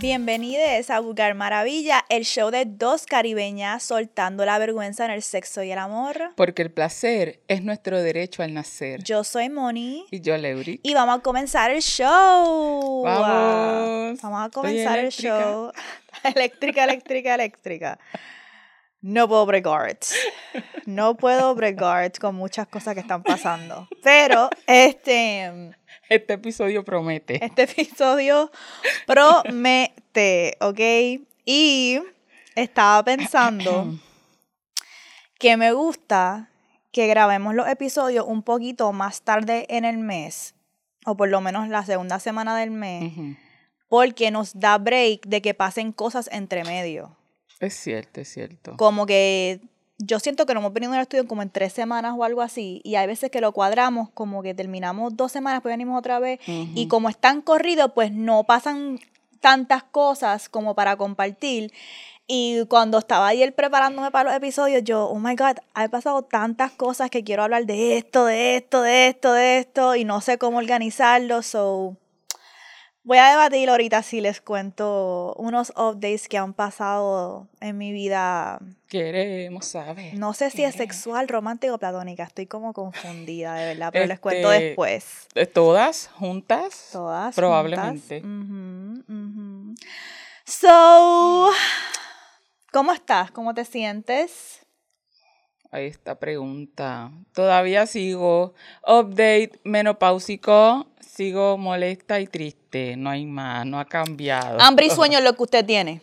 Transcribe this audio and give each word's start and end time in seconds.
Bienvenidos 0.00 0.88
a 0.88 0.98
Vulgar 1.00 1.34
Maravilla, 1.34 2.06
el 2.08 2.24
show 2.24 2.50
de 2.50 2.64
dos 2.64 3.04
caribeñas 3.04 3.82
soltando 3.82 4.46
la 4.46 4.58
vergüenza 4.58 5.04
en 5.04 5.10
el 5.10 5.22
sexo 5.22 5.62
y 5.62 5.72
el 5.72 5.78
amor. 5.78 6.32
Porque 6.36 6.62
el 6.62 6.70
placer 6.70 7.42
es 7.48 7.62
nuestro 7.62 8.00
derecho 8.00 8.42
al 8.42 8.54
nacer. 8.54 9.04
Yo 9.04 9.24
soy 9.24 9.50
Moni. 9.50 10.06
Y 10.10 10.22
yo, 10.22 10.38
Leuri. 10.38 10.80
Y 10.82 10.94
vamos 10.94 11.18
a 11.18 11.22
comenzar 11.22 11.70
el 11.70 11.82
show. 11.82 13.02
Vamos. 13.04 14.22
Vamos 14.22 14.46
a 14.46 14.48
comenzar 14.48 15.00
el 15.00 15.10
show. 15.10 15.70
eléctrica, 16.34 16.84
eléctrica, 16.84 17.34
eléctrica. 17.34 17.98
No 19.02 19.28
puedo 19.28 19.44
bregar. 19.44 19.98
No 20.86 21.14
puedo 21.14 21.54
bregar 21.54 22.10
con 22.18 22.36
muchas 22.36 22.66
cosas 22.68 22.94
que 22.94 23.00
están 23.00 23.22
pasando. 23.22 23.86
Pero 24.02 24.48
este. 24.66 25.74
Este 26.10 26.32
episodio 26.32 26.84
promete. 26.84 27.42
Este 27.44 27.62
episodio 27.62 28.50
promete, 29.06 30.56
¿ok? 30.60 30.80
Y 31.44 32.00
estaba 32.56 33.04
pensando 33.04 33.94
que 35.38 35.56
me 35.56 35.70
gusta 35.70 36.50
que 36.90 37.06
grabemos 37.06 37.54
los 37.54 37.68
episodios 37.68 38.26
un 38.26 38.42
poquito 38.42 38.92
más 38.92 39.22
tarde 39.22 39.66
en 39.68 39.84
el 39.84 39.98
mes, 39.98 40.56
o 41.06 41.16
por 41.16 41.28
lo 41.28 41.40
menos 41.40 41.68
la 41.68 41.84
segunda 41.84 42.18
semana 42.18 42.58
del 42.58 42.72
mes, 42.72 43.12
porque 43.88 44.32
nos 44.32 44.58
da 44.58 44.78
break 44.78 45.26
de 45.26 45.40
que 45.40 45.54
pasen 45.54 45.92
cosas 45.92 46.28
entre 46.32 46.64
medio. 46.64 47.16
Es 47.60 47.74
cierto, 47.74 48.20
es 48.20 48.28
cierto. 48.28 48.76
Como 48.76 49.06
que 49.06 49.60
yo 50.02 50.18
siento 50.18 50.46
que 50.46 50.54
no 50.54 50.60
hemos 50.60 50.72
venido 50.72 50.92
al 50.94 51.02
estudio 51.02 51.28
como 51.28 51.42
en 51.42 51.50
tres 51.50 51.72
semanas 51.72 52.14
o 52.16 52.24
algo 52.24 52.40
así, 52.42 52.80
y 52.84 52.94
hay 52.96 53.06
veces 53.06 53.30
que 53.30 53.40
lo 53.40 53.52
cuadramos, 53.52 54.08
como 54.10 54.42
que 54.42 54.54
terminamos 54.54 55.16
dos 55.16 55.30
semanas, 55.30 55.60
pues 55.62 55.72
venimos 55.72 55.98
otra 55.98 56.18
vez, 56.18 56.40
y 56.46 56.80
Ujú. 56.82 56.88
como 56.88 57.08
están 57.08 57.42
corridos, 57.42 57.92
pues 57.94 58.10
no 58.10 58.44
pasan 58.44 58.98
tantas 59.40 59.82
cosas 59.82 60.48
como 60.48 60.74
para 60.74 60.96
compartir. 60.96 61.72
Y 62.32 62.64
cuando 62.66 62.98
estaba 62.98 63.26
ayer 63.26 63.54
preparándome 63.54 64.10
para 64.12 64.30
los 64.30 64.36
episodios, 64.36 64.84
yo, 64.84 65.06
oh 65.06 65.18
my 65.18 65.34
God, 65.34 65.56
he 65.76 65.88
pasado 65.88 66.22
tantas 66.22 66.70
cosas 66.70 67.10
que 67.10 67.24
quiero 67.24 67.42
hablar 67.42 67.66
de 67.66 67.98
esto, 67.98 68.24
de 68.24 68.56
esto, 68.56 68.82
de 68.82 69.08
esto, 69.08 69.32
de 69.32 69.58
esto, 69.58 69.96
y 69.96 70.04
no 70.04 70.20
sé 70.20 70.38
cómo 70.38 70.58
organizarlo, 70.58 71.42
so... 71.42 71.96
Voy 73.02 73.16
a 73.16 73.30
debatir 73.30 73.70
ahorita 73.70 74.02
si 74.02 74.20
les 74.20 74.42
cuento 74.42 75.34
unos 75.38 75.70
updates 75.70 76.28
que 76.28 76.36
han 76.36 76.52
pasado 76.52 77.48
en 77.60 77.78
mi 77.78 77.92
vida. 77.92 78.58
Queremos 78.88 79.64
saber. 79.66 80.14
No 80.18 80.34
sé 80.34 80.50
si 80.50 80.64
es 80.64 80.74
sexual, 80.74 81.26
romántica 81.26 81.72
o 81.74 81.78
platónica. 81.78 82.24
Estoy 82.24 82.46
como 82.46 82.74
confundida, 82.74 83.54
de 83.54 83.66
verdad, 83.68 83.88
pero 83.90 84.06
les 84.06 84.20
cuento 84.20 84.52
Este, 84.52 84.64
después. 84.66 85.28
¿De 85.34 85.46
¿Todas 85.46 86.08
juntas? 86.08 86.90
Todas. 86.92 87.34
Probablemente. 87.34 88.20
juntas. 88.20 89.04
Ujú. 89.08 89.74
So, 90.44 91.50
¿cómo 92.72 92.92
estás? 92.92 93.30
¿Cómo 93.30 93.54
te 93.54 93.64
sientes? 93.64 94.60
Ahí 95.70 95.86
esta 95.86 96.18
pregunta. 96.18 97.12
Todavía 97.32 97.86
sigo. 97.86 98.54
Update 98.86 99.52
menopáusico. 99.64 100.86
Sigo 101.20 101.58
molesta 101.58 102.18
y 102.18 102.26
triste. 102.26 102.96
No 102.96 103.10
hay 103.10 103.26
más. 103.26 103.66
No 103.66 103.78
ha 103.78 103.84
cambiado. 103.84 104.58
Hambre 104.58 104.86
y 104.86 104.90
sueño 104.96 105.18
es 105.18 105.24
lo 105.24 105.36
que 105.36 105.42
usted 105.42 105.66
tiene. 105.66 106.00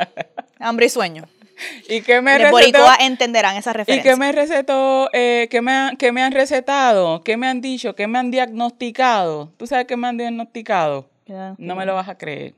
Hambre 0.59 0.85
y 0.85 0.89
sueño. 0.89 1.23
¿Y 1.89 2.01
qué 2.01 2.21
me 2.21 2.37
recetó? 2.37 2.85
entenderán 2.99 3.57
esa 3.57 3.71
¿Y 3.71 3.73
referencia. 3.73 4.11
qué 4.11 4.15
me 4.15 4.31
recetó? 4.31 5.09
Eh, 5.13 5.47
¿qué, 5.49 5.63
me 5.63 5.95
qué 5.97 6.11
me 6.11 6.21
han 6.21 6.33
recetado? 6.33 7.23
¿Qué 7.23 7.35
me 7.35 7.47
han 7.47 7.61
dicho? 7.61 7.95
¿Qué 7.95 8.05
me 8.05 8.19
han 8.19 8.29
diagnosticado? 8.29 9.51
¿Tú 9.57 9.65
sabes 9.65 9.87
qué 9.87 9.97
me 9.97 10.07
han 10.07 10.17
diagnosticado? 10.17 11.09
No 11.57 11.75
me 11.75 11.87
lo 11.87 11.95
vas 11.95 12.09
a 12.09 12.17
creer. 12.19 12.53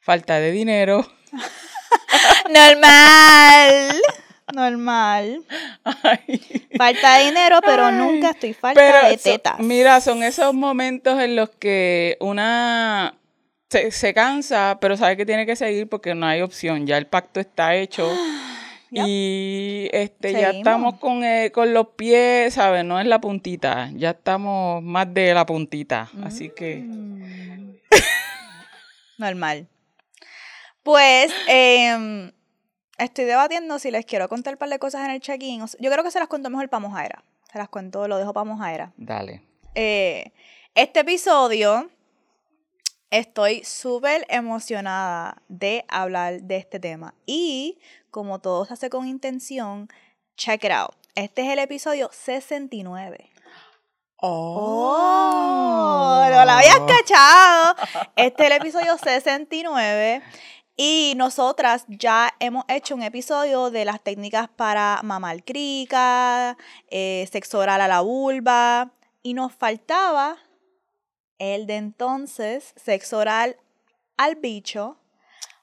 Falta 0.00 0.40
de 0.40 0.50
dinero. 0.50 1.06
Normal. 2.52 4.02
Normal. 4.54 5.44
Ay. 5.84 6.40
Falta 6.76 7.18
de 7.18 7.24
dinero, 7.26 7.60
pero 7.64 7.86
Ay, 7.86 7.94
nunca 7.96 8.30
estoy 8.30 8.52
falta 8.54 8.80
Pero 8.80 9.08
de 9.08 9.18
so- 9.18 9.30
tetas. 9.30 9.58
mira, 9.58 10.00
son 10.00 10.22
esos 10.22 10.52
momentos 10.54 11.20
en 11.20 11.36
los 11.36 11.50
que 11.50 12.16
una 12.20 13.14
se, 13.70 13.90
se 13.90 14.12
cansa, 14.14 14.78
pero 14.80 14.96
sabe 14.96 15.16
que 15.16 15.24
tiene 15.26 15.46
que 15.46 15.56
seguir 15.56 15.88
porque 15.88 16.14
no 16.14 16.26
hay 16.26 16.42
opción. 16.42 16.86
Ya 16.86 16.98
el 16.98 17.06
pacto 17.06 17.40
está 17.40 17.74
hecho. 17.74 18.10
Yep. 18.94 19.04
Y 19.08 19.88
este 19.90 20.32
ya 20.34 20.50
estamos 20.50 20.98
con, 20.98 21.24
eh, 21.24 21.50
con 21.50 21.72
los 21.72 21.86
pies, 21.96 22.52
¿sabes? 22.52 22.84
No 22.84 23.00
es 23.00 23.06
la 23.06 23.22
puntita, 23.22 23.88
ya 23.94 24.10
estamos 24.10 24.82
más 24.82 25.14
de 25.14 25.32
la 25.32 25.46
puntita. 25.46 26.10
Así 26.22 26.50
que 26.54 26.76
Mm. 26.84 27.76
Normal. 29.16 29.66
Pues 30.82 31.32
em, 31.48 32.32
estoy 32.98 33.24
debatiendo 33.24 33.78
si 33.78 33.90
les 33.90 34.04
quiero 34.06 34.28
contar 34.28 34.54
un 34.54 34.58
par 34.58 34.68
de 34.68 34.78
cosas 34.78 35.04
en 35.04 35.10
el 35.12 35.20
check-in. 35.20 35.64
Yo 35.78 35.90
creo 35.90 36.04
que 36.04 36.10
se 36.10 36.18
las 36.18 36.28
cuento 36.28 36.50
mejor 36.50 36.68
para 36.68 36.80
Mojaera. 36.80 37.24
Se 37.50 37.58
las 37.58 37.68
cuento, 37.68 38.08
lo 38.08 38.18
dejo 38.18 38.32
para 38.32 38.44
Mojaera. 38.44 38.92
dale. 38.96 39.42
Eh, 39.74 40.32
este 40.74 41.00
episodio 41.00 41.90
estoy 43.10 43.64
súper 43.64 44.26
emocionada 44.28 45.42
de 45.48 45.84
hablar 45.88 46.42
de 46.42 46.56
este 46.56 46.80
tema. 46.80 47.14
Y 47.26 47.78
como 48.10 48.38
todo 48.38 48.64
se 48.64 48.74
hace 48.74 48.90
con 48.90 49.06
intención, 49.06 49.88
check 50.36 50.64
it 50.64 50.70
out. 50.70 50.94
Este 51.14 51.42
es 51.42 51.48
el 51.48 51.58
episodio 51.58 52.10
69. 52.12 53.30
¡Oh! 54.16 56.22
¡No 56.30 56.44
la 56.44 56.58
habías 56.58 56.80
cachado! 56.80 57.76
Este 58.16 58.44
es 58.44 58.50
el 58.50 58.56
episodio 58.56 58.96
69. 58.96 60.22
Y 60.84 61.14
nosotras 61.14 61.84
ya 61.86 62.34
hemos 62.40 62.64
hecho 62.66 62.96
un 62.96 63.04
episodio 63.04 63.70
de 63.70 63.84
las 63.84 64.02
técnicas 64.02 64.48
para 64.48 64.98
mamar 65.04 65.44
crica, 65.44 66.56
eh, 66.90 67.28
sexo 67.30 67.60
oral 67.60 67.80
a 67.82 67.86
la 67.86 68.00
vulva. 68.00 68.90
Y 69.22 69.34
nos 69.34 69.54
faltaba 69.54 70.38
el 71.38 71.68
de 71.68 71.76
entonces 71.76 72.74
sexo 72.74 73.18
oral 73.18 73.58
al 74.16 74.34
bicho. 74.34 74.98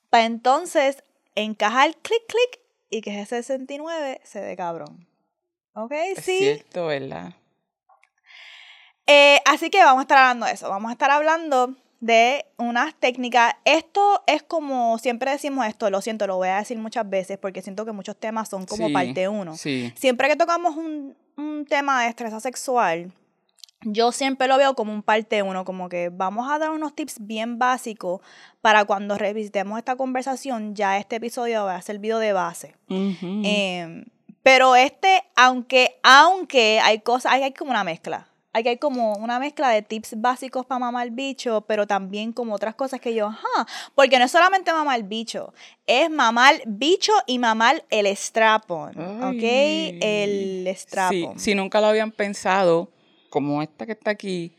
Para 0.09 0.23
entonces 0.23 1.03
encajar 1.35 1.97
clic, 1.97 2.25
clic 2.25 2.61
y 2.89 3.01
que 3.01 3.19
ese 3.19 3.43
69 3.43 4.21
se 4.23 4.39
dé 4.39 4.55
cabrón. 4.55 5.05
¿Ok? 5.73 5.91
Es 5.91 6.23
sí. 6.23 6.37
cierto, 6.37 6.85
¿verdad? 6.85 7.33
Eh, 9.05 9.41
así 9.43 9.69
que 9.69 9.83
vamos 9.83 9.99
a 9.99 10.03
estar 10.03 10.17
hablando 10.19 10.45
de 10.45 10.53
eso. 10.53 10.69
Vamos 10.69 10.87
a 10.87 10.93
estar 10.93 11.11
hablando 11.11 11.75
de 11.99 12.45
unas 12.57 12.95
técnicas. 12.95 13.53
Esto 13.65 14.23
es 14.27 14.43
como 14.43 14.97
siempre 14.99 15.31
decimos 15.31 15.65
esto, 15.67 15.89
lo 15.89 16.01
siento, 16.01 16.27
lo 16.27 16.37
voy 16.37 16.49
a 16.49 16.57
decir 16.57 16.77
muchas 16.77 17.09
veces 17.09 17.37
porque 17.37 17.61
siento 17.61 17.85
que 17.85 17.91
muchos 17.91 18.15
temas 18.15 18.49
son 18.49 18.65
como 18.65 18.87
Sí, 18.87 18.93
parte 18.93 19.27
uno. 19.27 19.55
Sí. 19.57 19.93
Siempre 19.95 20.27
que 20.27 20.35
tocamos 20.35 20.75
un, 20.75 21.15
un 21.37 21.65
tema 21.65 22.03
de 22.03 22.09
estrés 22.09 22.33
sexual, 22.41 23.11
yo 23.81 24.11
siempre 24.11 24.47
lo 24.47 24.57
veo 24.57 24.73
como 24.75 24.93
un 24.93 25.03
parte 25.03 25.41
uno, 25.41 25.63
como 25.63 25.87
que 25.87 26.09
vamos 26.09 26.49
a 26.51 26.59
dar 26.59 26.71
unos 26.71 26.93
tips 26.95 27.25
bien 27.25 27.59
básicos 27.59 28.21
para 28.61 28.85
cuando 28.85 29.17
revisitemos 29.17 29.77
esta 29.77 29.95
conversación, 29.95 30.75
ya 30.75 30.97
este 30.97 31.17
episodio 31.17 31.63
va 31.63 31.75
a 31.75 31.81
servido 31.81 32.19
de 32.19 32.33
base. 32.33 32.75
Em, 32.89 34.05
pero 34.43 34.75
este, 34.75 35.23
aunque, 35.35 35.97
aunque 36.03 36.79
hay 36.81 36.99
cosas, 36.99 37.31
hay, 37.31 37.43
hay 37.43 37.53
como 37.53 37.71
una 37.71 37.83
mezcla. 37.83 38.28
Hay, 38.51 38.67
hay 38.67 38.77
como 38.77 39.13
una 39.13 39.39
mezcla 39.39 39.69
de 39.69 39.81
tips 39.83 40.19
básicos 40.19 40.65
para 40.65 40.79
mamar 40.79 41.11
bicho, 41.11 41.61
pero 41.67 41.85
también 41.85 42.33
como 42.33 42.55
otras 42.55 42.73
cosas 42.75 42.99
que 42.99 43.13
yo, 43.13 43.27
ajá, 43.27 43.67
porque 43.93 44.17
no 44.17 44.25
es 44.25 44.31
solamente 44.31 44.73
mamar 44.73 45.03
bicho, 45.03 45.53
es 45.85 46.09
mamar 46.09 46.55
bicho 46.65 47.11
y 47.27 47.37
mamar 47.37 47.83
el 47.89 48.07
strapon, 48.07 48.89
¿ok? 49.21 49.43
El 49.43 50.63
Sí, 50.65 50.73
strapon. 50.75 51.39
si 51.39 51.53
nunca 51.53 51.79
lo 51.79 51.87
habían 51.87 52.11
pensado, 52.11 52.89
como 53.29 53.61
esta 53.61 53.85
que 53.85 53.91
está 53.91 54.11
aquí, 54.11 54.55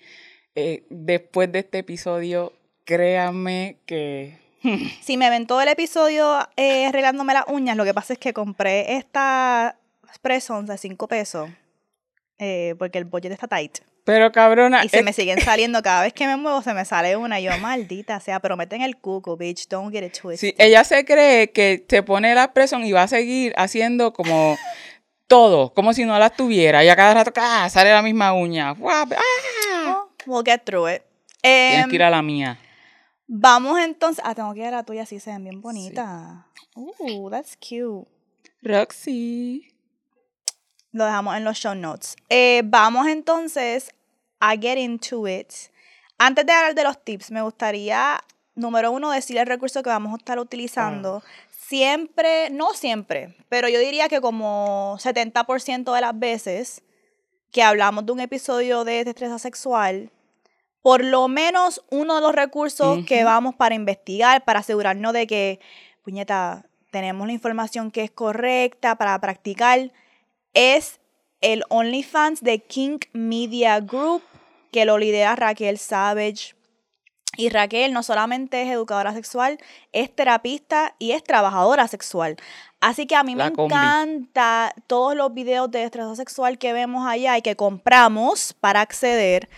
eh, 0.54 0.84
después 0.88 1.50
de 1.50 1.58
este 1.60 1.78
episodio, 1.78 2.52
créanme 2.84 3.78
que 3.86 4.38
Si 5.02 5.16
me 5.16 5.30
ven 5.30 5.46
todo 5.46 5.62
el 5.62 5.68
episodio 5.68 6.38
eh, 6.56 6.86
arreglándome 6.86 7.34
las 7.34 7.44
uñas, 7.48 7.76
lo 7.76 7.84
que 7.84 7.94
pasa 7.94 8.12
es 8.12 8.18
que 8.18 8.32
compré 8.32 8.96
esta 8.96 9.76
Pressons 10.22 10.68
de 10.68 10.76
5 10.76 11.08
pesos, 11.08 11.48
eh, 12.40 12.74
porque 12.78 12.98
el 12.98 13.04
budget 13.04 13.32
está 13.32 13.46
tight. 13.46 13.78
Pero 14.02 14.32
cabrona, 14.32 14.82
Y 14.84 14.88
se 14.88 15.00
eh, 15.00 15.02
me 15.02 15.12
siguen 15.12 15.38
saliendo, 15.40 15.82
cada 15.82 16.02
vez 16.02 16.14
que 16.14 16.26
me 16.26 16.36
muevo 16.36 16.62
se 16.62 16.72
me 16.72 16.84
sale 16.86 17.14
una. 17.16 17.38
Yo, 17.38 17.56
maldita 17.58 18.18
sea, 18.18 18.40
pero 18.40 18.56
meten 18.56 18.80
el 18.80 18.96
cuco, 18.96 19.36
bitch. 19.36 19.68
Don't 19.68 19.92
get 19.92 20.02
it 20.02 20.18
twisted. 20.18 20.48
sí, 20.48 20.54
ella 20.58 20.82
se 20.84 21.04
cree 21.04 21.50
que 21.52 21.84
se 21.86 22.02
pone 22.02 22.34
la 22.34 22.52
presión 22.54 22.82
y 22.84 22.92
va 22.92 23.02
a 23.02 23.08
seguir 23.08 23.52
haciendo 23.56 24.12
como 24.14 24.56
todo, 25.28 25.72
como 25.74 25.92
si 25.92 26.04
no 26.06 26.18
las 26.18 26.34
tuviera. 26.34 26.82
Y 26.82 26.88
a 26.88 26.96
cada 26.96 27.12
rato 27.12 27.32
ah, 27.36 27.68
sale 27.70 27.90
la 27.92 28.00
misma 28.02 28.32
uña. 28.32 28.74
Ah. 28.82 29.06
Oh, 29.86 30.10
we'll 30.26 30.42
get 30.44 30.62
through 30.64 30.88
it. 30.88 31.02
Tienes 31.42 31.84
Em, 31.84 31.90
que 31.90 31.96
ir 31.96 32.02
a 32.02 32.10
la 32.10 32.22
mía. 32.22 32.58
Vamos 33.28 33.78
entonces. 33.80 34.24
Ah, 34.26 34.34
tengo 34.34 34.52
que 34.54 34.60
ir 34.60 34.66
a 34.66 34.70
la 34.70 34.82
tuya, 34.82 35.04
sí, 35.06 35.20
se 35.20 35.30
ven 35.30 35.44
bien 35.44 35.60
bonitas. 35.60 36.46
Uh, 36.74 37.30
that's 37.30 37.56
cute. 37.56 38.08
Roxy. 38.62 39.69
Lo 40.92 41.04
dejamos 41.04 41.36
en 41.36 41.44
los 41.44 41.56
show 41.56 41.74
notes. 41.74 42.16
Eh, 42.28 42.62
vamos 42.64 43.06
entonces 43.06 43.90
a 44.40 44.56
get 44.56 44.76
into 44.76 45.28
it. 45.28 45.48
Antes 46.18 46.44
de 46.44 46.52
hablar 46.52 46.74
de 46.74 46.84
los 46.84 47.02
tips, 47.02 47.30
me 47.30 47.42
gustaría 47.42 48.20
número 48.54 48.92
uno, 48.92 49.10
decir 49.10 49.38
el 49.38 49.46
recurso 49.46 49.82
que 49.82 49.90
vamos 49.90 50.12
a 50.12 50.16
estar 50.16 50.38
utilizando. 50.38 51.22
Siempre, 51.50 52.50
no 52.50 52.74
siempre, 52.74 53.36
pero 53.48 53.68
yo 53.68 53.78
diría 53.78 54.08
que 54.08 54.20
como 54.20 54.96
70% 54.98 55.94
de 55.94 56.00
las 56.00 56.18
veces 56.18 56.82
que 57.50 57.62
hablamos 57.62 58.06
de 58.06 58.12
un 58.12 58.20
episodio 58.20 58.84
de 58.84 59.04
destreza 59.04 59.38
sexual, 59.38 60.10
por 60.82 61.04
lo 61.04 61.28
menos 61.28 61.84
uno 61.90 62.16
de 62.16 62.20
los 62.20 62.34
recursos 62.34 63.04
que 63.04 63.24
vamos 63.24 63.54
para 63.54 63.74
investigar, 63.74 64.44
para 64.44 64.60
asegurarnos 64.60 65.12
de 65.12 65.26
que, 65.26 65.60
puñeta, 66.02 66.66
tenemos 66.90 67.26
la 67.26 67.32
información 67.32 67.90
que 67.90 68.02
es 68.02 68.10
correcta 68.10 68.96
para 68.96 69.18
practicar, 69.20 69.92
es 70.54 71.00
el 71.40 71.64
OnlyFans 71.68 72.42
de 72.42 72.58
King 72.60 72.98
Media 73.12 73.80
Group, 73.80 74.22
que 74.72 74.84
lo 74.84 74.98
lidera 74.98 75.36
Raquel 75.36 75.78
Savage. 75.78 76.54
Y 77.36 77.48
Raquel 77.48 77.92
no 77.92 78.02
solamente 78.02 78.62
es 78.62 78.68
educadora 78.68 79.14
sexual, 79.14 79.58
es 79.92 80.14
terapista 80.14 80.94
y 80.98 81.12
es 81.12 81.22
trabajadora 81.22 81.86
sexual. 81.88 82.36
Así 82.80 83.06
que 83.06 83.14
a 83.14 83.22
mí 83.22 83.36
me 83.36 83.44
encanta 83.44 84.74
todos 84.86 85.14
los 85.14 85.32
videos 85.32 85.70
de 85.70 85.80
destreza 85.80 86.16
sexual 86.16 86.58
que 86.58 86.72
vemos 86.72 87.06
allá 87.06 87.38
y 87.38 87.42
que 87.42 87.54
compramos 87.54 88.54
para 88.58 88.80
acceder, 88.80 89.48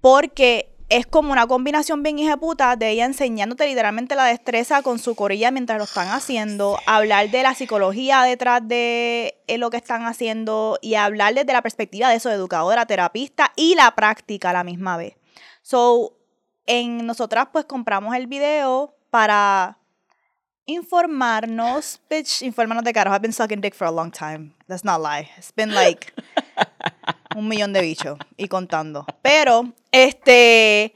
porque 0.00 0.73
es 0.94 1.06
como 1.06 1.32
una 1.32 1.48
combinación 1.48 2.04
bien 2.04 2.16
puta 2.38 2.76
de 2.76 2.90
ella 2.90 3.04
enseñándote 3.04 3.66
literalmente 3.66 4.14
la 4.14 4.26
destreza 4.26 4.80
con 4.80 5.00
su 5.00 5.16
corilla 5.16 5.50
mientras 5.50 5.76
lo 5.76 5.84
están 5.86 6.06
haciendo, 6.06 6.78
hablar 6.86 7.30
de 7.32 7.42
la 7.42 7.52
psicología 7.52 8.22
detrás 8.22 8.60
de 8.68 9.42
eh, 9.48 9.58
lo 9.58 9.70
que 9.70 9.76
están 9.76 10.06
haciendo 10.06 10.78
y 10.80 10.94
hablar 10.94 11.34
desde 11.34 11.52
la 11.52 11.62
perspectiva 11.62 12.08
de 12.08 12.14
eso, 12.14 12.28
de 12.28 12.36
educadora, 12.36 12.86
terapista 12.86 13.50
y 13.56 13.74
la 13.74 13.92
práctica 13.96 14.50
a 14.50 14.52
la 14.52 14.62
misma 14.62 14.96
vez. 14.96 15.16
So, 15.62 16.16
en 16.64 17.04
nosotras 17.04 17.48
pues 17.52 17.64
compramos 17.64 18.14
el 18.14 18.28
video 18.28 18.94
para 19.10 19.78
informarnos, 20.66 22.00
bitch, 22.08 22.42
informarnos 22.42 22.84
de 22.84 22.92
carajo. 22.92 23.16
I've 23.16 23.20
been 23.20 23.32
sucking 23.32 23.60
dick 23.60 23.74
for 23.74 23.88
a 23.88 23.90
long 23.90 24.12
time. 24.12 24.54
That's 24.68 24.84
not 24.84 25.00
lie. 25.00 25.28
It's 25.38 25.50
been 25.50 25.74
like 25.74 26.14
un 27.34 27.48
millón 27.48 27.72
de 27.72 27.82
bichos 27.82 28.18
y 28.36 28.48
contando. 28.48 29.06
Pero, 29.22 29.72
este, 29.92 30.94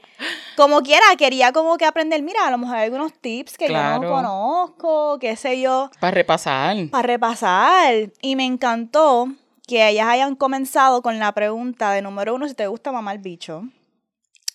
como 0.55 0.81
quiera, 0.81 1.05
quería 1.17 1.51
como 1.51 1.77
que 1.77 1.85
aprender, 1.85 2.21
mira, 2.23 2.47
a 2.47 2.51
lo 2.51 2.57
mejor 2.57 2.77
hay 2.77 2.85
algunos 2.85 3.13
tips 3.13 3.57
que 3.57 3.67
yo 3.67 3.99
no 3.99 4.09
conozco, 4.09 5.19
qué 5.19 5.35
sé 5.35 5.61
yo. 5.61 5.89
Para 5.99 6.11
repasar. 6.11 6.75
Para 6.89 7.07
repasar. 7.07 8.11
Y 8.21 8.35
me 8.35 8.45
encantó 8.45 9.27
que 9.67 9.87
ellas 9.87 10.07
hayan 10.07 10.35
comenzado 10.35 11.01
con 11.01 11.19
la 11.19 11.31
pregunta 11.33 11.91
de 11.91 12.01
número 12.01 12.35
uno, 12.35 12.47
si 12.47 12.55
te 12.55 12.67
gusta 12.67 12.91
mamar 12.91 13.19
bicho. 13.19 13.63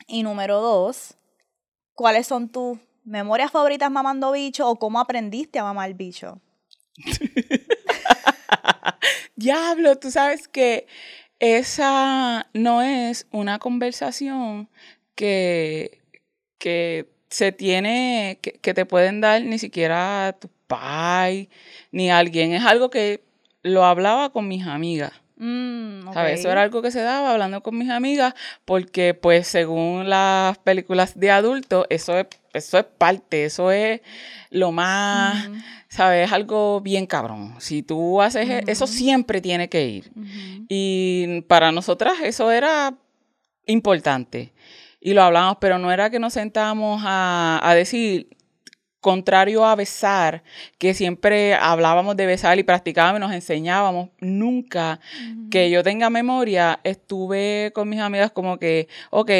Y 0.06 0.22
número 0.22 0.60
dos, 0.60 1.14
¿cuáles 1.94 2.26
son 2.26 2.48
tus 2.48 2.78
memorias 3.04 3.50
favoritas 3.50 3.90
mamando 3.90 4.32
bicho 4.32 4.68
o 4.68 4.76
cómo 4.76 4.98
aprendiste 4.98 5.58
a 5.58 5.64
mamar 5.64 5.94
bicho? 5.94 6.40
Diablo, 9.36 9.98
tú 9.98 10.10
sabes 10.10 10.48
que 10.48 10.86
esa 11.44 12.48
no 12.52 12.82
es 12.82 13.26
una 13.30 13.58
conversación 13.58 14.68
que, 15.14 16.00
que 16.58 17.08
se 17.28 17.52
tiene, 17.52 18.38
que, 18.40 18.74
te 18.74 18.86
pueden 18.86 19.20
dar 19.20 19.42
ni 19.42 19.58
siquiera 19.58 20.36
tu 20.40 20.48
pai, 20.66 21.48
ni 21.92 22.10
alguien. 22.10 22.52
Es 22.52 22.64
algo 22.64 22.90
que 22.90 23.22
lo 23.62 23.84
hablaba 23.84 24.30
con 24.30 24.48
mis 24.48 24.66
amigas. 24.66 25.12
Mm, 25.36 26.08
Eso 26.28 26.50
era 26.50 26.62
algo 26.62 26.80
que 26.80 26.90
se 26.92 27.00
daba 27.00 27.32
hablando 27.32 27.60
con 27.62 27.76
mis 27.76 27.90
amigas, 27.90 28.34
porque 28.64 29.14
pues 29.14 29.48
según 29.48 30.08
las 30.08 30.58
películas 30.58 31.18
de 31.18 31.30
adultos, 31.30 31.86
eso 31.90 32.16
es, 32.18 32.26
eso 32.52 32.78
es 32.78 32.84
parte, 32.84 33.44
eso 33.44 33.72
es 33.72 34.00
lo 34.50 34.70
más, 34.70 35.48
¿sabes? 35.88 36.26
Es 36.26 36.32
algo 36.32 36.80
bien 36.80 37.06
cabrón. 37.06 37.56
Si 37.58 37.82
tú 37.82 38.22
haces 38.22 38.48
e, 38.48 38.64
eso, 38.68 38.86
siempre 38.86 39.40
tiene 39.40 39.68
que 39.68 39.86
ir. 39.86 40.12
Y 40.68 41.40
para 41.42 41.72
nosotras 41.72 42.14
eso 42.22 42.52
era 42.52 42.94
importante. 43.66 44.52
Y 45.00 45.12
lo 45.12 45.22
hablamos, 45.22 45.58
pero 45.60 45.78
no 45.78 45.90
era 45.92 46.10
que 46.10 46.18
nos 46.18 46.32
sentábamos 46.32 47.02
a, 47.04 47.60
a 47.62 47.74
decir, 47.74 48.28
contrario 49.04 49.66
a 49.66 49.74
besar, 49.74 50.42
que 50.78 50.94
siempre 50.94 51.52
hablábamos 51.52 52.16
de 52.16 52.24
besar 52.24 52.58
y 52.58 52.62
practicábamos 52.62 53.18
y 53.18 53.20
nos 53.20 53.34
enseñábamos, 53.34 54.08
nunca 54.18 54.98
que 55.50 55.68
yo 55.70 55.82
tenga 55.82 56.08
memoria, 56.08 56.80
estuve 56.84 57.70
con 57.74 57.86
mis 57.90 58.00
amigas 58.00 58.30
como 58.30 58.56
que, 58.58 58.88
ok, 59.10 59.30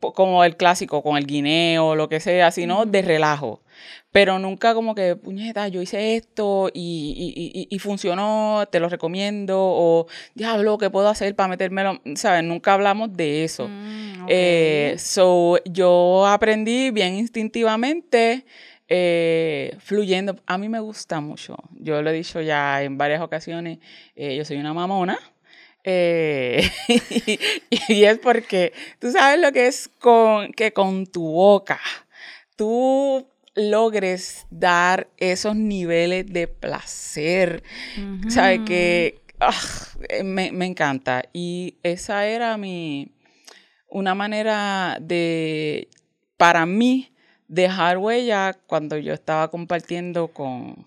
como 0.00 0.44
el 0.44 0.56
clásico, 0.56 1.02
con 1.02 1.18
el 1.18 1.26
guineo, 1.26 1.94
lo 1.94 2.08
que 2.08 2.20
sea, 2.20 2.50
sino 2.52 2.86
de 2.86 3.02
relajo. 3.02 3.60
Pero 4.12 4.38
nunca 4.38 4.72
como 4.72 4.94
que, 4.94 5.14
puñeta, 5.14 5.68
yo 5.68 5.82
hice 5.82 6.16
esto 6.16 6.70
y, 6.72 7.66
y, 7.68 7.78
funcionó, 7.80 8.64
te 8.70 8.80
lo 8.80 8.88
recomiendo, 8.88 9.58
o 9.58 10.06
diablo, 10.34 10.78
¿qué 10.78 10.88
puedo 10.88 11.08
hacer 11.08 11.36
para 11.36 11.48
metérmelo? 11.48 12.00
¿Sabes? 12.14 12.44
Nunca 12.44 12.72
hablamos 12.72 13.12
de 13.14 13.44
eso. 13.44 13.68
Mm, 13.68 14.26
eh, 14.28 14.94
so, 14.98 15.58
yo 15.64 16.26
aprendí 16.26 16.90
bien 16.90 17.14
instintivamente 17.14 18.44
eh, 18.94 19.74
fluyendo. 19.78 20.36
A 20.44 20.58
mí 20.58 20.68
me 20.68 20.78
gusta 20.78 21.18
mucho. 21.20 21.56
Yo 21.80 22.02
lo 22.02 22.10
he 22.10 22.12
dicho 22.12 22.42
ya 22.42 22.82
en 22.82 22.98
varias 22.98 23.22
ocasiones. 23.22 23.78
Eh, 24.14 24.36
yo 24.36 24.44
soy 24.44 24.58
una 24.58 24.74
mamona. 24.74 25.18
Eh, 25.82 26.70
y, 27.88 28.04
es 28.04 28.18
porque 28.18 28.74
tú 28.98 29.10
sabes 29.10 29.40
lo 29.40 29.50
que 29.50 29.66
es 29.66 29.88
con, 29.98 30.52
que 30.52 30.74
con 30.74 31.06
tu 31.06 31.22
boca 31.24 31.80
tú 32.54 33.26
logres 33.54 34.46
dar 34.50 35.08
esos 35.16 35.56
niveles 35.56 36.26
de 36.26 36.46
placer. 36.46 37.62
¿Sabes? 38.28 38.60
Que 38.66 39.22
ah, 39.40 39.58
me, 40.22 40.52
me 40.52 40.66
encanta. 40.66 41.22
Y 41.32 41.78
esa 41.82 42.26
era 42.26 42.58
mi, 42.58 43.10
una 43.88 44.14
manera 44.14 44.98
de, 45.00 45.88
para 46.36 46.66
mí, 46.66 47.11
dejar 47.52 47.98
huella 47.98 48.56
cuando 48.66 48.96
yo 48.96 49.12
estaba 49.12 49.48
compartiendo 49.48 50.28
con... 50.28 50.86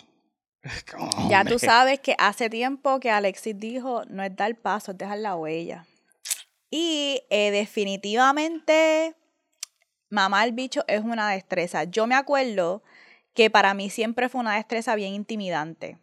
ya 1.30 1.46
tú 1.46 1.60
sabes 1.60 2.00
que 2.00 2.16
hace 2.18 2.50
tiempo 2.50 3.00
que 3.00 3.12
Alexis 3.12 3.58
dijo, 3.58 4.04
no 4.10 4.24
es 4.24 4.36
dar 4.36 4.56
paso, 4.56 4.92
es 4.92 4.98
dejar 4.98 5.20
la 5.20 5.36
huella. 5.36 5.86
Y 6.72 7.22
eh, 7.30 7.52
definitivamente, 7.52 9.16
mamar 10.10 10.52
bicho 10.54 10.84
es 10.88 11.02
una 11.02 11.30
destreza. 11.30 11.84
Yo 11.84 12.08
me 12.08 12.16
acuerdo 12.16 12.82
que 13.36 13.52
para 13.52 13.76
mí 13.76 13.92
siempre 13.92 14.28
fue 14.28 14.42
una 14.42 14.56
destreza 14.56 14.96
bien 14.96 15.14
intimidante. 15.14 16.00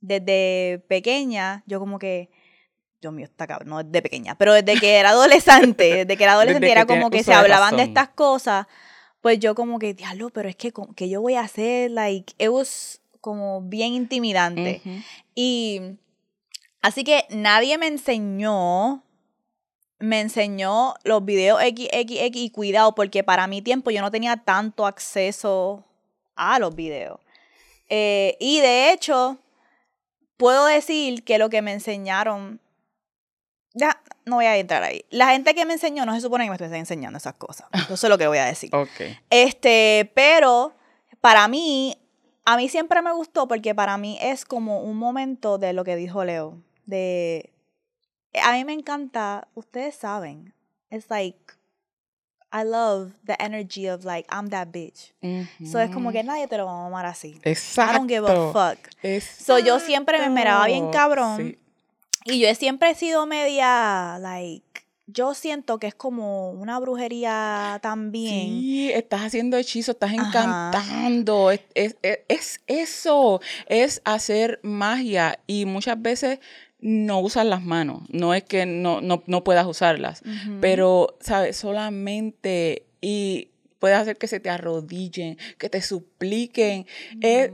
Desde 0.00 0.84
pequeña, 0.86 1.64
yo 1.66 1.80
como 1.80 1.98
que, 1.98 2.30
Dios 3.00 3.12
mío, 3.12 3.24
está 3.24 3.48
cabrón, 3.48 3.68
no 3.68 3.82
desde 3.82 4.00
pequeña, 4.00 4.36
pero 4.36 4.54
desde 4.54 4.78
que 4.78 4.94
era 4.94 5.08
adolescente, 5.10 6.04
desde 6.04 6.16
que 6.16 6.22
era 6.22 6.34
adolescente 6.34 6.70
era 6.70 6.86
como 6.86 7.10
que 7.10 7.24
se 7.24 7.34
hablaban 7.34 7.76
de 7.76 7.82
estas 7.82 8.10
cosas 8.10 8.66
pues 9.24 9.40
yo 9.40 9.54
como 9.54 9.78
que, 9.78 9.94
diablo, 9.94 10.28
pero 10.28 10.50
es 10.50 10.54
que, 10.54 10.70
que 10.94 11.08
yo 11.08 11.22
voy 11.22 11.32
a 11.32 11.40
hacer? 11.40 11.90
Like, 11.90 12.34
it 12.36 12.50
was 12.50 13.00
como 13.22 13.62
bien 13.62 13.94
intimidante. 13.94 14.82
Y 15.34 15.80
así 16.82 17.04
que 17.04 17.24
nadie 17.30 17.78
me 17.78 17.86
enseñó, 17.86 19.02
me 19.98 20.20
enseñó 20.20 20.92
los 21.04 21.24
videos 21.24 21.58
XXX 21.62 22.36
y 22.36 22.50
cuidado, 22.50 22.94
porque 22.94 23.24
para 23.24 23.46
mi 23.46 23.62
tiempo 23.62 23.90
yo 23.90 24.02
no 24.02 24.10
tenía 24.10 24.36
tanto 24.36 24.84
acceso 24.84 25.82
a 26.36 26.58
los 26.58 26.74
videos. 26.74 27.18
Eh, 27.88 28.36
y 28.40 28.60
de 28.60 28.92
hecho, 28.92 29.38
puedo 30.36 30.66
decir 30.66 31.24
que 31.24 31.38
lo 31.38 31.48
que 31.48 31.62
me 31.62 31.72
enseñaron 31.72 32.60
ya, 33.74 34.00
no 34.24 34.36
voy 34.36 34.46
a 34.46 34.56
entrar 34.56 34.82
ahí. 34.82 35.04
La 35.10 35.30
gente 35.30 35.54
que 35.54 35.66
me 35.66 35.74
enseñó 35.74 36.06
no 36.06 36.14
se 36.14 36.20
supone 36.20 36.44
que 36.44 36.50
me 36.50 36.54
estuviese 36.54 36.78
enseñando 36.78 37.18
esas 37.18 37.34
cosas. 37.34 37.66
Eso 37.90 37.94
es 38.06 38.08
lo 38.10 38.16
que 38.16 38.28
voy 38.28 38.38
a 38.38 38.46
decir. 38.46 38.74
Okay. 38.74 39.18
Este, 39.30 40.10
pero 40.14 40.72
para 41.20 41.48
mí, 41.48 41.98
a 42.44 42.56
mí 42.56 42.68
siempre 42.68 43.02
me 43.02 43.12
gustó 43.12 43.48
porque 43.48 43.74
para 43.74 43.98
mí 43.98 44.16
es 44.22 44.44
como 44.44 44.80
un 44.80 44.96
momento 44.96 45.58
de 45.58 45.72
lo 45.72 45.84
que 45.84 45.96
dijo 45.96 46.24
Leo. 46.24 46.62
De. 46.86 47.50
A 48.42 48.52
mí 48.52 48.64
me 48.64 48.72
encanta, 48.72 49.48
ustedes 49.54 49.94
saben, 49.96 50.54
it's 50.90 51.10
like. 51.10 51.38
I 52.56 52.62
love 52.62 53.14
the 53.24 53.34
energy 53.40 53.88
of 53.88 54.04
like, 54.04 54.28
I'm 54.32 54.48
that 54.50 54.68
bitch. 54.68 55.12
So 55.68 55.80
es 55.80 55.90
como 55.90 56.12
que 56.12 56.22
nadie 56.22 56.46
te 56.46 56.56
lo 56.56 56.66
va 56.66 56.84
a 56.84 56.86
amar 56.86 57.04
así. 57.04 57.40
Exacto. 57.42 57.92
I 57.92 57.96
don't 57.96 58.08
give 58.08 58.24
a 58.28 58.52
fuck. 58.52 58.78
Exacto. 59.02 59.44
So 59.44 59.58
yo 59.58 59.80
siempre 59.80 60.20
me 60.20 60.30
miraba 60.30 60.66
bien 60.66 60.88
cabrón. 60.92 61.36
Sí 61.36 61.58
y 62.24 62.40
yo 62.40 62.54
siempre 62.54 62.90
he 62.90 62.94
sido 62.94 63.26
media, 63.26 64.18
like, 64.20 64.64
yo 65.06 65.34
siento 65.34 65.78
que 65.78 65.86
es 65.86 65.94
como 65.94 66.50
una 66.52 66.78
brujería 66.80 67.78
también. 67.82 68.48
Sí, 68.48 68.90
estás 68.92 69.20
haciendo 69.20 69.56
hechizo, 69.58 69.92
estás 69.92 70.12
encantando. 70.14 71.50
Es, 71.50 71.60
es, 71.74 72.60
eso, 72.66 73.40
es 73.66 74.00
hacer 74.04 74.60
magia. 74.62 75.38
Y 75.46 75.66
muchas 75.66 76.00
veces 76.00 76.38
no 76.80 77.20
usas 77.20 77.44
las 77.44 77.62
manos. 77.62 78.02
No 78.08 78.32
es 78.32 78.44
que 78.44 78.64
no, 78.64 79.00
no, 79.02 79.44
puedas 79.44 79.66
usarlas. 79.66 80.22
Pero, 80.60 81.18
¿sabes? 81.20 81.56
Solamente. 81.56 82.86
Y 83.02 83.48
puedes 83.78 83.98
hacer 83.98 84.16
que 84.16 84.28
se 84.28 84.40
te 84.40 84.48
arrodillen, 84.48 85.36
que 85.58 85.68
te 85.68 85.82
supliquen. 85.82 86.86
Es- 87.20 87.50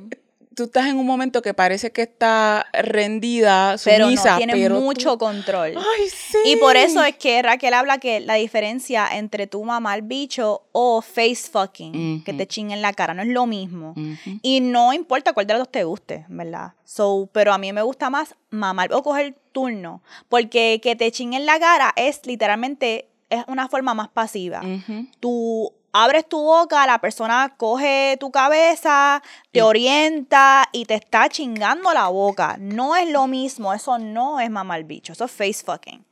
tú 0.61 0.64
estás 0.64 0.88
en 0.88 0.99
un 0.99 1.07
momento 1.07 1.40
que 1.40 1.55
parece 1.55 1.90
que 1.90 2.02
está 2.02 2.67
rendida, 2.75 3.76
Pero 3.83 4.05
sumisa, 4.05 4.33
no 4.33 4.37
tiene 4.37 4.52
pero 4.52 4.75
tú- 4.76 4.83
mucho 4.83 5.17
control. 5.17 5.73
Ay, 5.76 6.09
sí. 6.11 6.37
Y 6.45 6.57
por 6.57 6.76
eso 6.76 7.02
es 7.02 7.17
que 7.17 7.40
Raquel 7.40 7.73
habla 7.73 7.97
que 7.97 8.21
la 8.21 8.35
diferencia 8.35 9.09
entre 9.11 9.47
tú 9.47 9.64
mamar 9.64 10.02
bicho 10.02 10.64
o 10.73 11.00
face 11.00 11.49
fucking, 11.50 12.23
que 12.25 12.35
te 12.35 12.47
chinguen 12.47 12.83
la 12.83 12.93
cara, 12.93 13.14
no 13.14 13.23
es 13.23 13.29
lo 13.29 13.47
mismo. 13.47 13.95
Y 14.43 14.61
no 14.61 14.93
importa 14.93 15.33
cuál 15.33 15.47
de 15.47 15.55
los 15.55 15.61
dos 15.62 15.73
te 15.73 15.85
guste, 15.85 16.26
¿verdad? 16.29 16.75
So, 16.85 17.29
pero 17.33 17.55
a 17.55 17.59
mí 17.59 17.73
me 17.73 17.81
gusta 17.83 18.11
más 18.11 18.35
mamar 18.50 18.93
o 18.93 19.02
coger 19.02 19.35
turno, 19.52 20.02
porque 20.29 20.81
que 20.83 20.95
te 20.95 21.11
chinguen 21.11 21.47
la 21.47 21.59
cara 21.59 21.93
es 21.97 22.21
literalmente 22.26 23.09
es 23.31 23.45
una 23.49 23.69
forma 23.69 23.95
más 23.95 24.09
pasiva. 24.09 24.61
Ujú. 24.61 25.07
Tú 25.21 25.73
abres 25.92 26.28
tu 26.28 26.38
boca, 26.40 26.87
la 26.87 27.00
persona 27.00 27.54
coge 27.56 28.16
tu 28.20 28.30
cabeza, 28.30 29.23
te 29.52 29.59
Y- 29.61 29.62
orienta 29.62 30.68
y 30.73 30.85
te 30.85 30.94
está 30.94 31.28
chingando 31.28 31.92
la 31.92 32.09
boca. 32.09 32.56
No 32.61 32.97
es 32.97 33.09
lo 33.11 33.26
mismo, 33.26 33.73
eso 33.75 33.99
no 33.99 34.40
es 34.40 34.50
mamar 34.50 34.85
bicho, 34.85 35.12
eso 35.12 35.25
es 35.25 35.30
face 35.30 35.64
fucking. 35.64 36.04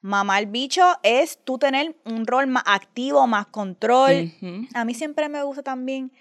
Mamar 0.00 0.46
bicho 0.46 0.84
es 1.02 1.38
tú 1.44 1.58
tener 1.58 1.96
un 2.04 2.26
rol 2.26 2.46
más 2.46 2.62
activo, 2.66 3.26
más 3.26 3.46
control. 3.46 4.32
A 4.74 4.84
mí 4.84 4.94
siempre 4.94 5.28
me 5.28 5.42
gusta 5.42 5.62
también 5.62 6.12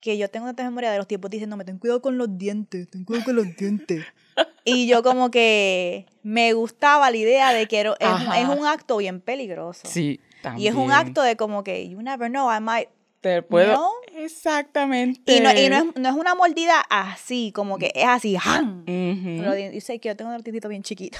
que 0.00 0.16
yo 0.16 0.30
tengo 0.30 0.46
tanta 0.46 0.64
memoria 0.64 0.90
de 0.90 0.98
los 0.98 1.06
tiempos 1.06 1.30
diciéndome, 1.30 1.64
ten 1.64 1.76
cuidado 1.78 2.00
con 2.00 2.16
los 2.18 2.38
dientes, 2.38 2.88
ten 2.88 3.04
cuidado 3.04 3.24
con 3.26 3.36
los 3.36 3.54
dientes. 3.56 4.04
y 4.64 4.86
yo 4.86 5.02
como 5.02 5.30
que 5.30 6.06
me 6.22 6.52
gustaba 6.54 7.10
la 7.10 7.16
idea 7.16 7.52
de 7.52 7.66
que 7.66 7.80
es, 7.80 7.86
es 8.00 8.48
un 8.48 8.66
acto 8.66 8.96
bien 8.96 9.20
peligroso. 9.20 9.86
Sí, 9.88 10.20
también. 10.42 10.64
Y 10.64 10.68
es 10.68 10.74
un 10.74 10.92
acto 10.92 11.22
de 11.22 11.36
como 11.36 11.64
que, 11.64 11.88
you 11.88 12.00
never 12.02 12.28
know, 12.30 12.50
I 12.52 12.60
might... 12.60 12.88
Te 13.20 13.42
puedo... 13.42 13.72
¿no? 13.72 13.90
Exactamente. 14.16 15.32
Y 15.34 15.40
no, 15.40 15.50
y 15.52 15.68
no, 15.68 15.76
es, 15.78 15.84
no 15.96 16.08
es 16.08 16.14
una 16.14 16.34
mordida 16.36 16.80
así, 16.88 17.50
como 17.52 17.76
que 17.78 17.90
es 17.94 18.06
así, 18.06 18.36
¡jam! 18.36 18.84
Los 18.86 19.56
dientes- 19.56 19.74
Yo 19.74 19.80
sé 19.80 19.98
que 19.98 20.08
yo 20.08 20.16
tengo 20.16 20.30
un 20.30 20.36
dientito 20.42 20.68
bien 20.68 20.82
chiquito. 20.84 21.18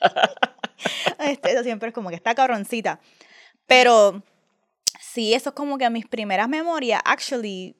este, 1.18 1.52
eso 1.52 1.62
siempre 1.62 1.88
es 1.88 1.94
como 1.94 2.08
que 2.10 2.16
está 2.16 2.34
cabroncita. 2.34 3.00
Pero 3.66 4.22
sí, 5.00 5.34
eso 5.34 5.50
es 5.50 5.54
como 5.54 5.78
que 5.78 5.88
mis 5.90 6.06
primeras 6.06 6.48
memorias. 6.48 7.00
Actually, 7.04 7.76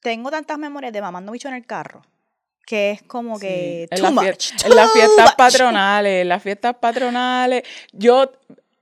tengo 0.00 0.30
tantas 0.30 0.58
memorias 0.58 0.92
de 0.92 1.00
mamando 1.00 1.32
bicho 1.32 1.48
en 1.48 1.54
el 1.54 1.66
carro. 1.66 2.02
Que 2.66 2.90
es 2.92 3.02
como 3.04 3.38
que 3.38 3.86
Sí, 3.92 4.04
en, 4.04 4.14
much, 4.14 4.24
fies- 4.24 4.66
en 4.66 4.74
las 4.74 4.92
fiestas 4.92 5.26
much. 5.26 5.36
patronales, 5.36 6.22
en 6.22 6.28
las 6.28 6.42
fiestas 6.42 6.74
patronales. 6.80 7.62
Yo, 7.92 8.32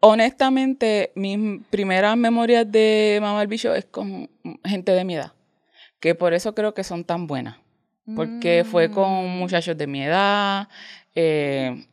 honestamente, 0.07 1.13
mis 1.15 1.61
primeras 1.71 2.17
memorias 2.17 2.71
de 2.71 3.19
Mamá 3.21 3.43
el 3.43 3.49
Bicho 3.49 3.75
es 3.75 3.85
con 3.87 4.29
gente 4.65 4.93
de 4.93 5.05
mi 5.05 5.15
edad. 5.17 5.33
Que 6.01 6.15
por 6.15 6.35
eso 6.35 6.55
creo 6.55 6.75
que 6.75 6.85
son 6.85 7.05
tan 7.05 7.27
buenas. 7.27 7.57
Porque 8.15 8.65
fue 8.71 8.91
con 8.91 9.11
Mm. 9.25 9.39
muchachos 9.39 9.77
de 9.79 9.87
mi 9.87 10.03
edad. 10.05 10.69
eh, 11.17 11.87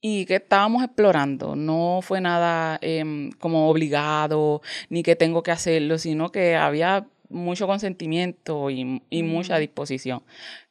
y 0.00 0.26
que 0.26 0.34
estábamos 0.34 0.82
explorando. 0.84 1.54
No 1.56 2.00
fue 2.02 2.20
nada 2.20 2.76
em, 2.82 3.30
como 3.38 3.70
obligado, 3.70 4.60
ni 4.90 5.02
que 5.04 5.14
tengo 5.16 5.42
que 5.44 5.52
hacerlo, 5.52 5.96
sino 5.96 6.30
que 6.32 6.56
había 6.56 7.06
mucho 7.30 7.66
consentimiento 7.68 8.68
y, 8.70 9.00
y 9.10 9.22
mucha 9.22 9.56
Mm. 9.56 9.60
disposición. 9.60 10.22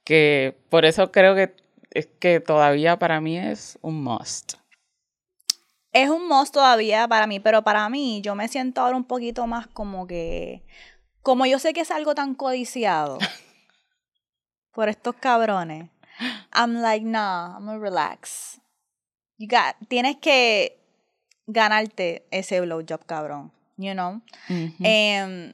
Que 0.04 0.56
por 0.70 0.84
eso 0.86 1.12
creo 1.14 1.34
que 1.34 1.54
es 1.92 2.08
que 2.20 2.42
todavía 2.42 3.00
para 3.00 3.22
mí 3.22 3.38
es 3.38 3.80
un 3.82 4.04
must. 4.04 4.56
Es 5.94 6.10
un 6.10 6.28
must 6.28 6.54
todavía 6.54 7.08
para 7.08 7.28
mí, 7.28 7.40
pero 7.40 7.62
para 7.62 7.88
mí 7.90 8.22
yo 8.22 8.36
me 8.36 8.48
siento 8.48 8.82
ahora 8.82 8.98
un 8.98 9.04
poquito 9.04 9.48
más 9.48 9.68
como 9.68 10.08
que, 10.08 10.64
como 11.22 11.46
yo 11.46 11.60
sé 11.60 11.74
que 11.74 11.82
es 11.82 11.92
algo 11.92 12.16
tan 12.16 12.36
codiciado 12.36 13.20
por 14.74 14.90
estos 14.90 15.16
cabrones, 15.16 15.90
I'm 16.54 16.82
like, 16.82 17.06
nah, 17.06 17.56
I'm 17.56 17.66
gonna 17.66 17.80
relax. 17.80 18.60
You 19.38 19.48
got, 19.48 19.76
tienes 19.88 20.18
que 20.18 20.80
ganarte 21.48 22.26
ese 22.32 22.62
blowjob, 22.62 23.06
cabrón, 23.06 23.52
you 23.78 23.94
know? 23.94 24.22
Em, 24.50 25.54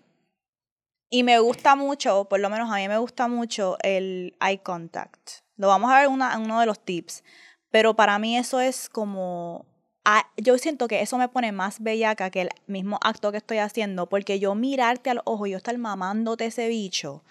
y 1.10 1.24
me 1.24 1.40
gusta 1.40 1.76
mucho, 1.76 2.26
por 2.26 2.40
lo 2.40 2.50
menos 2.50 2.72
a 2.72 2.76
mí 2.76 2.88
me 2.88 2.98
gusta 2.98 3.28
mucho 3.28 3.78
el 3.82 4.36
eye 4.42 4.62
contact. 4.62 5.42
Lo 5.56 5.68
vamos 5.68 5.92
a 5.92 5.96
ver 6.00 6.06
en 6.06 6.42
uno 6.42 6.60
de 6.60 6.66
los 6.66 6.80
tips. 6.80 7.24
Pero 7.72 7.96
para 7.96 8.18
mí 8.20 8.38
eso 8.38 8.60
es 8.60 8.90
como... 8.90 9.66
ah, 10.10 10.28
yo 10.38 10.58
siento 10.58 10.88
que 10.88 11.02
eso 11.02 11.18
me 11.18 11.28
pone 11.30 11.52
más 11.52 11.82
bellaca 11.82 12.30
que 12.30 12.42
el 12.42 12.50
mismo 12.68 13.00
acto 13.02 13.32
que 13.32 13.38
estoy 13.38 13.60
haciendo. 13.60 14.08
Porque 14.08 14.40
yo 14.40 14.56
mirarte 14.56 15.10
al 15.10 15.22
ojo, 15.26 15.46
yo 15.46 15.58
estar 15.58 15.78
mamándote 15.78 16.46
ese 16.46 16.68
bicho. 16.68 17.24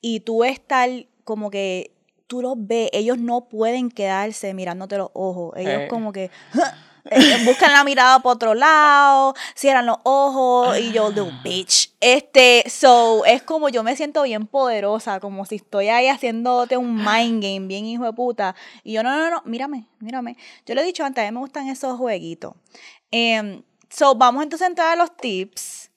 Y 0.00 0.20
tú 0.20 0.44
estar 0.44 0.88
como 1.24 1.50
que... 1.50 1.92
Tú 2.26 2.42
los 2.42 2.54
ves, 2.58 2.90
ellos 2.92 3.18
no 3.18 3.48
pueden 3.48 3.88
quedarse 3.88 4.52
mirándote 4.52 4.98
los 4.98 5.10
ojos. 5.14 5.54
Ellos 5.56 5.82
Eh. 5.82 5.88
como 5.88 6.12
que... 6.12 6.30
buscan 7.44 7.72
la 7.72 7.84
mirada 7.84 8.20
por 8.20 8.36
otro 8.36 8.54
lado, 8.54 9.34
cierran 9.54 9.86
los 9.86 9.98
ojos 10.02 10.78
y 10.78 10.92
yo, 10.92 11.08
little 11.08 11.32
bitch. 11.42 11.92
Este, 12.00 12.64
so, 12.68 13.24
es 13.24 13.42
como 13.42 13.68
yo 13.68 13.82
me 13.82 13.96
siento 13.96 14.22
bien 14.22 14.46
poderosa, 14.46 15.20
como 15.20 15.44
si 15.44 15.56
estoy 15.56 15.88
ahí 15.88 16.08
haciéndote 16.08 16.76
un 16.76 16.96
mind 16.96 17.42
game, 17.42 17.66
bien 17.66 17.84
hijo 17.86 18.04
de 18.04 18.12
puta. 18.12 18.54
Y 18.82 18.92
yo, 18.92 19.02
no, 19.02 19.16
no, 19.16 19.30
no, 19.30 19.42
mírame, 19.44 19.86
mírame. 20.00 20.36
Yo 20.66 20.74
le 20.74 20.82
he 20.82 20.84
dicho 20.84 21.04
antes, 21.04 21.22
a 21.22 21.26
mí 21.26 21.34
me 21.34 21.40
gustan 21.40 21.68
esos 21.68 21.96
jueguitos. 21.96 22.54
Em, 23.10 23.62
so, 23.88 24.14
vamos 24.14 24.42
entonces 24.42 24.66
a 24.66 24.70
entrar 24.70 24.92
a 24.92 24.96
los 24.96 25.16
tips. 25.16 25.90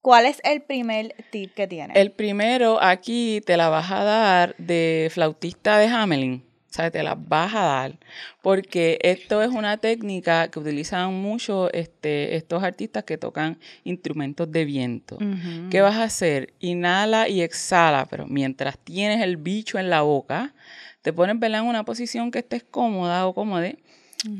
¿Cuál 0.00 0.26
es 0.26 0.40
el 0.44 0.62
primer 0.62 1.14
tip 1.30 1.54
que 1.54 1.66
tienes? 1.66 1.96
El 1.96 2.12
primero 2.12 2.80
aquí 2.80 3.42
te 3.44 3.56
la 3.56 3.68
vas 3.68 3.90
a 3.90 4.04
dar 4.04 4.54
de 4.56 5.10
flautista 5.12 5.76
de 5.78 5.88
Hamelin. 5.88 6.47
Te 6.90 7.02
la 7.02 7.14
vas 7.16 7.54
a 7.54 7.62
dar. 7.62 7.98
Porque 8.40 8.98
esto 9.02 9.42
es 9.42 9.50
una 9.50 9.76
técnica 9.78 10.48
que 10.48 10.58
utilizan 10.58 11.12
mucho 11.14 11.72
este, 11.72 12.36
estos 12.36 12.62
artistas 12.62 13.04
que 13.04 13.18
tocan 13.18 13.58
instrumentos 13.84 14.50
de 14.50 14.64
viento. 14.64 15.16
Ujú. 15.16 15.68
¿Qué 15.70 15.80
vas 15.80 15.96
a 15.96 16.04
hacer? 16.04 16.54
Inhala 16.60 17.28
y 17.28 17.42
exhala, 17.42 18.06
pero 18.06 18.26
mientras 18.26 18.78
tienes 18.78 19.20
el 19.22 19.36
bicho 19.36 19.78
en 19.78 19.90
la 19.90 20.02
boca, 20.02 20.54
te 21.02 21.12
pones 21.12 21.38
¿verdad? 21.38 21.60
en 21.60 21.66
una 21.66 21.84
posición 21.84 22.30
que 22.30 22.38
estés 22.38 22.62
cómoda 22.62 23.26
o 23.26 23.34
cómoda 23.34 23.72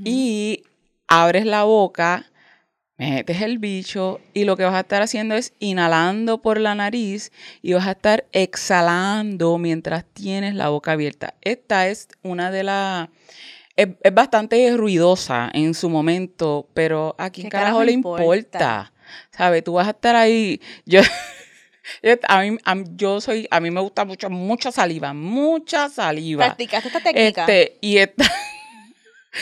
y 0.04 0.62
abres 1.06 1.46
la 1.46 1.64
boca, 1.64 2.27
metes 2.98 3.40
el 3.42 3.58
bicho 3.58 4.20
y 4.34 4.44
lo 4.44 4.56
que 4.56 4.64
vas 4.64 4.74
a 4.74 4.80
estar 4.80 5.00
haciendo 5.02 5.34
es 5.36 5.52
inhalando 5.60 6.42
por 6.42 6.58
la 6.60 6.74
nariz 6.74 7.30
y 7.62 7.72
vas 7.72 7.86
a 7.86 7.92
estar 7.92 8.26
exhalando 8.32 9.56
mientras 9.58 10.04
tienes 10.12 10.54
la 10.54 10.68
boca 10.68 10.92
abierta. 10.92 11.34
Esta 11.40 11.88
es 11.88 12.08
una 12.22 12.50
de 12.50 12.64
las... 12.64 13.08
Es, 13.76 13.88
es 14.02 14.12
bastante 14.12 14.76
ruidosa 14.76 15.48
en 15.54 15.72
su 15.74 15.88
momento, 15.88 16.68
pero 16.74 17.14
a 17.18 17.30
quién 17.30 17.46
¿Qué 17.46 17.50
carajo 17.50 17.76
carajo 17.78 17.84
le 17.84 17.92
importa? 17.92 18.34
importa? 18.34 18.92
¿Sabes? 19.30 19.62
Tú 19.64 19.74
vas 19.74 19.86
a 19.86 19.90
estar 19.90 20.16
ahí... 20.16 20.60
Yo, 20.84 21.00
yo- 22.02 22.14
a, 22.28 22.42
mí, 22.42 22.58
a 22.64 22.74
mí- 22.74 22.84
yo 22.96 23.20
soy... 23.20 23.46
A 23.50 23.60
mí 23.60 23.70
me 23.70 23.80
gusta 23.80 24.04
mucho, 24.04 24.28
mucha 24.28 24.72
saliva, 24.72 25.14
mucha 25.14 25.88
saliva. 25.88 26.44
¿Practicaste 26.46 26.88
esta 26.88 27.00
técnica? 27.00 27.42
Este, 27.42 27.78
y 27.80 27.98
esta... 27.98 28.24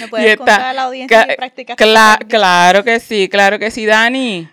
¿Me 0.00 0.08
puedes 0.08 0.26
esta- 0.26 0.36
contar 0.38 0.60
a 0.62 0.72
la 0.72 0.82
audiencia 0.84 1.26
que 1.26 1.36
Cla- 1.36 1.50
técnica? 2.18 2.18
claro 2.28 2.84
que 2.84 3.00
sí, 3.00 3.28
claro 3.28 3.58
que 3.58 3.70
sí, 3.70 3.86
Dani. 3.86 4.48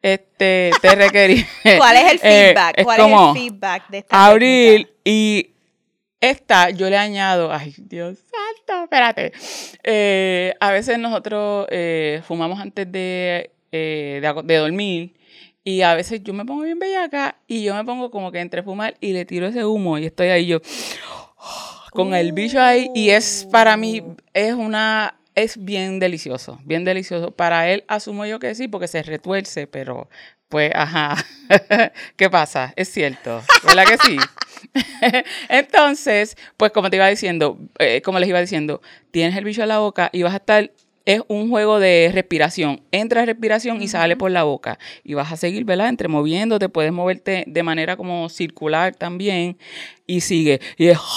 Este, 0.00 0.70
te 0.80 0.94
requerí. 0.94 1.44
¿Cuál 1.76 1.96
es 1.96 2.12
el 2.12 2.20
Eh, 2.22 2.46
feedback? 2.54 2.74
es 2.78 2.84
¿Cuál 2.84 3.00
como 3.00 3.30
es 3.30 3.36
el 3.36 3.42
feedback 3.50 3.88
de 3.88 3.98
esta 3.98 4.26
Abril 4.26 4.76
técnica? 4.84 5.00
y 5.04 5.50
esta 6.20 6.70
yo 6.70 6.88
le 6.90 6.96
añado, 6.96 7.52
ay 7.52 7.74
Dios 7.78 8.18
santo, 8.18 8.84
espérate. 8.84 9.32
Eh, 9.84 10.54
a 10.60 10.70
veces 10.72 10.98
nosotros 10.98 11.66
eh, 11.70 12.22
fumamos 12.26 12.58
antes 12.60 12.90
de, 12.90 13.50
de, 13.70 14.56
dormir 14.56 15.14
y 15.62 15.82
a 15.82 15.94
veces 15.94 16.22
yo 16.24 16.32
me 16.32 16.44
pongo 16.44 16.62
bien 16.62 16.78
bellaca 16.78 17.36
y 17.46 17.62
yo 17.62 17.74
me 17.74 17.84
pongo 17.84 18.10
como 18.10 18.32
que 18.32 18.40
entre 18.40 18.62
fumar 18.62 18.96
y 19.00 19.12
le 19.12 19.24
tiro 19.26 19.46
ese 19.46 19.64
humo 19.64 19.98
y 19.98 20.06
estoy 20.06 20.28
ahí 20.28 20.46
yo 20.46 20.60
con 21.90 22.14
el 22.14 22.32
bicho 22.32 22.60
ahí 22.60 22.90
y 22.94 23.10
es 23.10 23.46
para 23.50 23.76
mí 23.76 24.02
es 24.34 24.54
una 24.54 25.14
es 25.34 25.64
bien 25.64 26.00
delicioso, 26.00 26.58
bien 26.64 26.84
delicioso. 26.84 27.30
Para 27.30 27.70
él 27.70 27.84
asumo 27.86 28.26
yo 28.26 28.40
que 28.40 28.54
sí 28.56 28.66
porque 28.66 28.88
se 28.88 29.02
retuerce, 29.04 29.68
pero 29.68 30.08
pues 30.48 30.72
ajá. 30.74 31.16
¿Qué 32.16 32.28
pasa? 32.28 32.72
Es 32.74 32.90
cierto, 32.90 33.42
¿verdad 33.64 33.84
que 33.84 33.98
sí? 33.98 34.16
Entonces, 35.48 36.36
pues 36.56 36.72
como 36.72 36.90
te 36.90 36.96
iba 36.96 37.06
diciendo, 37.06 37.58
eh, 37.78 38.02
como 38.02 38.18
les 38.18 38.28
iba 38.28 38.40
diciendo, 38.40 38.82
tienes 39.10 39.36
el 39.36 39.44
bicho 39.44 39.62
en 39.62 39.68
la 39.68 39.78
boca 39.78 40.10
y 40.12 40.22
vas 40.22 40.34
a 40.34 40.38
estar 40.38 40.72
es 41.08 41.22
un 41.28 41.48
juego 41.48 41.80
de 41.80 42.10
respiración. 42.12 42.82
Entra 42.92 43.24
respiración 43.24 43.80
y 43.80 43.88
sale 43.88 44.14
por 44.14 44.30
la 44.30 44.42
boca. 44.42 44.78
Y 45.02 45.14
vas 45.14 45.32
a 45.32 45.38
seguir, 45.38 45.64
¿verdad? 45.64 45.88
Entre 45.88 46.06
moviéndote, 46.06 46.68
puedes 46.68 46.92
moverte 46.92 47.44
de 47.46 47.62
manera 47.62 47.96
como 47.96 48.28
circular 48.28 48.94
también. 48.94 49.56
Y 50.06 50.20
sigue. 50.20 50.60
Y 50.76 50.88
es 50.88 50.98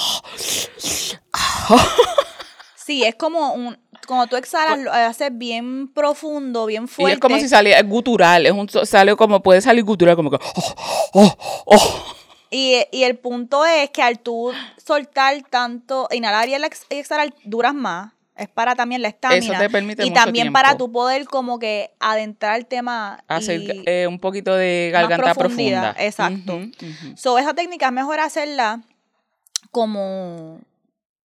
Sí, 2.86 3.04
es 3.04 3.16
como 3.16 3.54
un, 3.54 3.78
cuando 4.08 4.28
tú 4.28 4.38
exhalas, 4.38 4.80
lo 4.80 4.94
haces 4.94 5.30
bien 5.38 5.90
profundo, 5.90 6.66
bien 6.68 6.88
fuerte. 6.88 7.12
Y 7.12 7.14
es 7.16 7.20
como 7.20 7.38
si 7.38 7.50
saliera, 7.50 7.82
gutural, 7.84 8.46
es 8.46 8.54
un, 8.54 8.70
sale 8.70 9.14
como, 9.18 9.44
puede 9.44 9.60
salir 9.60 9.84
gutural, 9.84 10.16
como 10.16 10.32
que, 10.32 10.38
oh, 10.38 10.76
oh, 11.14 11.38
oh. 11.66 12.16
Y, 12.50 12.78
y 12.92 13.04
el 13.04 13.18
punto 13.18 13.66
es 13.66 13.90
que 13.90 14.02
al 14.02 14.20
tú 14.20 14.54
soltar 14.78 15.36
tanto, 15.50 16.08
inhalar 16.12 16.48
y 16.48 16.56
ex- 16.56 16.86
y 16.90 16.96
exhalar, 16.96 17.34
duras 17.44 17.74
más. 17.74 18.14
Es 18.42 18.50
para 18.50 18.76
también 18.76 19.02
la 19.02 19.08
estamina. 19.10 19.60
te 19.60 19.70
permite 19.70 20.04
Y 20.04 20.10
mucho 20.10 20.22
también 20.24 20.52
para 20.52 20.76
tu 20.78 20.92
poder 20.92 21.26
como 21.26 21.60
que 21.60 21.92
adentrar 22.00 22.58
el 22.58 22.66
tema. 22.66 23.24
Hacer 23.28 23.62
y- 23.62 23.84
eh, 23.86 24.08
un 24.08 24.20
poquito 24.20 24.56
de 24.56 24.90
garganta 24.92 25.34
profunda. 25.36 25.96
exacto. 26.00 26.60
So, 27.16 27.38
esa 27.38 27.54
técnica 27.54 27.86
es 27.88 27.92
mejor 27.92 28.20
hacerla 28.20 28.82
como 29.72 30.60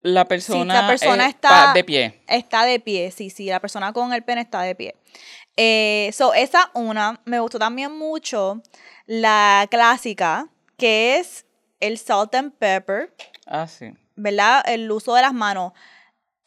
La 0.02 0.24
persona, 0.26 0.82
la 0.82 0.86
persona 0.86 1.26
eh, 1.26 1.30
está- 1.30 1.72
de 1.72 1.84
pie. 1.84 2.20
está 2.28 2.64
de 2.64 2.80
pie. 2.80 3.10
Sí, 3.10 3.30
sí, 3.30 3.46
la 3.46 3.60
persona 3.60 3.92
con 3.92 4.12
el 4.12 4.22
pene 4.22 4.42
está 4.42 4.62
de 4.62 4.74
pie. 4.74 4.94
Eh, 5.56 6.10
so, 6.12 6.34
esa 6.34 6.70
una. 6.74 7.20
Me 7.24 7.40
gustó 7.40 7.58
también 7.58 7.92
mucho 7.96 8.62
la 9.06 9.66
clásica, 9.70 10.48
que 10.76 11.16
es 11.16 11.46
el 11.80 11.98
salt 11.98 12.34
and 12.34 12.52
pepper. 12.52 13.14
Ah, 13.46 13.66
sí. 13.66 13.86
¿verdad? 14.18 14.62
El 14.66 14.90
uso 14.90 15.14
de 15.14 15.22
las 15.22 15.34
manos. 15.34 15.72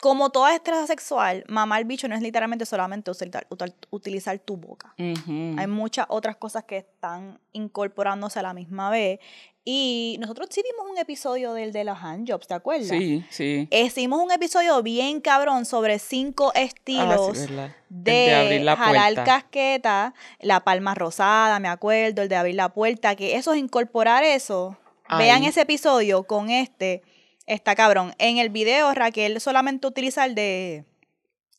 Como 0.01 0.29
toda 0.29 0.55
estrella 0.55 0.87
sexual, 0.87 1.43
mamar 1.47 1.83
bicho 1.85 2.07
no 2.07 2.15
es 2.15 2.21
literalmente 2.21 2.65
solamente 2.65 3.11
utilizar, 3.11 3.45
utilizar 3.89 4.39
tu 4.39 4.55
boca. 4.57 4.93
Hay 4.97 5.67
muchas 5.67 6.05
otras 6.09 6.37
cosas 6.37 6.63
que 6.63 6.77
están 6.77 7.39
incorporándose 7.51 8.39
a 8.39 8.43
la 8.43 8.53
misma 8.53 8.89
vez. 8.89 9.19
Y 9.65 10.15
nosotros 10.19 10.47
sí 10.49 10.63
vimos 10.63 10.89
un 10.89 10.97
episodio 10.97 11.53
del 11.53 11.73
de 11.73 11.83
los 11.83 11.97
handjobs, 12.01 12.47
¿te 12.47 12.53
acuerdas? 12.53 12.87
Sí, 12.87 13.23
sí. 13.29 13.67
Hicimos 13.69 14.19
un 14.23 14.31
episodio 14.31 14.81
bien 14.81 15.19
cabrón 15.21 15.65
sobre 15.65 15.99
cinco 15.99 16.51
Ah, 16.55 16.61
estilos. 16.61 17.37
El 17.37 17.71
de, 17.89 18.35
abrir 18.35 18.61
la 18.61 18.75
jalar 18.77 19.13
puerta. 19.13 19.23
casqueta, 19.25 20.13
la 20.39 20.61
palma 20.61 20.95
rosada, 20.95 21.59
me 21.59 21.67
acuerdo, 21.67 22.21
el 22.23 22.29
de 22.29 22.35
abrir 22.37 22.55
la 22.55 22.69
puerta, 22.69 23.15
que 23.15 23.35
eso 23.35 23.51
es 23.53 23.59
incorporar 23.59 24.23
eso. 24.23 24.77
Vean 25.17 25.43
ese 25.43 25.61
episodio 25.61 26.23
con 26.23 26.49
este, 26.49 27.01
está 27.49 27.75
cabrón. 27.75 28.13
En 28.17 28.37
el 28.37 28.49
video 28.49 28.93
Raquel 28.93 29.41
solamente 29.41 29.87
utiliza 29.87 30.25
el 30.25 30.35
de 30.35 30.85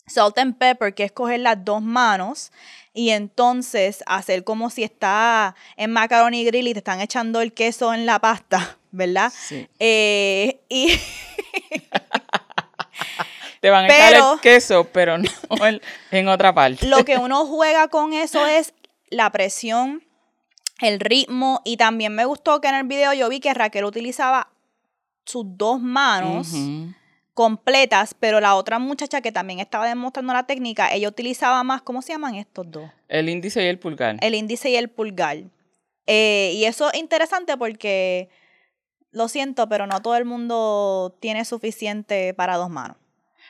salt 0.06 0.38
and 0.38 0.56
pepper, 0.56 0.94
que 0.94 1.04
es 1.04 1.12
coger 1.12 1.40
las 1.40 1.64
dos 1.64 1.82
manos 1.82 2.52
y 2.94 3.10
entonces 3.10 4.02
hacer 4.06 4.42
como 4.44 4.70
si 4.70 4.82
está 4.82 5.54
en 5.76 5.92
macaroni 5.92 6.44
grill 6.44 6.68
y 6.68 6.72
te 6.72 6.78
están 6.80 7.00
echando 7.00 7.40
el 7.40 7.52
queso 7.52 7.94
en 7.94 8.06
la 8.06 8.18
pasta, 8.18 8.78
¿verdad? 8.90 9.32
Sí. 9.36 9.68
Eh, 9.78 10.60
y 10.68 10.98
Te 13.60 13.68
van 13.68 13.84
a 13.84 13.88
echar 13.88 14.14
el 14.14 14.40
queso, 14.40 14.88
pero 14.90 15.18
no 15.18 15.66
el- 15.66 15.82
en 16.10 16.28
otra 16.28 16.54
parte. 16.54 16.86
lo 16.86 17.04
que 17.04 17.18
uno 17.18 17.44
juega 17.46 17.88
con 17.88 18.14
eso 18.14 18.46
es 18.46 18.72
la 19.10 19.30
presión, 19.30 20.02
el 20.80 20.98
ritmo 20.98 21.60
y 21.64 21.76
también 21.76 22.14
me 22.14 22.24
gustó 22.24 22.60
que 22.62 22.68
en 22.68 22.74
el 22.76 22.84
video 22.86 23.12
yo 23.12 23.28
vi 23.28 23.38
que 23.40 23.52
Raquel 23.52 23.84
utilizaba 23.84 24.48
sus 25.30 25.44
dos 25.56 25.80
manos 25.80 26.52
completas, 27.34 28.14
pero 28.18 28.40
la 28.40 28.54
otra 28.54 28.78
muchacha 28.78 29.20
que 29.20 29.32
también 29.32 29.60
estaba 29.60 29.86
demostrando 29.86 30.32
la 30.32 30.46
técnica, 30.46 30.92
ella 30.92 31.08
utilizaba 31.08 31.62
más, 31.64 31.80
¿cómo 31.82 32.02
se 32.02 32.12
llaman 32.12 32.34
estos 32.34 32.70
dos? 32.70 32.90
El 33.08 33.28
índice 33.28 33.62
y 33.64 33.66
el 33.66 33.78
pulgar. 33.78 34.16
El 34.20 34.34
índice 34.34 34.68
y 34.70 34.76
el 34.76 34.90
pulgar. 34.90 35.38
Eh, 36.06 36.52
y 36.56 36.64
eso 36.64 36.92
es 36.92 36.98
interesante 36.98 37.56
porque, 37.56 38.28
lo 39.12 39.28
siento, 39.28 39.68
pero 39.68 39.86
no 39.86 40.02
todo 40.02 40.16
el 40.16 40.24
mundo 40.24 41.16
tiene 41.20 41.44
suficiente 41.44 42.34
para 42.34 42.56
dos 42.56 42.68
manos. 42.70 42.96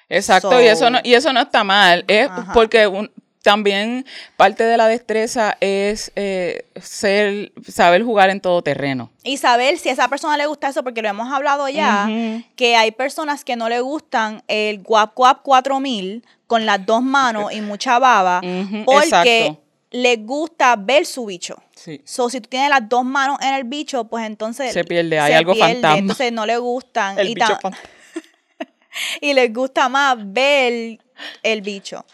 Exacto, 0.08 0.60
y, 0.60 0.66
eso 0.66 0.84
So- 0.84 0.90
no, 0.90 0.98
y 1.02 1.14
eso 1.14 1.32
no 1.32 1.40
está 1.40 1.64
mal. 1.64 2.04
Es 2.08 2.28
Ajá. 2.28 2.52
porque 2.52 2.86
un- 2.86 3.10
también 3.42 4.04
parte 4.36 4.64
de 4.64 4.76
la 4.76 4.86
destreza 4.88 5.56
es 5.60 6.12
eh, 6.16 6.66
ser, 6.80 7.52
saber 7.66 8.02
jugar 8.02 8.30
en 8.30 8.40
todo 8.40 8.62
terreno. 8.62 9.10
Y 9.24 9.38
saber 9.38 9.78
si 9.78 9.88
a 9.88 9.92
esa 9.92 10.08
persona 10.08 10.36
le 10.36 10.46
gusta 10.46 10.68
eso, 10.68 10.82
porque 10.82 11.00
lo 11.02 11.08
hemos 11.08 11.32
hablado 11.32 11.68
ya, 11.68 12.08
que 12.56 12.76
hay 12.76 12.90
personas 12.90 13.44
que 13.44 13.56
no 13.56 13.68
le 13.68 13.80
gustan 13.80 14.42
el 14.48 14.82
guap 14.82 15.14
guap 15.14 15.42
4000 15.42 16.24
con 16.46 16.66
las 16.66 16.84
dos 16.84 17.02
manos 17.02 17.52
y 17.52 17.60
mucha 17.60 17.98
baba, 17.98 18.40
porque 18.84 19.04
exacto. 19.46 19.62
les 19.90 20.24
gusta 20.26 20.76
ver 20.76 21.06
su 21.06 21.24
bicho. 21.26 21.56
Sí. 21.74 22.02
So, 22.04 22.28
si 22.28 22.40
tú 22.42 22.48
tienes 22.50 22.68
las 22.68 22.86
dos 22.88 23.04
manos 23.06 23.38
en 23.40 23.54
el 23.54 23.64
bicho, 23.64 24.04
pues 24.04 24.26
entonces 24.26 24.70
Se 24.74 24.84
pierde, 24.84 25.18
hay 25.18 25.32
algo 25.32 25.54
fantasma. 25.54 25.96
Entonces 25.98 26.30
no 26.30 26.44
le 26.44 26.58
gustan 26.58 27.18
El 27.18 27.28
y, 27.30 27.34
bicho 27.34 27.46
ta- 27.54 27.58
fan- 27.60 27.74
y 29.20 29.32
les 29.32 29.52
gusta 29.52 29.88
más 29.88 30.16
ver 30.18 30.98
el 31.42 31.62
bicho. 31.62 32.04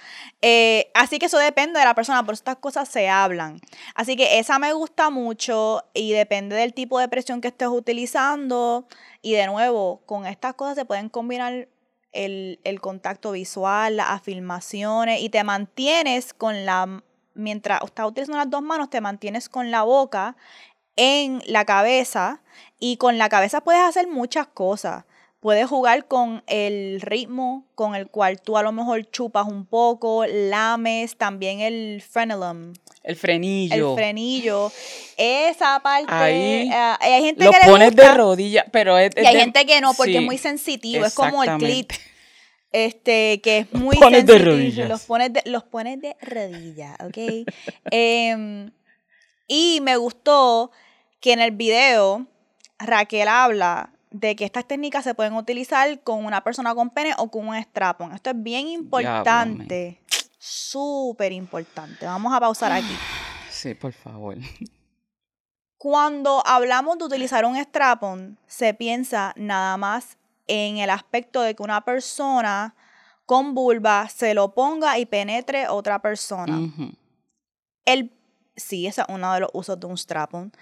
Eh, 0.42 0.90
así 0.94 1.18
que 1.18 1.26
eso 1.26 1.38
depende 1.38 1.78
de 1.78 1.84
la 1.84 1.94
persona, 1.94 2.22
por 2.24 2.34
estas 2.34 2.56
cosas 2.56 2.88
se 2.88 3.08
hablan. 3.08 3.60
Así 3.94 4.16
que 4.16 4.38
esa 4.38 4.58
me 4.58 4.72
gusta 4.72 5.10
mucho 5.10 5.84
y 5.94 6.12
depende 6.12 6.56
del 6.56 6.74
tipo 6.74 6.98
de 6.98 7.08
presión 7.08 7.40
que 7.40 7.48
estés 7.48 7.68
utilizando. 7.68 8.86
Y 9.22 9.32
de 9.32 9.46
nuevo, 9.46 10.02
con 10.06 10.26
estas 10.26 10.54
cosas 10.54 10.76
se 10.76 10.84
pueden 10.84 11.08
combinar 11.08 11.68
el, 12.12 12.60
el 12.64 12.80
contacto 12.80 13.32
visual, 13.32 13.96
las 13.96 14.10
afirmaciones 14.10 15.20
y 15.20 15.28
te 15.28 15.44
mantienes 15.44 16.32
con 16.32 16.64
la, 16.64 17.02
mientras 17.34 17.82
estás 17.82 18.06
utilizando 18.06 18.38
las 18.38 18.50
dos 18.50 18.62
manos, 18.62 18.90
te 18.90 19.00
mantienes 19.00 19.48
con 19.48 19.70
la 19.70 19.82
boca 19.82 20.36
en 20.96 21.42
la 21.46 21.64
cabeza 21.64 22.40
y 22.80 22.96
con 22.96 23.18
la 23.18 23.28
cabeza 23.28 23.60
puedes 23.60 23.82
hacer 23.82 24.08
muchas 24.08 24.46
cosas. 24.46 25.04
Puedes 25.46 25.68
jugar 25.68 26.08
con 26.08 26.42
el 26.48 27.00
ritmo 27.00 27.68
con 27.76 27.94
el 27.94 28.08
cual 28.08 28.40
tú 28.42 28.58
a 28.58 28.64
lo 28.64 28.72
mejor 28.72 29.08
chupas 29.12 29.46
un 29.46 29.64
poco, 29.64 30.26
lames, 30.26 31.16
también 31.16 31.60
el 31.60 32.02
frenulum, 32.02 32.72
El 32.72 32.76
el 33.04 33.14
frenillo. 33.14 33.94
frenillo. 33.94 34.72
Esa 35.16 35.78
parte, 35.84 36.12
Ahí 36.12 36.68
eh, 36.68 36.96
hay 36.98 37.22
gente 37.26 37.44
Lo 37.44 37.52
que 37.52 37.58
le 37.62 37.70
pones 37.70 37.94
de 37.94 38.12
rodilla, 38.12 38.66
pero 38.72 38.98
es, 38.98 39.12
y 39.16 39.24
hay 39.24 39.34
de- 39.34 39.40
gente 39.40 39.64
que 39.66 39.80
no 39.80 39.94
porque 39.94 40.14
sí, 40.14 40.18
es 40.18 40.24
muy 40.24 40.36
sensitivo, 40.36 41.04
es 41.04 41.14
como 41.14 41.44
el 41.44 41.58
clit. 41.58 41.92
Este, 42.72 43.40
que 43.40 43.58
es 43.58 43.72
muy 43.72 43.96
pones 43.98 44.26
de 44.26 44.38
rodillas. 44.38 44.88
Los 44.88 45.02
pones 45.04 45.32
de, 45.32 45.42
los 45.46 45.62
pones 45.62 46.00
de 46.00 46.16
rodilla, 46.22 46.96
¿ok? 47.04 47.46
Em, 47.92 48.72
y 49.46 49.78
me 49.82 49.96
gustó 49.96 50.72
que 51.20 51.34
en 51.34 51.38
el 51.38 51.52
video 51.52 52.26
Raquel 52.80 53.28
habla 53.28 53.92
de 54.20 54.36
que 54.36 54.44
estas 54.44 54.66
técnicas 54.66 55.04
se 55.04 55.14
pueden 55.14 55.34
utilizar 55.34 56.02
con 56.02 56.24
una 56.24 56.42
persona 56.42 56.74
con 56.74 56.90
pene 56.90 57.14
o 57.18 57.30
con 57.30 57.48
un 57.48 57.56
strapon. 57.56 58.12
Esto 58.12 58.30
es 58.30 58.42
bien 58.42 58.68
importante, 58.68 60.00
súper 60.38 61.32
importante. 61.32 62.06
Vamos 62.06 62.32
a 62.32 62.40
pausar 62.40 62.72
aquí. 62.72 62.86
Sí, 63.50 63.72
por 63.72 63.94
favor. 63.94 64.36
Cuando 65.78 66.42
hablamos 66.46 66.98
de 66.98 67.04
utilizar 67.04 67.46
un 67.46 67.56
strapon, 67.56 68.38
se 68.46 68.74
piensa 68.74 69.32
nada 69.34 69.78
más 69.78 70.18
en 70.46 70.76
el 70.76 70.90
aspecto 70.90 71.40
de 71.40 71.54
que 71.54 71.62
una 71.62 71.82
persona 71.82 72.74
con 73.24 73.54
vulva 73.54 74.10
se 74.10 74.34
lo 74.34 74.52
ponga 74.52 74.98
y 74.98 75.06
penetre 75.06 75.68
otra 75.68 76.02
persona. 76.02 76.58
Ujú. 76.58 76.92
El, 77.86 78.12
sí, 78.56 78.86
ese 78.86 79.02
es 79.02 79.06
uno 79.10 79.32
de 79.34 79.40
los 79.40 79.50
usos 79.52 79.78
de 79.78 79.86
un 79.86 79.96
strapon. 79.96 80.52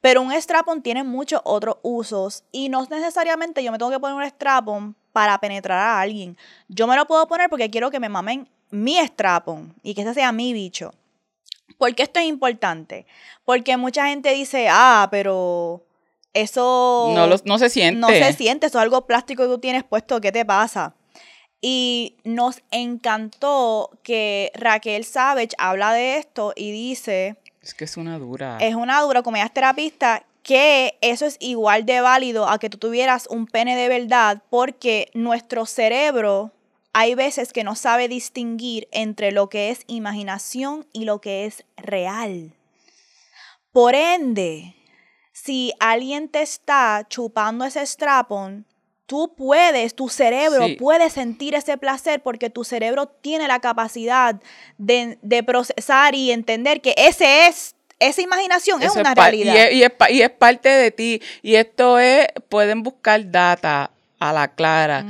Pero 0.00 0.20
un 0.22 0.32
strapon 0.32 0.82
tiene 0.82 1.02
muchos 1.04 1.40
otros 1.44 1.76
usos 1.82 2.44
y 2.52 2.68
no 2.68 2.82
es 2.82 2.90
necesariamente 2.90 3.62
yo 3.64 3.72
me 3.72 3.78
tengo 3.78 3.90
que 3.90 4.00
poner 4.00 4.16
un 4.16 4.24
strapon 4.30 4.94
para 5.12 5.38
penetrar 5.38 5.78
a 5.78 6.00
alguien. 6.00 6.36
Yo 6.68 6.86
me 6.86 6.96
lo 6.96 7.06
puedo 7.06 7.26
poner 7.28 7.48
porque 7.48 7.70
quiero 7.70 7.90
que 7.90 8.00
me 8.00 8.08
mamen 8.08 8.48
mi 8.70 8.98
strapon 9.06 9.74
y 9.82 9.94
que 9.94 10.02
ese 10.02 10.14
sea 10.14 10.32
mi 10.32 10.52
bicho. 10.52 10.92
¿Por 11.78 11.94
qué 11.94 12.02
esto 12.02 12.20
es 12.20 12.26
importante? 12.26 13.06
Porque 13.44 13.76
mucha 13.76 14.06
gente 14.06 14.32
dice, 14.32 14.66
ah, 14.70 15.08
pero 15.10 15.82
eso 16.32 17.12
No, 17.14 17.26
lo- 17.26 17.36
no 17.44 17.58
se 17.58 17.70
siente. 17.70 17.98
no 18.00 18.08
se 18.08 18.32
siente, 18.32 18.66
eso 18.66 18.78
es 18.78 18.82
algo 18.82 19.06
plástico 19.06 19.44
que 19.44 19.48
tú 19.48 19.58
tienes 19.58 19.84
puesto, 19.84 20.20
¿qué 20.20 20.32
te 20.32 20.44
pasa? 20.44 20.94
Y 21.60 22.16
nos 22.24 22.60
encantó 22.70 23.90
que 24.02 24.50
Raquel 24.54 25.04
Savage 25.04 25.50
habla 25.58 25.92
de 25.94 26.18
esto 26.18 26.52
y 26.56 26.70
dice, 26.72 27.36
Es 27.64 27.72
que 27.74 27.84
es 27.84 27.96
una 27.96 28.18
dura. 28.18 28.58
es 28.60 28.74
una 28.74 29.00
dura, 29.00 29.22
como 29.22 29.38
ella 29.38 29.46
es 29.46 29.54
terapista, 29.54 30.22
que 30.42 30.98
eso 31.00 31.24
es 31.24 31.38
igual 31.40 31.86
de 31.86 32.02
válido 32.02 32.46
a 32.46 32.58
que 32.58 32.68
tú 32.68 32.76
tuvieras 32.76 33.26
un 33.28 33.46
pene 33.46 33.74
de 33.74 33.88
verdad, 33.88 34.42
porque 34.50 35.10
nuestro 35.14 35.64
cerebro 35.64 36.52
hay 36.92 37.14
veces 37.14 37.54
que 37.54 37.64
no 37.64 37.74
sabe 37.74 38.06
distinguir 38.06 38.86
entre 38.92 39.32
lo 39.32 39.48
que 39.48 39.70
es 39.70 39.80
imaginación 39.86 40.86
y 40.92 41.06
lo 41.06 41.22
que 41.22 41.46
es 41.46 41.64
real. 41.78 42.52
Por 43.72 43.94
ende, 43.94 44.76
si 45.32 45.72
alguien 45.80 46.28
te 46.28 46.42
está 46.42 47.06
chupando 47.08 47.64
ese 47.64 47.84
strapon, 47.86 48.66
tú 49.06 49.34
puedes, 49.36 49.94
tu 49.94 50.08
cerebro 50.08 50.66
Sí. 50.66 50.76
puede 50.76 51.10
sentir 51.10 51.54
ese 51.54 51.76
placer 51.78 52.22
porque 52.22 52.50
tu 52.50 52.64
cerebro 52.64 53.06
tiene 53.06 53.46
la 53.48 53.60
capacidad 53.60 54.40
de, 54.78 55.18
de 55.22 55.42
procesar 55.42 56.14
y 56.14 56.30
entender 56.32 56.80
que 56.80 56.94
ese 56.96 57.46
es, 57.46 57.74
esa 58.00 58.22
imaginación 58.22 58.82
es 58.82 58.96
una 58.96 59.14
realidad. 59.14 59.54
Y 59.54 59.58
es, 59.58 59.72
y 59.74 59.82
es 59.82 59.90
pa- 59.90 60.10
y 60.10 60.22
es 60.22 60.30
parte 60.30 60.68
de 60.68 60.90
ti. 60.90 61.22
Y 61.42 61.54
esto 61.56 61.98
es, 61.98 62.26
pueden 62.48 62.82
buscar 62.82 63.30
data 63.30 63.90
a 64.18 64.32
la 64.32 64.48
clara. 64.54 65.04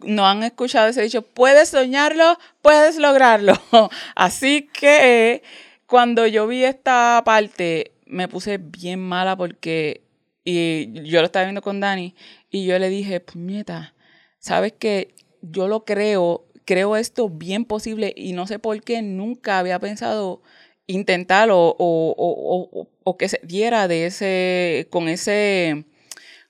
No 0.00 0.26
han 0.26 0.42
escuchado 0.42 0.88
ese 0.88 1.02
dicho, 1.02 1.22
puedes 1.22 1.70
soñarlo, 1.70 2.38
puedes 2.62 2.96
lograrlo. 2.98 3.54
Así 4.14 4.68
que 4.72 5.42
cuando 5.86 6.26
yo 6.26 6.46
vi 6.46 6.64
esta 6.64 7.22
parte, 7.24 7.92
me 8.04 8.28
puse 8.28 8.58
bien 8.58 9.00
mala 9.00 9.36
porque 9.36 10.02
y 10.44 10.92
yo 11.02 11.20
lo 11.20 11.26
estaba 11.26 11.44
viendo 11.44 11.60
con 11.60 11.78
Dani 11.80 12.14
y 12.50 12.66
yo 12.66 12.78
le 12.78 12.88
dije, 12.88 13.20
puñeta, 13.20 13.94
sabes 14.38 14.72
que 14.72 15.14
yo 15.42 15.68
lo 15.68 15.84
creo, 15.84 16.46
creo 16.64 16.96
esto 16.96 17.28
bien 17.28 17.64
posible 17.64 18.12
y 18.16 18.32
no 18.32 18.46
sé 18.46 18.58
por 18.58 18.82
qué 18.82 19.02
nunca 19.02 19.58
había 19.58 19.78
pensado 19.78 20.42
intentarlo 20.86 21.76
o, 21.78 23.16
que 23.18 23.28
se 23.28 23.40
diera 23.42 23.88
de 23.88 24.06
ese, 24.06 24.86
con 24.90 25.08
ese, 25.08 25.84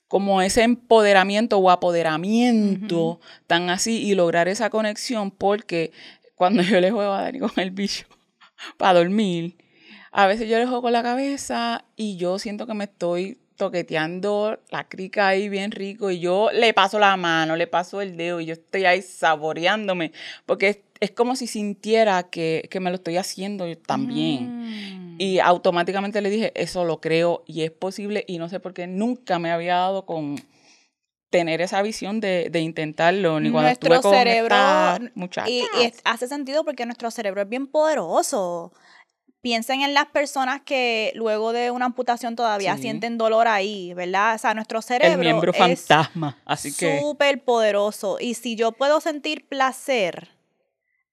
como 0.06 0.42
ese 0.42 0.62
empoderamiento 0.62 1.58
o 1.58 1.70
apoderamiento 1.70 3.20
tan 3.46 3.70
así 3.70 4.04
y 4.04 4.14
lograr 4.14 4.48
esa 4.48 4.70
conexión 4.70 5.30
porque 5.30 5.92
cuando 6.34 6.62
yo 6.62 6.80
le 6.80 6.90
juego 6.90 7.12
a 7.12 7.22
Dani 7.22 7.40
con 7.40 7.52
el 7.56 7.70
bicho 7.70 8.06
para 8.76 8.98
dormir, 8.98 9.56
a 10.12 10.26
veces 10.26 10.48
yo 10.48 10.58
le 10.58 10.66
juego 10.66 10.82
con 10.82 10.92
la 10.92 11.02
cabeza 11.02 11.84
y 11.96 12.16
yo 12.16 12.38
siento 12.38 12.66
que 12.66 12.74
me 12.74 12.84
estoy 12.84 13.38
toqueteando 13.58 14.60
la 14.70 14.88
crica 14.88 15.28
ahí 15.28 15.48
bien 15.48 15.72
rico 15.72 16.10
y 16.10 16.20
yo 16.20 16.48
le 16.52 16.72
paso 16.72 16.98
la 16.98 17.16
mano, 17.16 17.56
le 17.56 17.66
paso 17.66 18.00
el 18.00 18.16
dedo 18.16 18.40
y 18.40 18.46
yo 18.46 18.54
estoy 18.54 18.86
ahí 18.86 19.02
saboreándome 19.02 20.12
porque 20.46 20.84
es, 21.00 21.10
como 21.10 21.36
si 21.36 21.46
sintiera 21.46 22.22
que, 22.22 22.68
me 22.80 22.90
lo 22.90 22.96
estoy 22.96 23.18
haciendo 23.18 23.66
yo 23.66 23.76
también. 23.76 25.16
Mm. 25.16 25.16
Y 25.18 25.40
automáticamente 25.40 26.20
le 26.22 26.30
dije, 26.30 26.52
eso 26.54 26.84
lo 26.84 27.00
creo 27.00 27.42
y 27.46 27.62
es 27.62 27.72
posible 27.72 28.24
y 28.28 28.38
no 28.38 28.48
sé 28.48 28.60
por 28.60 28.72
qué 28.72 28.86
nunca 28.86 29.38
me 29.40 29.50
había 29.50 29.74
dado 29.74 30.06
con 30.06 30.36
tener 31.30 31.60
esa 31.60 31.82
visión 31.82 32.20
de, 32.20 32.50
intentarlo, 32.54 33.40
ni 33.40 33.50
cuando 33.50 33.68
nuestro 33.68 33.94
estuve 33.94 34.10
con 34.10 34.18
cerebro, 34.18 34.56
Y, 35.46 35.58
y 35.58 35.92
hace 36.04 36.28
sentido 36.28 36.64
porque 36.64 36.86
nuestro 36.86 37.10
cerebro 37.10 37.42
es 37.42 37.48
bien 37.48 37.66
poderoso 37.66 38.72
piensen 39.40 39.82
en 39.82 39.94
las 39.94 40.06
personas 40.06 40.60
que 40.62 41.12
luego 41.14 41.52
de 41.52 41.70
una 41.70 41.86
amputación 41.86 42.36
todavía 42.36 42.76
sienten 42.76 43.18
dolor 43.18 43.48
ahí, 43.48 43.94
¿verdad? 43.94 44.34
O 44.34 44.38
sea, 44.38 44.54
nuestro 44.54 44.82
cerebro 44.82 45.14
El 45.14 45.20
miembro 45.20 45.52
es 45.52 45.58
fantasma, 45.58 46.38
así 46.44 46.74
que 46.74 47.00
súper 47.00 47.42
poderoso 47.42 48.18
y 48.20 48.34
si 48.34 48.56
yo 48.56 48.72
puedo 48.72 49.00
sentir 49.00 49.46
placer 49.46 50.28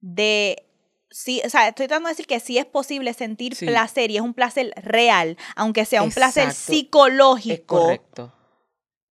de 0.01 0.65
sí, 1.09 1.41
o 1.45 1.49
sea, 1.49 1.67
estoy 1.67 1.87
tratando 1.87 2.07
de 2.09 2.13
decir 2.13 2.27
que 2.27 2.39
sí 2.39 2.57
es 2.57 2.65
posible 2.65 3.13
sentir 3.13 3.55
placer 3.57 4.11
y 4.11 4.17
es 4.17 4.21
un 4.21 4.33
placer 4.33 4.73
real, 4.77 5.37
aunque 5.55 5.85
sea 5.85 6.03
un 6.03 6.11
placer 6.11 6.51
psicológico. 6.51 7.79
correcto. 7.79 8.31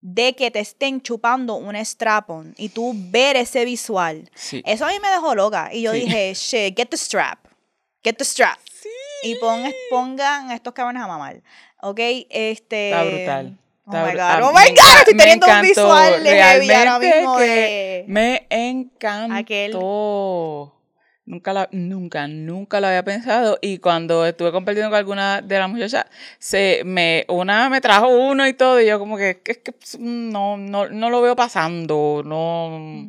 De 0.07 0.35
que 0.35 0.51
te 0.51 0.61
estén 0.61 1.01
chupando 1.01 1.55
un 1.55 1.75
strap-on 1.77 2.55
y 2.59 2.69
tú 2.69 2.93
ver 2.95 3.37
ese 3.37 3.65
visual. 3.65 4.31
Eso 4.67 4.85
a 4.85 4.91
mí 4.91 5.01
me 5.01 5.09
dejó 5.09 5.35
loca. 5.35 5.71
Y 5.73 5.81
yo 5.81 5.93
dije, 5.93 6.35
shit, 6.37 6.77
get 6.77 6.89
the 6.91 6.99
strap. 6.99 7.47
Get 8.03 8.19
the 8.19 8.25
strap 8.27 8.59
y 9.25 9.37
pongan 9.91 10.51
estos 10.51 10.73
cabrones 10.73 11.03
a 11.03 11.07
mamar. 11.07 11.43
¿Ok? 11.81 12.01
Este. 12.31 12.91
Está 12.91 13.05
brutal. 13.05 13.59
Oh 13.87 13.93
my 13.93 14.15
God, 14.15 14.43
oh 14.43 14.53
my 14.53 14.71
God, 14.71 14.99
estoy 15.01 15.15
teniendo 15.15 15.47
un 15.47 15.61
visual 15.61 16.25
de 16.25 16.43
ahora 16.43 16.99
mismo 16.99 17.37
de... 17.37 18.05
Me 18.09 18.47
encantó. 18.49 19.35
Aquel. 19.35 19.73
Nunca, 21.27 21.53
la, 21.53 21.69
nunca, 21.73 22.27
nunca 22.27 22.81
lo 22.81 22.87
había 22.87 23.03
pensado. 23.03 23.59
Y 23.61 23.79
cuando 23.79 24.25
estuve 24.25 24.53
compartiendo 24.53 24.91
con 24.91 24.99
alguna 24.99 25.43
de 25.43 25.59
las 25.59 25.69
muchachas, 25.69 26.07
se 26.39 26.83
me, 26.85 27.27
una 27.29 27.69
me 27.69 27.83
trajo 27.83 28.09
uno 28.09 28.47
y 28.47 28.55
todo, 28.55 28.81
y 28.81 28.87
yo 28.87 28.99
como 28.99 29.17
que, 29.19 29.43
es 29.45 29.59
que 29.59 29.75
no, 29.99 30.57
no, 30.57 30.89
no 30.89 31.11
lo 31.11 31.21
veo 31.23 31.37
pasando. 31.37 32.23
No. 32.25 33.09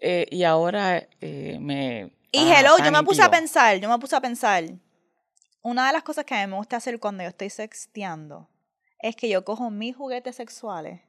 Eh, 0.00 0.26
y 0.30 0.42
ahora 0.44 1.06
eh, 1.20 1.58
me. 1.60 2.10
Y 2.30 2.50
hello, 2.50 2.76
yo 2.84 2.92
me 2.92 3.02
puse 3.02 3.22
a 3.22 3.30
pensar, 3.30 3.76
yo 3.78 3.88
me 3.88 3.98
puse 3.98 4.14
a 4.14 4.20
pensar 4.20 4.64
una 5.66 5.88
de 5.88 5.92
las 5.94 6.04
cosas 6.04 6.24
que 6.24 6.32
a 6.32 6.46
mí 6.46 6.50
me 6.52 6.56
gusta 6.56 6.76
hacer 6.76 7.00
cuando 7.00 7.24
yo 7.24 7.28
estoy 7.28 7.50
sexteando 7.50 8.48
es 9.00 9.16
que 9.16 9.28
yo 9.28 9.44
cojo 9.44 9.68
mis 9.68 9.96
juguetes 9.96 10.36
sexuales 10.36 11.00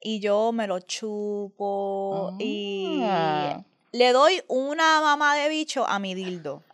y 0.00 0.18
yo 0.18 0.50
me 0.50 0.66
los 0.66 0.84
chupo 0.84 2.34
y 2.40 3.02
ah. 3.04 3.62
le 3.92 4.12
doy 4.12 4.42
una 4.48 5.00
mamá 5.00 5.36
de 5.36 5.48
bicho 5.48 5.86
a 5.86 6.00
mi 6.00 6.14
dildo. 6.14 6.64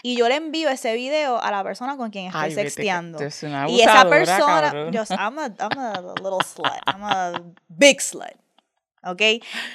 Y 0.00 0.16
yo 0.16 0.28
le 0.28 0.36
envío 0.36 0.68
ese 0.68 0.94
video 0.94 1.42
a 1.42 1.50
la 1.50 1.64
persona 1.64 1.96
con 1.96 2.10
quien 2.10 2.26
estoy 2.26 2.52
sexteando. 2.52 3.18
y 3.20 3.80
esa 3.80 4.08
persona, 4.08 4.90
yo, 4.92 5.02
I'm 5.10 5.38
a, 5.40 5.46
I'm 5.58 5.78
a 5.78 6.14
little 6.22 6.38
slut, 6.44 6.70
I'm 6.86 7.02
a 7.02 7.42
big 7.66 8.00
slut. 8.00 8.36
¿Ok? 9.04 9.20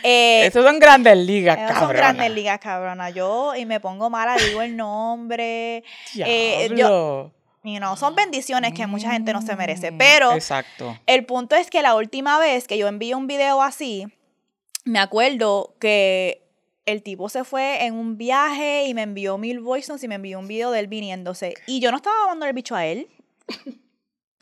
Eh, 0.04 0.46
Estos 0.46 0.66
son 0.66 0.80
grandes 0.80 1.18
ligas, 1.18 1.58
cabrona. 1.58 1.80
Son 1.80 1.90
grandes 1.94 2.32
ligas, 2.32 2.60
cabrona. 2.60 3.10
Yo, 3.10 3.56
y 3.56 3.66
me 3.66 3.80
pongo 3.80 4.10
mala, 4.10 4.36
digo 4.36 4.62
el 4.62 4.76
nombre. 4.76 5.84
Eh, 6.16 6.70
yo, 6.76 7.32
you 7.64 7.78
know, 7.78 7.96
son 7.96 8.16
bendiciones 8.16 8.74
que 8.74 8.88
mucha 8.88 9.12
gente 9.12 9.34
no 9.34 9.42
se 9.42 9.56
merece. 9.56 9.92
Mm, 9.92 9.98
pero 9.98 10.34
Exacto. 10.34 10.98
el 11.06 11.26
punto 11.26 11.56
es 11.56 11.70
que 11.70 11.82
la 11.82 11.96
última 11.96 12.40
vez 12.40 12.68
que 12.68 12.78
yo 12.78 12.88
envié 12.88 13.16
un 13.16 13.28
video 13.28 13.62
así, 13.62 14.08
me 14.86 15.00
acuerdo 15.00 15.76
que 15.80 16.42
el 16.86 17.02
tipo 17.02 17.30
se 17.30 17.46
fue 17.46 17.86
en 17.86 17.94
un 17.94 18.18
viaje 18.18 18.86
y 18.86 18.94
me 18.94 19.04
envió 19.04 19.38
mil 19.38 19.62
voice 19.62 19.90
notes 19.90 20.04
y 20.04 20.08
me 20.08 20.16
envió 20.16 20.40
un 20.40 20.48
video 20.48 20.72
de 20.72 20.82
él 20.82 20.88
viniéndose. 20.88 21.54
Y 21.66 21.80
yo 21.80 21.92
no 21.92 21.98
estaba 21.98 22.16
dando 22.28 22.46
el 22.46 22.54
bicho 22.54 22.76
a 22.76 22.86
él. 22.86 23.08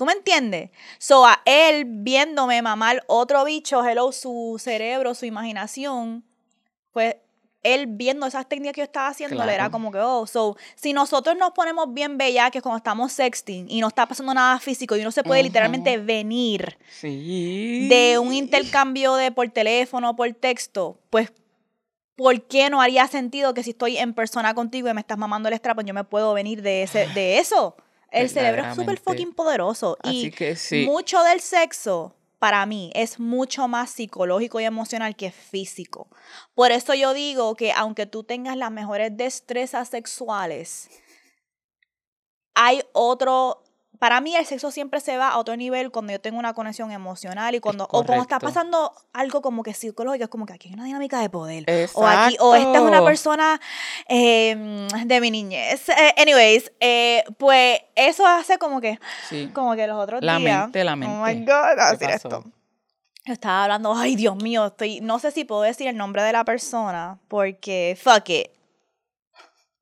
¿Tú 0.01 0.05
me 0.07 0.13
entiendes? 0.13 0.71
So, 0.97 1.27
a 1.27 1.43
él 1.45 1.85
viéndome 1.85 2.59
mamar 2.63 3.03
otro 3.05 3.45
bicho, 3.45 3.87
hello, 3.87 4.11
su 4.11 4.59
cerebro, 4.59 5.13
su 5.13 5.27
imaginación, 5.27 6.25
pues 6.91 7.17
él 7.61 7.85
viendo 7.85 8.25
esas 8.25 8.49
técnicas 8.49 8.73
que 8.73 8.81
yo 8.81 8.85
estaba 8.85 9.09
haciendo, 9.09 9.45
le 9.45 9.53
era 9.53 9.69
como 9.69 9.91
que, 9.91 9.99
oh, 9.99 10.25
so, 10.25 10.57
si 10.73 10.91
nosotros 10.91 11.37
nos 11.37 11.51
ponemos 11.51 11.93
bien 11.93 12.17
bellaques 12.17 12.63
cuando 12.63 12.77
estamos 12.77 13.13
sexting 13.13 13.69
y 13.69 13.79
no 13.79 13.89
está 13.89 14.07
pasando 14.07 14.33
nada 14.33 14.57
físico 14.57 14.95
y 14.95 15.01
uno 15.01 15.11
se 15.11 15.21
puede 15.21 15.43
literalmente 15.43 15.95
venir 15.99 16.79
de 17.03 18.17
un 18.17 18.33
intercambio 18.33 19.13
de 19.13 19.31
por 19.31 19.47
teléfono 19.49 20.09
o 20.09 20.15
por 20.15 20.33
texto, 20.33 20.97
pues 21.11 21.31
¿por 22.15 22.41
qué 22.47 22.71
no 22.71 22.81
haría 22.81 23.05
sentido 23.05 23.53
que 23.53 23.61
si 23.61 23.69
estoy 23.69 23.97
en 23.97 24.15
persona 24.15 24.55
contigo 24.55 24.89
y 24.89 24.95
me 24.95 25.01
estás 25.01 25.19
mamando 25.19 25.47
el 25.47 25.53
strap, 25.53 25.83
yo 25.83 25.93
me 25.93 26.05
puedo 26.05 26.33
venir 26.33 26.63
de, 26.63 26.81
ese, 26.81 27.05
de 27.09 27.37
eso? 27.37 27.75
El 28.11 28.29
cerebro 28.29 28.63
es 28.65 28.75
súper 28.75 28.99
fucking 28.99 29.33
poderoso. 29.33 29.97
y 30.03 30.85
mucho 30.85 31.23
del 31.23 31.39
sexo, 31.39 32.13
para 32.39 32.65
mí, 32.65 32.91
es 32.95 33.19
mucho 33.19 33.67
más 33.67 33.91
psicológico 33.91 34.59
y 34.59 34.65
emocional 34.65 35.15
que 35.15 35.31
físico. 35.31 36.07
Por 36.53 36.71
eso 36.71 36.93
yo 36.93 37.13
digo 37.13 37.55
que 37.55 37.71
aunque 37.71 38.05
tú 38.05 38.23
tengas 38.23 38.57
las 38.57 38.71
mejores 38.71 39.15
destrezas 39.15 39.89
sexuales, 39.89 40.89
hay 42.53 42.81
otro 42.93 43.63
para 44.01 44.19
mí 44.19 44.35
el 44.35 44.47
sexo 44.47 44.71
siempre 44.71 44.99
se 44.99 45.15
va 45.15 45.29
a 45.29 45.37
otro 45.37 45.55
nivel 45.55 45.91
cuando 45.91 46.11
yo 46.11 46.19
tengo 46.19 46.39
una 46.39 46.55
conexión 46.55 46.91
emocional 46.91 47.53
y 47.53 47.59
cuando 47.59 47.83
o 47.83 48.03
cuando 48.03 48.23
está 48.23 48.39
pasando 48.39 48.91
algo 49.13 49.43
como 49.43 49.61
que 49.61 49.75
psicológico 49.75 50.23
es 50.23 50.29
como 50.31 50.47
que 50.47 50.53
aquí 50.53 50.69
hay 50.69 50.73
una 50.73 50.85
dinámica 50.85 51.19
de 51.21 51.29
poder 51.29 51.65
o 51.93 52.07
aquí 52.07 52.35
o 52.39 52.55
esta 52.55 52.77
es 52.79 52.81
una 52.81 53.03
persona 53.03 53.61
em, 54.07 54.87
de 54.87 55.21
mi 55.21 55.29
niñez. 55.29 55.87
Eh, 55.89 56.15
anyways 56.17 56.71
eh, 56.79 57.23
pues 57.37 57.79
eso 57.93 58.25
hace 58.25 58.57
como 58.57 58.81
que 58.81 58.97
como 59.53 59.75
que 59.75 59.85
los 59.85 59.99
otros 59.99 60.23
la 60.23 60.39
días 60.39 60.63
mente 60.63 60.83
la 60.83 60.95
mente. 60.95 61.15
Oh 61.15 61.23
my 61.23 61.45
god 61.45 61.91
decir 61.91 62.09
esto 62.09 62.43
estaba 63.25 63.65
hablando 63.65 63.93
ay 63.93 64.15
Dios 64.15 64.35
mío 64.35 64.65
estoy 64.65 64.99
no 65.01 65.19
sé 65.19 65.29
si 65.29 65.45
puedo 65.45 65.61
decir 65.61 65.85
el 65.85 65.95
nombre 65.95 66.23
de 66.23 66.31
la 66.31 66.43
persona 66.43 67.19
porque 67.27 67.95
fuck 68.01 68.27
it 68.29 68.60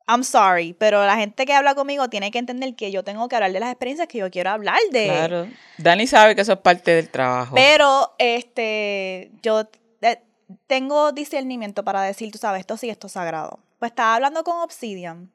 I'm 0.10 0.24
sorry, 0.24 0.74
pero 0.74 1.06
la 1.06 1.18
gente 1.18 1.46
que 1.46 1.54
habla 1.54 1.76
conmigo 1.76 2.10
tiene 2.10 2.32
que 2.32 2.40
entender 2.40 2.76
que 2.76 2.92
yo 2.92 3.04
tengo 3.04 3.30
que 3.30 3.36
hablar 3.36 3.52
de 3.52 3.60
las 3.60 3.70
experiencias 3.70 4.08
que 4.08 4.18
yo 4.18 4.32
quiero 4.32 4.50
hablar 4.50 4.80
de. 4.92 5.06
Claro. 5.06 5.48
Dani 5.78 6.08
sabe 6.08 6.36
que 6.36 6.42
eso 6.42 6.54
es 6.54 6.60
parte 6.60 6.90
del 6.96 7.10
trabajo. 7.10 7.54
Pero 7.54 8.16
este 8.18 9.30
yo 9.44 9.70
eh, 10.02 10.20
tengo 10.66 11.12
discernimiento 11.12 11.84
para 11.84 12.02
decir, 12.02 12.32
tú 12.32 12.40
sabes, 12.40 12.62
esto 12.62 12.76
sí, 12.76 12.90
esto 12.90 13.06
es 13.06 13.14
sagrado. 13.14 13.60
Pues 13.78 13.92
estaba 13.92 14.16
hablando 14.16 14.44
con 14.44 14.58
Obsidian. 14.62 15.32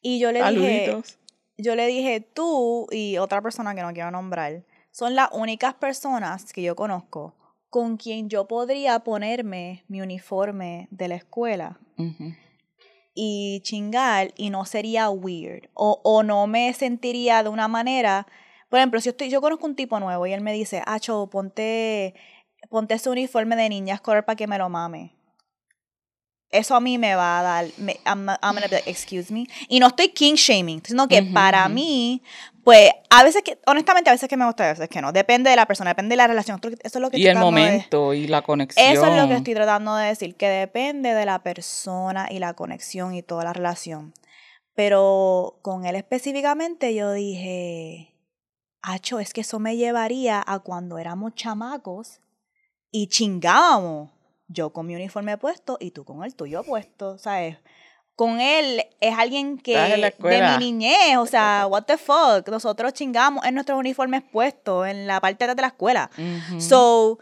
Y 0.00 0.18
yo 0.18 0.32
le 0.32 0.42
dije, 0.50 0.96
yo 1.58 1.76
le 1.76 1.86
dije, 1.86 2.20
tú 2.20 2.88
y 2.90 3.18
otra 3.18 3.42
persona 3.42 3.74
que 3.74 3.82
no 3.82 3.92
quiero 3.92 4.10
nombrar, 4.10 4.64
son 4.92 5.14
las 5.14 5.28
únicas 5.32 5.74
personas 5.74 6.52
que 6.54 6.62
yo 6.62 6.74
conozco 6.74 7.36
con 7.68 7.98
quien 7.98 8.30
yo 8.30 8.48
podría 8.48 8.98
ponerme 9.00 9.84
mi 9.88 10.00
uniforme 10.00 10.88
de 10.90 11.08
la 11.08 11.14
escuela 11.14 11.78
y 13.14 13.60
chingar 13.62 14.32
y 14.36 14.50
no 14.50 14.64
sería 14.64 15.10
weird 15.10 15.68
o, 15.74 16.00
o 16.02 16.22
no 16.22 16.46
me 16.46 16.72
sentiría 16.72 17.42
de 17.42 17.48
una 17.48 17.68
manera, 17.68 18.26
por 18.68 18.78
ejemplo, 18.78 19.00
si 19.00 19.06
yo, 19.06 19.10
estoy, 19.10 19.30
yo 19.30 19.40
conozco 19.40 19.66
un 19.66 19.76
tipo 19.76 20.00
nuevo 20.00 20.26
y 20.26 20.32
él 20.32 20.40
me 20.40 20.52
dice, 20.52 20.82
Acho, 20.86 21.28
ponte, 21.28 22.14
ponte 22.70 22.94
ese 22.94 23.10
uniforme 23.10 23.56
de 23.56 23.68
niña 23.68 23.94
escolar 23.94 24.24
para 24.24 24.36
que 24.36 24.46
me 24.46 24.58
lo 24.58 24.68
mame. 24.68 25.14
Eso 26.52 26.76
a 26.76 26.80
mí 26.80 26.98
me 26.98 27.14
va 27.14 27.40
a 27.40 27.42
dar, 27.42 27.66
me, 27.78 27.98
I'm, 28.06 28.28
I'm 28.28 28.54
gonna 28.54 28.68
be 28.68 28.76
like, 28.76 28.90
excuse 28.90 29.32
me. 29.32 29.46
Y 29.68 29.80
no 29.80 29.88
estoy 29.88 30.10
king 30.10 30.34
shaming, 30.34 30.82
sino 30.84 31.08
que 31.08 31.22
para 31.22 31.68
mí, 31.68 32.22
Pues 32.62 32.90
a 33.10 33.24
veces 33.24 33.42
que, 33.42 33.58
honestamente, 33.66 34.08
a 34.08 34.12
veces 34.12 34.28
que 34.28 34.36
me 34.36 34.44
gusta, 34.44 34.64
a 34.64 34.68
veces 34.68 34.88
que 34.88 35.00
no. 35.00 35.10
Depende 35.10 35.50
de 35.50 35.56
la 35.56 35.66
persona, 35.66 35.90
depende 35.90 36.12
de 36.12 36.18
la 36.18 36.28
relación. 36.28 36.60
Eso 36.62 36.78
es 36.82 37.02
lo 37.02 37.10
que 37.10 37.18
y 37.18 37.26
el 37.26 37.38
momento 37.38 38.14
y 38.14 38.28
la 38.28 38.42
conexión. 38.42 38.86
Eso 38.86 39.06
es 39.06 39.20
lo 39.20 39.26
que 39.26 39.34
estoy 39.34 39.54
tratando 39.54 39.96
de 39.96 40.06
decir, 40.06 40.36
que 40.36 40.48
depende 40.48 41.12
de 41.12 41.26
la 41.26 41.42
persona 41.42 42.28
y 42.30 42.38
la 42.38 42.54
conexión 42.54 43.14
y 43.14 43.22
toda 43.22 43.42
la 43.42 43.52
relación. 43.52 44.14
Pero 44.74 45.58
con 45.62 45.86
él 45.86 45.96
específicamente 45.96 46.94
yo 46.94 47.12
dije, 47.12 48.12
Acho, 48.82 49.20
es 49.20 49.32
que 49.32 49.42
eso 49.42 49.60
me 49.60 49.76
llevaría 49.76 50.42
a 50.44 50.58
cuando 50.58 50.98
éramos 50.98 51.34
chamacos 51.34 52.20
y 52.90 53.06
chingábamos. 53.06 54.10
Yo 54.52 54.72
con 54.72 54.86
mi 54.86 54.94
uniforme 54.94 55.38
puesto 55.38 55.78
y 55.80 55.90
tú 55.90 56.04
con 56.04 56.24
el 56.24 56.34
tuyo 56.34 56.62
puesto, 56.62 57.18
¿sabes? 57.18 57.58
Con 58.14 58.40
él 58.40 58.84
es 59.00 59.18
alguien 59.18 59.58
que 59.58 59.76
de 59.76 60.42
mi 60.42 60.72
niñez, 60.72 61.16
o 61.18 61.26
sea, 61.26 61.66
what 61.68 61.84
the 61.84 61.96
fuck, 61.96 62.46
nosotros 62.48 62.92
chingamos 62.92 63.44
en 63.44 63.54
nuestros 63.54 63.78
uniformes 63.78 64.22
puestos 64.22 64.86
en 64.86 65.06
la 65.06 65.20
parte 65.20 65.46
de 65.46 65.54
la 65.54 65.68
escuela. 65.68 66.10
So, 66.58 67.18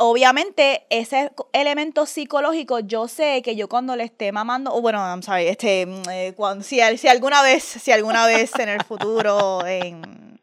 obviamente 0.00 0.86
ese 0.88 1.30
elemento 1.52 2.06
psicológico, 2.06 2.80
yo 2.80 3.06
sé 3.06 3.42
que 3.42 3.54
yo 3.54 3.68
cuando 3.68 3.94
le 3.96 4.04
esté 4.04 4.32
mamando, 4.32 4.74
o 4.74 4.80
bueno, 4.80 4.98
I'm 4.98 5.22
sorry, 5.22 5.46
este, 5.46 5.84
mm, 5.84 6.02
eh, 6.10 6.32
cuando, 6.34 6.64
si, 6.64 6.80
si, 6.96 7.08
alguna 7.08 7.42
vez, 7.42 7.62
si 7.62 7.92
alguna 7.92 8.26
vez 8.26 8.58
en 8.58 8.70
el 8.70 8.82
futuro, 8.82 9.64
en, 9.66 10.40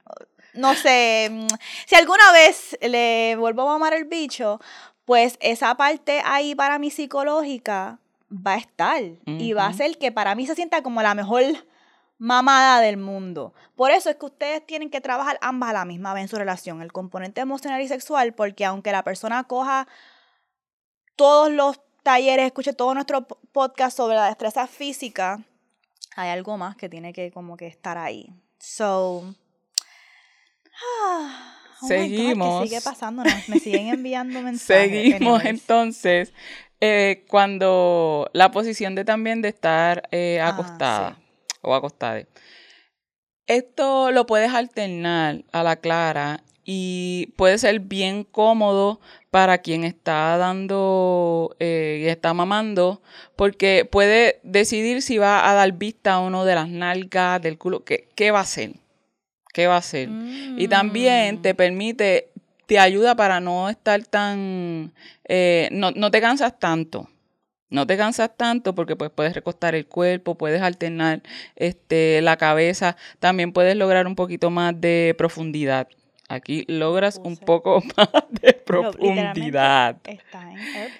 no 0.54 0.76
sé, 0.76 1.30
mm, 1.32 1.48
si 1.88 1.96
alguna 1.96 2.32
vez 2.32 2.78
le 2.82 3.36
vuelvo 3.36 3.64
a 3.64 3.66
mamar 3.66 3.96
el 3.96 4.06
bicho, 4.06 4.60
pues 5.08 5.38
esa 5.40 5.74
parte 5.76 6.22
ahí 6.26 6.54
para 6.54 6.80
mí 6.80 6.92
psicológica 6.92 7.98
va 8.30 8.56
a 8.56 8.58
estar 8.58 9.02
y 9.26 9.54
va 9.54 9.68
a 9.68 9.72
ser 9.72 9.98
que 9.98 10.12
para 10.12 10.36
mí 10.36 10.46
se 10.46 10.54
sienta 10.54 10.84
como 10.84 11.02
la 11.02 11.16
mejor 11.16 11.44
mamada 12.18 12.82
del 12.82 12.98
mundo. 12.98 13.54
Por 13.78 13.92
eso 13.92 14.10
es 14.10 14.18
que 14.18 14.26
ustedes 14.26 14.66
tienen 14.66 14.90
que 14.90 15.00
trabajar 15.00 15.40
ambas 15.42 15.70
a 15.70 15.74
la 15.74 15.86
misma 15.86 16.14
vez 16.14 16.24
en 16.24 16.28
su 16.28 16.36
relación, 16.36 16.82
el 16.82 16.92
componente 16.92 17.40
emocional 17.40 17.82
y 17.82 17.88
sexual, 17.88 18.34
porque 18.34 18.66
aunque 18.66 18.92
la 18.92 19.04
persona 19.04 19.46
coja 19.46 19.88
todos 21.16 21.50
los 21.54 21.80
talleres, 22.04 22.48
escuche 22.48 22.74
todo 22.74 22.94
nuestro 22.94 23.26
podcast 23.54 23.96
sobre 23.96 24.16
la 24.18 24.26
destreza 24.26 24.68
física, 24.68 25.40
hay 26.18 26.32
algo 26.32 26.58
más 26.58 26.76
que 26.76 26.90
tiene 26.90 27.14
que 27.14 27.32
como 27.32 27.56
que 27.56 27.68
estar 27.68 27.98
ahí. 27.98 28.34
So, 28.60 29.24
ah, 31.02 31.57
oh 31.82 31.88
seguimos. 31.88 32.64
sigue 32.64 32.82
pasando? 32.82 33.24
Me 33.48 33.60
siguen 33.60 33.88
enviando 33.94 34.42
mensajes. 34.42 34.90
Seguimos 34.90 35.44
entonces 35.46 36.34
eh, 36.80 37.26
cuando 37.28 38.30
la 38.34 38.52
posición 38.52 38.96
de 38.96 39.04
también 39.04 39.42
de 39.42 39.50
estar 39.50 40.08
eh, 40.12 40.40
ah, 40.42 40.50
acostada 40.50 41.18
o 41.62 41.74
acostada. 41.74 42.24
Esto 43.48 44.12
lo 44.12 44.26
puedes 44.26 44.54
alternar 44.54 45.44
a 45.54 45.64
la 45.64 45.78
clara 45.78 46.44
y 46.70 47.28
puede 47.38 47.58
ser 47.58 47.80
bien 47.80 48.26
cómodo 48.26 49.00
para 49.32 49.60
quien 49.60 49.86
está 49.86 50.38
dando 50.38 51.56
eh, 51.60 52.02
y 52.04 52.08
está 52.08 52.34
mamando, 52.34 53.02
porque 53.38 53.88
puede 53.90 54.42
decidir 54.44 55.02
si 55.02 55.18
va 55.18 55.50
a 55.50 55.54
dar 55.54 55.72
vista 55.72 56.16
a 56.16 56.20
uno 56.20 56.44
de 56.44 56.56
las 56.56 56.68
nalgas, 56.68 57.42
del 57.42 57.58
culo, 57.58 57.86
qué, 57.86 58.10
qué 58.16 58.32
va 58.32 58.40
a 58.40 58.42
hacer. 58.42 58.74
¿Qué 59.58 59.66
va 59.66 59.74
a 59.74 59.80
hacer? 59.80 60.08
Y 60.56 60.68
también 60.68 61.42
te 61.42 61.56
mm. 61.56 61.58
permite, 61.58 62.30
te 62.68 62.78
ayuda 62.78 63.16
para 63.16 63.40
no 63.40 63.70
estar 63.70 64.04
tan, 64.04 64.94
eh, 65.28 65.68
no, 65.72 65.90
no 65.90 66.12
te 66.12 66.22
cansas 66.22 66.60
tanto. 66.60 67.10
No 67.72 67.88
te 67.88 67.98
cansas 67.98 68.38
tanto 68.38 68.76
porque 68.76 68.96
pues 68.96 69.10
puedes 69.10 69.34
recostar 69.34 69.74
el 69.74 69.88
cuerpo, 69.88 70.36
puedes 70.36 70.62
alternar 70.62 71.24
este, 71.56 72.22
la 72.22 72.38
cabeza, 72.38 72.98
también 73.18 73.52
puedes 73.52 73.76
lograr 73.76 74.06
un 74.06 74.14
poquito 74.14 74.52
más 74.52 74.80
de 74.80 75.16
profundidad. 75.18 75.88
Aquí 76.30 76.64
logras 76.68 77.20
un 77.24 77.36
poco 77.36 77.82
más 77.98 78.10
de 78.30 78.54
profundidad. 78.54 79.98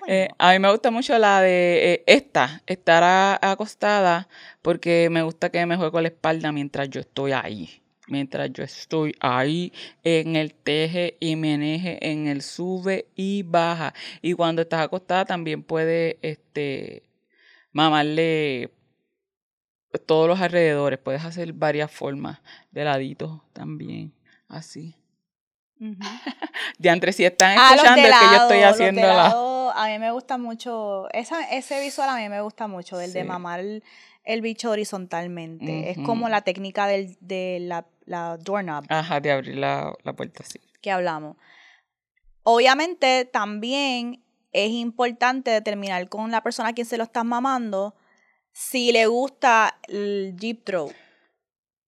Eh, 0.08 0.30
a 0.36 0.54
mí 0.54 0.58
me 0.58 0.72
gusta 0.72 0.90
mucho 0.90 1.16
la 1.20 1.42
de 1.42 1.94
eh, 1.94 2.04
esta, 2.08 2.64
estar 2.66 3.38
acostada, 3.40 4.28
porque 4.64 5.10
me 5.12 5.22
gusta 5.22 5.52
que 5.52 5.64
me 5.68 5.76
juegue 5.76 5.92
con 5.92 6.02
la 6.02 6.10
espalda 6.10 6.52
mientras 6.52 6.90
yo 6.90 7.02
estoy 7.02 7.34
ahí 7.34 7.84
mientras 8.08 8.52
yo 8.52 8.64
estoy 8.64 9.16
ahí 9.20 9.72
en 10.04 10.36
el 10.36 10.54
teje 10.54 11.18
y 11.20 11.36
meneje, 11.36 12.10
en 12.10 12.28
el 12.28 12.42
sube 12.42 13.08
y 13.16 13.44
baja. 13.44 13.94
Y 14.22 14.34
cuando 14.34 14.62
estás 14.62 14.82
acostada 14.82 15.26
también 15.26 15.64
puedes 15.64 16.18
este, 16.22 17.04
mamarle 17.72 18.72
todos 20.06 20.28
los 20.28 20.40
alrededores. 20.42 21.00
Puedes 21.00 21.24
hacer 21.24 21.54
varias 21.54 21.92
formas 21.92 22.40
de 22.72 22.84
ladito 22.84 23.44
también, 23.54 24.14
así. 24.48 24.96
De 25.80 26.90
entre 26.90 27.14
si 27.14 27.24
están 27.24 27.58
escuchando 27.58 28.02
es 28.02 28.16
que 28.16 28.26
yo 28.26 28.42
estoy 28.42 28.62
haciendo 28.62 29.02
la... 29.02 29.48
A 29.76 29.88
mí 29.90 30.00
me 30.00 30.12
gusta 30.12 30.40
mucho, 30.40 31.08
esa, 31.12 31.44
ese 31.52 31.80
visual 31.82 32.10
a 32.10 32.16
mí 32.16 32.30
me 32.30 32.42
gusta 32.42 32.68
mucho, 32.68 33.00
el 33.00 33.14
de 33.14 33.24
mamar 33.24 33.64
el, 34.28 34.42
bicho 34.42 34.70
horizontalmente. 34.70 35.92
Es 35.92 35.98
como 36.00 36.30
la 36.30 36.42
técnica 36.42 36.88
del, 36.88 37.18
de 37.22 37.60
la 37.62 37.86
la 38.08 38.38
doorknob. 38.38 38.86
Ajá, 38.90 39.20
de 39.20 39.32
abrir 39.32 39.56
la, 39.58 39.94
puerta, 40.16 40.44
sí. 40.44 40.60
Que 40.82 40.90
hablamos. 40.90 41.38
Obviamente 42.44 43.26
también 43.26 44.24
es 44.54 44.72
importante 44.72 45.52
determinar 45.52 46.08
con 46.10 46.32
la 46.32 46.42
persona 46.42 46.70
a 46.70 46.74
quien 46.74 46.88
se 46.88 46.98
lo 46.98 47.04
estás 47.04 47.26
mamando 47.26 47.96
si 48.54 48.92
le 48.92 49.06
gusta 49.06 49.78
el 49.88 50.36
deep 50.38 50.64
throat. 50.64 50.94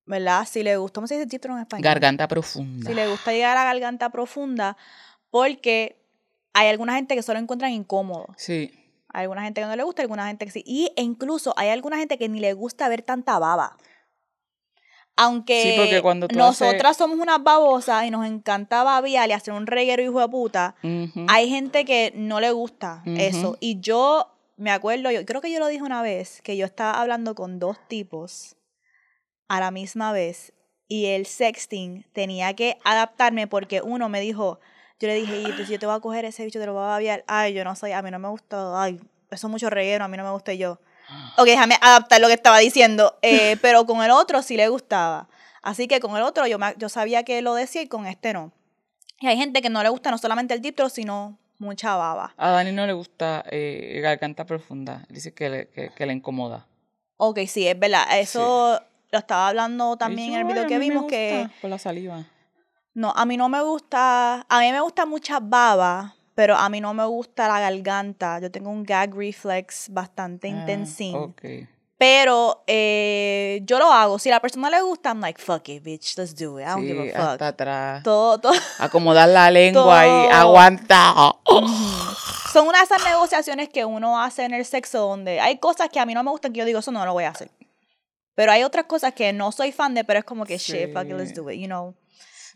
¿Verdad? 0.06 0.46
Si 0.46 0.62
le 0.64 0.76
gusta, 0.76 0.96
¿cómo 0.96 1.08
se 1.08 1.16
dice 1.16 1.28
deep 1.28 1.42
throat 1.42 1.58
en 1.58 1.62
español? 1.62 1.84
Garganta 1.84 2.28
profunda. 2.28 2.90
Si 2.90 2.94
le 2.94 3.08
gusta 3.08 3.32
llegar 3.32 3.56
a 3.58 3.64
la 3.64 3.74
garganta 3.74 4.10
profunda, 4.10 4.76
porque 5.30 6.04
hay 6.54 6.68
alguna 6.68 6.96
gente 6.96 7.16
que 7.16 7.24
solo 7.24 7.40
encuentran 7.40 7.72
incómodo. 7.72 8.28
Sí. 8.36 8.72
Hay 9.12 9.24
alguna 9.24 9.44
gente 9.44 9.62
que 9.62 9.68
no 9.68 9.76
le 9.76 9.84
gusta, 9.84 10.02
alguna 10.02 10.28
gente 10.28 10.46
que 10.46 10.52
sí. 10.52 10.64
Y 10.66 10.92
e 10.96 11.02
incluso 11.02 11.54
hay 11.58 11.70
alguna 11.70 11.98
gente 11.98 12.18
que 12.18 12.30
ni 12.30 12.40
le 12.40 12.54
gusta 12.54 12.90
ver 12.90 13.02
tanta 13.02 13.40
baba 13.40 13.78
aunque 15.20 16.02
nosotras 16.34 16.96
somos 16.96 17.20
unas 17.20 17.44
babosas 17.44 18.06
y 18.06 18.10
nos 18.10 18.26
encanta 18.26 18.84
babiar 18.84 19.30
y 19.30 19.34
hacer 19.34 19.54
un 19.54 19.68
reguero 19.68 20.02
hijo 20.02 20.22
de 20.22 20.30
puta, 20.30 20.76
hay 21.28 21.50
gente 21.50 21.84
que 21.84 22.14
no 22.16 22.40
le 22.40 22.52
gusta 22.52 23.04
eso. 23.06 23.58
Y 23.60 23.82
yo 23.82 24.32
me 24.56 24.72
acuerdo, 24.72 25.12
yo 25.12 25.26
creo 25.26 25.42
que 25.42 25.52
yo 25.52 25.60
lo 25.60 25.68
dije 25.68 25.84
una 25.84 26.02
vez, 26.02 26.42
que 26.42 26.56
yo 26.56 26.66
estaba 26.66 27.02
hablando 27.02 27.36
con 27.36 27.60
dos 27.60 27.78
tipos 27.90 28.56
a 29.50 29.60
la 29.60 29.72
misma 29.72 30.14
vez 30.14 30.54
y 30.88 31.08
el 31.08 31.26
sexting 31.26 32.06
tenía 32.14 32.54
que 32.54 32.78
adaptarme 32.86 33.46
porque 33.46 33.82
uno 33.82 34.08
me 34.08 34.22
dijo, 34.22 34.62
yo 35.00 35.08
le 35.08 35.16
dije, 35.16 35.42
y 35.42 35.52
pues 35.54 35.70
yo 35.70 35.80
te 35.80 35.86
voy 35.86 35.96
a 35.96 36.00
coger 36.00 36.26
ese 36.26 36.44
bicho, 36.44 36.60
te 36.60 36.66
lo 36.66 36.74
voy 36.74 36.84
a 36.84 36.88
babiar, 36.88 37.24
ay, 37.28 37.54
yo 37.54 37.64
no 37.64 37.76
soy, 37.76 37.94
a 37.94 38.02
mí 38.02 38.12
no 38.12 38.20
me 38.20 38.28
gusta, 38.28 38.82
ay, 38.82 39.00
eso 39.32 39.48
es 39.48 39.52
mucho 39.52 39.70
reguero, 39.70 40.04
a 40.06 40.08
mí 40.08 40.18
no 40.18 40.24
me 40.24 40.32
gusta 40.32 40.54
yo. 40.54 40.80
Ok, 41.38 41.46
déjame 41.46 41.76
adaptar 41.82 42.22
lo 42.22 42.28
que 42.28 42.34
estaba 42.34 42.60
diciendo. 42.60 43.18
Eh, 43.22 43.58
pero 43.62 43.86
con 43.86 44.04
el 44.04 44.12
otro 44.12 44.42
sí 44.42 44.58
le 44.58 44.68
gustaba. 44.68 45.28
Así 45.62 45.88
que 45.88 46.00
con 46.00 46.16
el 46.16 46.24
otro 46.24 46.48
yo, 46.48 46.58
yo 46.78 46.90
sabía 46.90 47.24
que 47.24 47.42
lo 47.42 47.54
decía 47.54 47.82
y 47.82 47.88
con 47.88 48.06
este 48.06 48.34
no. 48.34 48.52
Y 49.20 49.28
hay 49.28 49.38
gente 49.38 49.62
que 49.62 49.70
no 49.70 49.84
le 49.84 49.90
gusta 49.90 50.12
no 50.12 50.18
solamente 50.18 50.54
el 50.54 50.62
deep 50.62 50.78
sino 50.90 51.38
mucha 51.58 51.96
baba. 51.96 52.34
A 52.38 52.52
Dani 52.52 52.72
no 52.72 52.88
le 52.88 52.94
gusta 52.94 53.44
eh, 53.52 54.00
garganta 54.02 54.46
profunda. 54.46 55.06
Dice 55.10 55.34
que 55.34 55.50
le, 55.50 55.68
que, 55.68 56.06
le 56.06 56.14
incomoda. 56.14 56.68
Ok, 57.18 57.40
sí, 57.48 57.68
es 57.68 57.78
verdad. 57.78 58.06
Eso 58.18 58.82
lo 59.12 59.20
estaba 59.20 59.50
hablando 59.50 59.98
también 59.98 60.34
en 60.34 60.40
el 60.40 60.46
video 60.46 60.68
que 60.68 60.80
vimos 60.80 61.06
que... 61.06 61.50
Con 61.60 61.70
la 61.70 61.80
saliva. 61.80 62.26
No, 62.94 63.14
a 63.16 63.26
mí 63.26 63.38
no 63.38 63.50
me 63.50 63.62
gusta... 63.62 64.46
A 64.50 64.60
mí 64.60 64.72
me 64.72 64.82
gusta 64.82 65.06
mucha 65.06 65.40
baba, 65.40 66.16
pero 66.36 66.56
a 66.56 66.70
mí 66.70 66.82
no 66.82 66.94
me 66.94 67.06
gusta 67.06 67.48
la 67.48 67.60
garganta. 67.60 68.40
Yo 68.40 68.52
tengo 68.52 68.70
un 68.70 68.84
gag 68.84 69.14
reflex 69.14 69.88
bastante 69.90 70.48
ah, 70.48 70.52
intensín. 70.52 71.36
Pero 72.00 72.64
eh, 72.66 73.60
yo 73.66 73.78
lo 73.78 73.92
hago. 73.92 74.18
Si 74.20 74.30
a 74.30 74.36
la 74.36 74.40
persona 74.40 74.70
le 74.70 74.82
gusta, 74.82 75.10
I'm 75.10 75.20
like, 75.20 75.42
fuck 75.42 75.68
it, 75.68 75.84
bitch, 75.84 76.18
let's 76.18 76.34
do 76.34 76.58
it. 76.58 76.66
I 76.66 76.70
don't 76.70 76.88
give 76.88 76.98
a 76.98 77.12
fuck. 77.12 77.32
Hasta 77.32 77.48
atrás. 77.50 78.04
Todo, 78.04 78.38
todo. 78.42 78.54
Acomodar 78.80 79.28
la 79.28 79.52
lengua 79.52 80.08
y 80.08 80.28
aguanta. 80.32 81.14
Son 82.54 82.68
una 82.70 82.78
de 82.78 82.86
esas 82.86 83.04
negociaciones 83.04 83.68
que 83.68 83.84
uno 83.84 84.18
hace 84.18 84.46
en 84.46 84.54
el 84.54 84.64
sexo 84.64 85.00
donde 85.00 85.42
hay 85.42 85.58
cosas 85.58 85.90
que 85.90 86.00
a 86.00 86.06
mí 86.06 86.14
no 86.14 86.24
me 86.24 86.32
gustan 86.32 86.54
que 86.54 86.60
yo 86.60 86.66
digo, 86.66 86.80
eso 86.80 86.94
no 86.94 87.06
lo 87.06 87.12
voy 87.12 87.26
a 87.26 87.32
hacer. 87.32 87.52
Pero 88.34 88.54
hay 88.54 88.64
otras 88.64 88.86
cosas 88.86 89.14
que 89.14 89.34
no 89.34 89.52
soy 89.52 89.74
fan 89.74 89.94
de, 89.94 90.06
pero 90.06 90.20
es 90.20 90.26
como 90.26 90.46
que, 90.46 90.58
shit, 90.58 90.94
fuck 90.94 91.04
it, 91.04 91.12
let's 91.12 91.34
do 91.34 91.52
it, 91.52 91.60
you 91.60 91.68
know. 91.68 91.94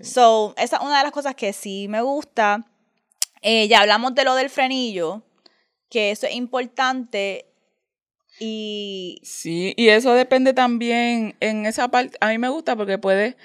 So, 0.01 0.53
esa 0.57 0.77
es 0.77 0.81
una 0.81 0.97
de 0.97 1.03
las 1.03 1.11
cosas 1.11 1.35
que 1.35 1.53
sí 1.53 1.87
me 1.87 2.01
gusta. 2.01 2.65
Eh, 3.41 3.67
ya 3.67 3.81
hablamos 3.81 4.15
de 4.15 4.23
lo 4.23 4.35
del 4.35 4.49
frenillo, 4.49 5.23
que 5.89 6.11
eso 6.11 6.27
es 6.27 6.33
importante. 6.33 7.45
Y. 8.39 9.19
Sí, 9.23 9.73
y 9.77 9.89
eso 9.89 10.13
depende 10.13 10.53
también 10.53 11.35
en 11.39 11.65
esa 11.65 11.89
parte. 11.89 12.17
A 12.21 12.29
mí 12.29 12.37
me 12.37 12.49
gusta 12.49 12.75
porque 12.75 12.97
puede 12.97 13.37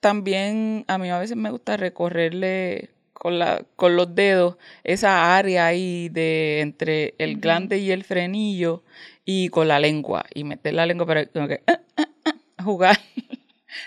también, 0.00 0.84
a 0.86 0.98
mí 0.98 1.10
a 1.10 1.18
veces 1.18 1.36
me 1.36 1.50
gusta 1.50 1.78
recorrerle 1.78 2.90
con, 3.14 3.38
la, 3.38 3.64
con 3.74 3.96
los 3.96 4.14
dedos 4.14 4.56
esa 4.82 5.34
área 5.34 5.64
ahí 5.64 6.10
de 6.10 6.60
entre 6.60 7.14
el 7.16 7.40
glande 7.40 7.78
y 7.78 7.90
el 7.90 8.04
frenillo 8.04 8.82
y 9.24 9.48
con 9.48 9.66
la 9.66 9.78
lengua 9.78 10.26
y 10.34 10.44
meter 10.44 10.74
la 10.74 10.84
lengua 10.84 11.06
para 11.06 11.24
que, 11.24 11.62
ah, 11.66 11.80
ah, 11.96 12.08
ah, 12.26 12.62
jugar 12.62 12.98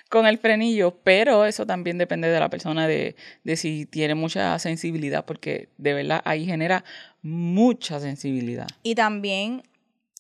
con 0.10 0.26
el 0.28 0.38
frenillo, 0.38 0.96
pero 1.04 1.46
eso 1.46 1.66
también 1.66 1.98
depende 1.98 2.28
de 2.30 2.40
la 2.40 2.50
persona, 2.50 2.88
de, 2.88 3.16
de 3.44 3.56
si 3.56 3.86
tiene 3.86 4.16
mucha 4.16 4.58
sensibilidad, 4.60 5.26
porque 5.26 5.70
de 5.78 5.94
verdad 5.94 6.22
ahí 6.26 6.46
genera 6.46 6.84
mucha 7.22 8.00
sensibilidad, 8.00 8.68
Y 8.84 8.96
también, 8.96 9.64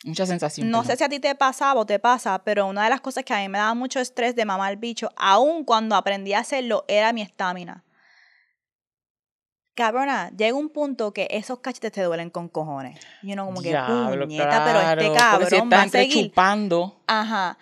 mucha 0.03 0.25
sensación. 0.25 0.69
no 0.69 0.83
sé 0.83 0.95
si 0.95 1.03
a 1.03 1.09
ti 1.09 1.19
te 1.19 1.33
pasaba 1.35 1.79
o 1.81 1.85
te 1.85 1.99
pasa, 1.99 2.43
pero 2.43 2.67
una 2.67 2.83
de 2.83 2.89
las 2.89 3.01
cosas 3.01 3.23
que 3.23 3.33
a 3.33 3.39
mí 3.39 3.49
me 3.49 3.57
daba 3.57 3.73
mucho 3.73 3.99
estrés 3.99 4.35
de 4.35 4.45
mamar 4.45 4.71
el 4.71 4.77
bicho, 4.77 5.09
aun 5.15 5.63
cuando 5.63 5.95
aprendí 5.95 6.33
a 6.33 6.39
hacerlo, 6.39 6.85
era 6.87 7.13
mi 7.13 7.21
estamina. 7.21 7.83
Cabrona, 9.75 10.31
llega 10.35 10.57
un 10.57 10.69
punto 10.69 11.13
que 11.13 11.27
esos 11.29 11.59
cachetes 11.59 11.91
te 11.91 12.01
duelen 12.01 12.31
con 12.31 12.49
cojones. 12.49 12.99
Y 13.21 13.33
uno 13.33 13.45
como 13.45 13.61
que, 13.61 13.69
Diablo, 13.69 14.25
puñeta, 14.25 14.63
pero 14.65 14.79
este 14.79 15.11
claro, 15.11 15.37
porque 15.37 15.45
si 15.45 15.55
cabrón 15.55 15.69
va 15.71 15.81
a 15.83 15.89
seguir. 15.89 16.25
chupando, 16.29 17.03
Ajá. 17.05 17.57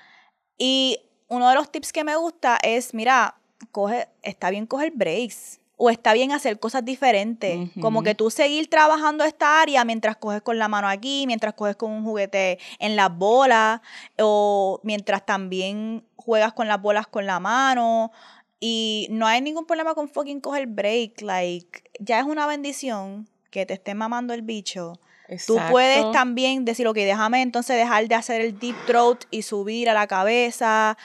Y 0.57 0.97
uno 1.27 1.49
de 1.49 1.55
los 1.55 1.71
tips 1.71 1.91
que 1.91 2.03
me 2.03 2.15
gusta 2.15 2.57
es, 2.61 2.93
mira, 2.93 3.35
coge, 3.71 4.07
está 4.21 4.49
bien 4.49 4.65
coger 4.65 4.91
breaks. 4.95 5.59
O 5.77 5.89
está 5.89 6.13
bien 6.13 6.31
hacer 6.31 6.57
cosas 6.57 6.85
diferentes. 6.85 7.69
Como 7.81 8.01
que 8.01 8.15
tú 8.15 8.31
seguir 8.31 8.69
trabajando 8.69 9.25
esta 9.25 9.61
área 9.61 9.83
mientras 9.83 10.15
coges 10.15 10.41
con 10.41 10.57
la 10.57 10.69
mano 10.69 10.87
aquí, 10.87 11.25
mientras 11.27 11.53
coges 11.53 11.75
con 11.75 11.91
un 11.91 12.05
juguete 12.05 12.59
en 12.79 12.95
las 12.95 13.13
bolas, 13.13 13.81
o 14.17 14.79
mientras 14.83 15.25
también 15.25 16.05
juegas 16.15 16.53
con 16.53 16.69
las 16.69 16.81
bolas 16.81 17.07
con 17.07 17.25
la 17.25 17.41
mano. 17.41 18.13
Y 18.61 19.07
no 19.11 19.27
hay 19.27 19.41
ningún 19.41 19.65
problema 19.65 19.95
con 19.95 20.07
fucking 20.07 20.39
coger 20.39 20.67
break. 20.67 21.21
Like, 21.21 21.83
ya 21.99 22.21
es 22.21 22.25
una 22.25 22.47
bendición 22.47 23.27
que 23.51 23.65
te 23.65 23.73
esté 23.73 23.95
mamando 23.95 24.33
el 24.33 24.43
bicho. 24.43 24.93
Tú 25.47 25.55
puedes 25.71 25.99
también 26.11 26.65
decir, 26.65 26.87
ok, 26.87 26.95
déjame 26.95 27.41
entonces 27.41 27.77
dejar 27.77 28.07
de 28.07 28.15
hacer 28.15 28.41
el 28.41 28.59
deep 28.59 28.75
throat 28.85 29.23
y 29.31 29.41
subir 29.41 29.89
a 29.89 29.93
la 29.93 30.07
cabeza. 30.07 30.97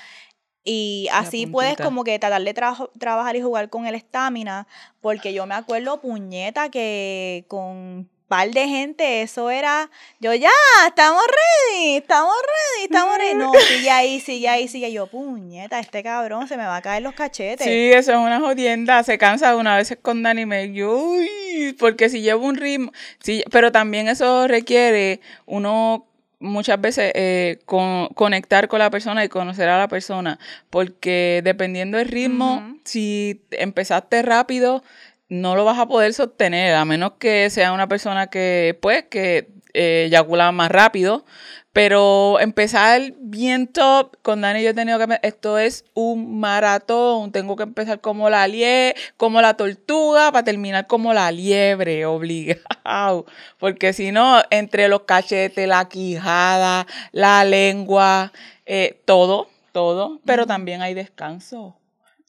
Y 0.63 1.09
así 1.13 1.47
puedes 1.53 1.73
como 1.87 2.05
que 2.05 2.19
tratar 2.19 2.43
de 2.43 2.53
trabajo- 2.55 2.91
trabajar 2.99 3.35
y 3.37 3.41
jugar 3.43 3.71
con 3.71 3.87
el 3.87 3.95
estamina. 3.95 4.67
Porque 5.01 5.33
yo 5.33 5.47
me 5.47 5.55
acuerdo, 5.55 6.01
puñeta, 6.01 6.69
que 6.69 7.45
con 7.49 8.11
par 8.31 8.49
de 8.53 8.69
gente 8.69 9.23
eso 9.23 9.51
era, 9.51 9.91
yo 10.21 10.33
ya, 10.35 10.49
estamos 10.87 11.21
ready, 11.27 11.97
estamos 11.97 12.33
ready, 12.37 12.85
estamos 12.85 13.19
ready. 13.19 13.35
No, 13.35 13.53
sigue 13.69 13.91
ahí, 13.91 14.21
sigue 14.21 14.49
ahí, 14.49 14.69
sigue. 14.69 14.93
Yo, 14.93 15.09
puñeta, 15.09 15.81
este 15.81 16.05
cabrón 16.05 16.47
se 16.47 16.57
me 16.57 16.63
va 16.65 16.77
a 16.77 16.81
caer 16.83 17.03
los 17.03 17.13
cachetes. 17.15 17.67
Sí, 17.67 17.91
eso 17.93 18.13
es 18.13 18.19
una 18.19 18.39
jodienda. 18.39 19.03
Se 19.03 19.19
cansa 19.19 19.57
una 19.57 19.77
vez 19.77 19.99
con 20.01 20.23
Dani 20.23 20.47
me 20.47 20.73
yo, 20.73 20.97
uy, 20.97 21.77
porque 21.79 22.09
si 22.09 22.21
llevo 22.23 22.47
un 22.47 22.55
ritmo, 22.55 22.93
sí, 23.19 23.43
pero 23.51 23.73
también 23.73 24.07
eso 24.07 24.47
requiere 24.47 25.21
uno 25.47 26.07
muchas 26.43 26.81
veces 26.81 27.13
eh, 27.17 27.59
con- 27.67 28.07
conectar 28.15 28.67
con 28.69 28.79
la 28.79 28.89
persona 28.91 29.25
y 29.25 29.29
conocer 29.29 29.69
a 29.69 29.77
la 29.77 29.89
persona, 29.89 30.39
porque 30.71 31.43
dependiendo 31.45 31.99
del 31.99 32.09
ritmo, 32.09 32.77
si 32.85 33.43
empezaste 33.51 34.23
rápido, 34.23 34.83
no 35.31 35.57
lo 35.57 35.65
vas 35.65 35.79
a 35.79 35.87
poder 35.87 36.13
sostener, 36.13 36.75
a 36.75 36.85
menos 36.85 37.13
que 37.13 37.49
sea 37.51 37.73
una 37.73 37.89
persona 37.89 38.27
que, 38.27 38.77
pues, 38.83 39.05
que 39.05 39.49
eh, 39.73 40.05
eyacula 40.09 40.53
más 40.53 40.71
rápido. 40.71 41.25
Pero 41.73 42.41
empezar 42.41 43.13
bien 43.19 43.69
top, 43.69 44.17
con 44.23 44.41
Dani 44.41 44.61
yo 44.61 44.71
he 44.71 44.75
tenido 44.75 44.99
que... 44.99 45.21
Esto 45.23 45.57
es 45.57 45.85
un 45.95 46.41
maratón, 46.41 47.31
tengo 47.31 47.55
que 47.55 47.63
empezar 47.63 48.01
como 48.01 48.29
la 48.29 48.49
lie 48.49 48.97
como 49.17 49.41
la 49.41 49.55
tortuga, 49.55 50.33
para 50.33 50.43
terminar 50.43 50.89
como 50.89 51.15
la 51.15 51.31
liebre, 51.31 52.07
obligado. 52.07 53.25
Porque 53.59 53.93
si 53.93 54.11
no, 54.11 54.43
entre 54.51 54.89
los 54.89 55.03
cachetes, 55.03 55.69
la 55.69 55.89
quijada, 55.89 56.89
la 57.13 57.45
lengua, 57.45 58.33
eh, 58.67 59.01
todo, 59.05 59.49
todo. 59.71 60.19
Pero 60.25 60.47
también 60.49 60.83
hay 60.83 60.95
descanso. 60.95 61.77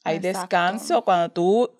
Hay 0.04 0.16
Exacto. 0.16 0.38
descanso 0.38 1.02
cuando 1.02 1.30
tú 1.30 1.70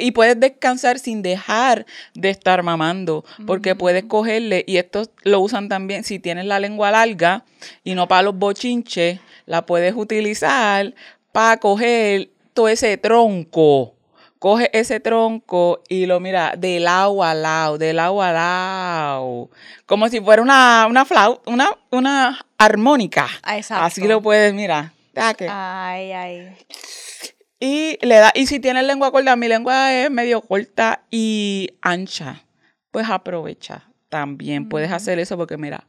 y 0.00 0.10
puedes 0.12 0.38
descansar 0.38 0.98
sin 0.98 1.22
dejar 1.22 1.86
de 2.14 2.30
estar 2.30 2.62
mamando, 2.62 3.24
porque 3.46 3.74
puedes 3.74 4.04
cogerle, 4.04 4.64
y 4.66 4.76
esto 4.76 5.04
lo 5.22 5.40
usan 5.40 5.68
también, 5.68 6.04
si 6.04 6.18
tienes 6.18 6.46
la 6.46 6.60
lengua 6.60 6.90
larga 6.90 7.44
y 7.84 7.94
no 7.94 8.08
para 8.08 8.22
los 8.22 8.36
bochinches, 8.36 9.20
la 9.46 9.64
puedes 9.66 9.94
utilizar 9.94 10.94
para 11.32 11.56
coger 11.58 12.30
todo 12.54 12.68
ese 12.68 12.96
tronco. 12.96 13.94
Coge 14.38 14.70
ese 14.72 15.00
tronco 15.00 15.82
y 15.88 16.06
lo 16.06 16.20
mira 16.20 16.54
de 16.56 16.78
lado 16.78 17.24
a 17.24 17.34
lado, 17.34 17.76
de 17.76 17.92
lado 17.92 18.22
a 18.22 18.30
lado, 18.30 19.50
como 19.84 20.08
si 20.08 20.20
fuera 20.20 20.40
una, 20.42 20.86
una 20.88 21.04
flauta, 21.04 21.50
una, 21.50 21.76
una 21.90 22.46
armónica. 22.56 23.26
Ah, 23.42 23.56
Exacto. 23.56 23.84
Así 23.84 24.06
lo 24.06 24.22
puedes, 24.22 24.54
mira. 24.54 24.92
Ay, 25.50 26.12
ay. 26.12 26.56
Y 27.60 27.98
le 28.06 28.16
da, 28.16 28.30
y 28.34 28.46
si 28.46 28.60
tienes 28.60 28.84
lengua 28.84 29.10
corta, 29.10 29.34
mi 29.36 29.48
lengua 29.48 29.92
es 29.92 30.10
medio 30.10 30.40
corta 30.42 31.02
y 31.10 31.70
ancha, 31.82 32.44
pues 32.90 33.08
aprovecha. 33.10 33.84
También 34.08 34.68
puedes 34.68 34.90
hacer 34.92 35.18
eso 35.18 35.36
porque 35.36 35.56
mira, 35.58 35.86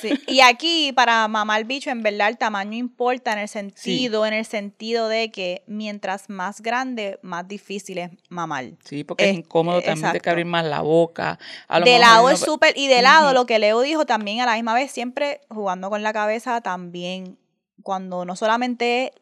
Sí, 0.00 0.12
Y 0.28 0.40
aquí, 0.40 0.92
para 0.92 1.26
mamar 1.26 1.64
bicho, 1.64 1.90
en 1.90 2.02
verdad 2.02 2.28
el 2.28 2.38
tamaño 2.38 2.76
importa 2.76 3.32
en 3.32 3.40
el 3.40 3.48
sentido, 3.48 4.24
en 4.26 4.32
el 4.34 4.44
sentido 4.44 5.08
de 5.08 5.30
que 5.32 5.64
mientras 5.66 6.28
más 6.30 6.60
grande, 6.60 7.18
más 7.22 7.46
difícil 7.48 7.98
es 7.98 8.10
mamar. 8.28 8.66
sí, 8.84 9.02
porque 9.02 9.30
es 9.30 9.36
incómodo 9.36 9.78
también 9.80 9.94
tienes 9.96 10.12
que 10.12 10.16
exacto. 10.18 10.30
abrir 10.30 10.46
más 10.46 10.64
la 10.64 10.80
boca. 10.82 11.38
A 11.66 11.80
lo 11.80 11.84
de 11.84 11.98
lado 11.98 12.22
no- 12.22 12.30
es 12.30 12.38
súper, 12.40 12.76
y 12.78 12.86
de 12.86 13.02
lado 13.02 13.32
lo 13.32 13.44
que 13.46 13.58
Leo 13.58 13.80
dijo 13.80 14.06
también 14.06 14.40
a 14.40 14.46
la 14.46 14.54
misma 14.54 14.74
vez, 14.74 14.90
siempre 14.92 15.40
jugando 15.48 15.90
con 15.90 16.02
la 16.02 16.12
cabeza 16.12 16.60
también, 16.60 17.38
cuando 17.82 18.24
no 18.24 18.36
solamente 18.36 19.12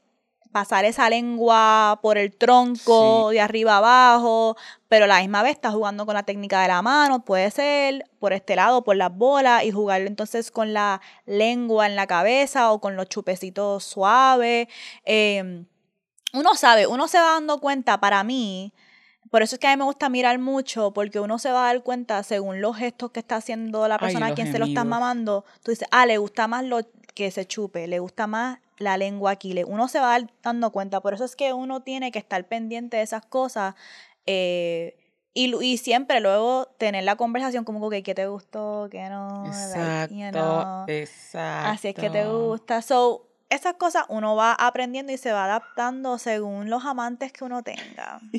pasar 0.53 0.85
esa 0.85 1.09
lengua 1.09 1.99
por 2.03 2.19
el 2.19 2.35
tronco 2.35 3.31
de 3.31 3.41
arriba 3.41 3.77
abajo, 3.77 4.57
pero 4.89 5.05
a 5.05 5.09
la 5.09 5.21
misma 5.21 5.43
vez 5.43 5.53
estás 5.53 5.73
jugando 5.75 6.07
con 6.07 6.15
la 6.15 6.25
técnica 6.25 6.61
de 6.63 6.69
la 6.69 6.83
mano, 6.83 7.25
puede 7.25 7.51
ser 7.51 8.09
por 8.19 8.33
este 8.33 8.57
lado, 8.57 8.83
por 8.83 8.97
las 8.97 9.15
bolas, 9.15 9.65
y 9.65 9.71
jugar 9.71 10.03
entonces 10.03 10.51
con 10.51 10.73
la 10.73 11.01
lengua 11.27 11.87
en 11.87 11.97
la 11.97 12.07
cabeza 12.07 12.73
o 12.73 12.81
con 12.81 12.97
los 12.97 13.09
chupecitos 13.09 13.85
suaves. 13.85 14.69
em, 15.05 15.67
uno 16.33 16.55
sabe, 16.55 16.87
uno 16.87 17.09
se 17.09 17.19
va 17.19 17.33
dando 17.33 17.61
cuenta, 17.61 17.99
para 17.99 18.23
mí, 18.23 18.73
por 19.31 19.43
eso 19.43 19.57
es 19.57 19.61
que 19.61 19.69
a 19.69 19.71
mí 19.71 19.77
me 19.77 19.85
gusta 19.85 20.09
mirar 20.09 20.39
mucho, 20.39 20.93
porque 20.93 21.21
uno 21.21 21.39
se 21.39 21.51
va 21.51 21.63
a 21.69 21.73
dar 21.73 21.83
cuenta 21.83 22.23
según 22.23 22.61
los 22.61 22.77
gestos 22.77 23.11
que 23.13 23.21
está 23.21 23.37
haciendo 23.37 23.87
la 23.89 23.95
Ay, 23.95 24.01
persona 24.01 24.27
a 24.27 24.35
quien 24.35 24.51
se 24.51 24.59
lo 24.59 24.65
está 24.65 24.85
mamando. 24.85 25.45
Tú 25.63 25.71
dices, 25.71 25.89
ah, 25.91 26.07
le 26.07 26.19
gusta 26.19 26.49
más 26.49 26.65
lo 26.65 26.81
que 27.15 27.31
se 27.31 27.47
chupe, 27.47 27.87
le 27.87 27.99
gusta 28.01 28.27
más 28.27 28.59
la 28.81 28.97
lengua 28.97 29.31
aquí. 29.33 29.53
le- 29.53 29.65
Uno 29.65 29.87
se 29.89 30.01
va 30.01 30.19
dando 30.43 30.73
cuenta. 30.73 31.01
Por 31.01 31.15
eso 31.15 31.25
es 31.25 31.37
que 31.37 31.53
uno 31.53 31.83
tiene 31.83 32.11
que 32.11 32.19
estar 32.19 32.45
pendiente 32.49 32.97
de 32.97 33.03
esas 33.05 33.25
cosas. 33.25 33.75
eh, 34.27 34.97
y, 35.33 35.55
y 35.65 35.77
siempre 35.79 36.21
luego 36.21 36.67
tener 36.77 37.05
la 37.05 37.15
conversación 37.15 37.65
como 37.65 37.89
que 37.89 38.03
qué 38.03 38.15
te 38.17 38.27
gustó, 38.27 38.89
qué 38.91 39.09
no. 39.09 39.45
like, 39.45 40.13
you 40.13 40.27
Exacto, 40.27 40.33
know. 40.33 40.85
exacto. 40.89 41.71
Así 41.71 41.89
es 41.89 41.95
que 41.95 42.11
te 42.11 42.27
gusta. 42.27 42.83
So, 42.83 43.29
esas 43.49 43.75
cosas 43.75 44.05
uno 44.09 44.35
va 44.35 44.53
aprendiendo 44.55 45.13
y 45.13 45.19
se 45.19 45.31
va 45.33 45.45
adaptando 45.45 46.19
según 46.19 46.69
los 46.69 46.85
amantes 46.85 47.33
que 47.33 47.45
uno 47.45 47.63
tenga. 47.63 48.21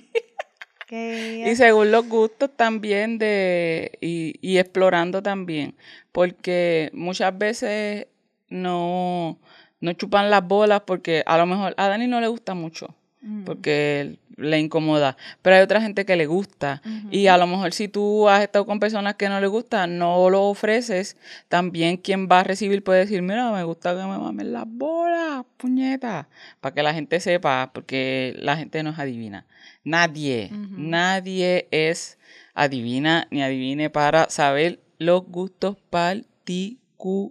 Y 0.91 1.55
según 1.55 1.89
los 1.91 2.07
gustos 2.09 2.49
también 2.57 3.17
de 3.17 3.97
y, 4.01 4.35
y 4.41 4.57
explorando 4.57 5.23
también, 5.23 5.77
porque 6.11 6.89
muchas 6.93 7.37
veces 7.37 8.07
no, 8.49 9.39
no 9.81 9.91
chupan 9.93 10.29
las 10.29 10.47
bolas 10.47 10.83
porque 10.85 11.23
a 11.25 11.37
lo 11.37 11.45
mejor 11.45 11.73
a 11.77 11.87
Dani 11.89 12.07
no 12.07 12.21
le 12.21 12.27
gusta 12.27 12.53
mucho, 12.53 12.95
Mm. 13.23 13.43
porque 13.43 14.17
le 14.37 14.59
incomoda, 14.59 15.15
pero 15.43 15.55
hay 15.55 15.61
otra 15.61 15.79
gente 15.79 16.05
que 16.05 16.15
le 16.15 16.25
gusta 16.25 16.81
y 17.11 17.27
a 17.27 17.37
lo 17.37 17.45
mejor 17.45 17.71
si 17.71 17.87
tú 17.87 18.27
has 18.27 18.41
estado 18.41 18.65
con 18.65 18.79
personas 18.79 19.13
que 19.13 19.29
no 19.29 19.39
le 19.39 19.45
gustan, 19.45 19.99
no 19.99 20.27
lo 20.31 20.45
ofreces, 20.45 21.17
también 21.47 21.97
quien 21.97 22.27
va 22.27 22.39
a 22.39 22.43
recibir 22.43 22.83
puede 22.83 23.01
decir, 23.01 23.21
mira, 23.21 23.51
me 23.51 23.63
gusta 23.63 23.91
que 23.91 23.97
me 24.01 24.17
mamen 24.17 24.51
las 24.53 24.63
bolas, 24.67 25.45
puñeta, 25.57 26.29
para 26.61 26.73
que 26.73 26.81
la 26.81 26.95
gente 26.95 27.19
sepa, 27.19 27.69
porque 27.75 28.33
la 28.39 28.57
gente 28.57 28.81
no 28.81 28.89
es 28.89 28.97
adivina. 28.97 29.45
Nadie, 29.83 30.49
nadie 30.71 31.67
es 31.69 32.17
adivina 32.55 33.27
ni 33.29 33.43
adivine 33.43 33.91
para 33.91 34.31
saber 34.31 34.79
los 34.97 35.23
gustos 35.27 35.77
particulares. 35.91 37.21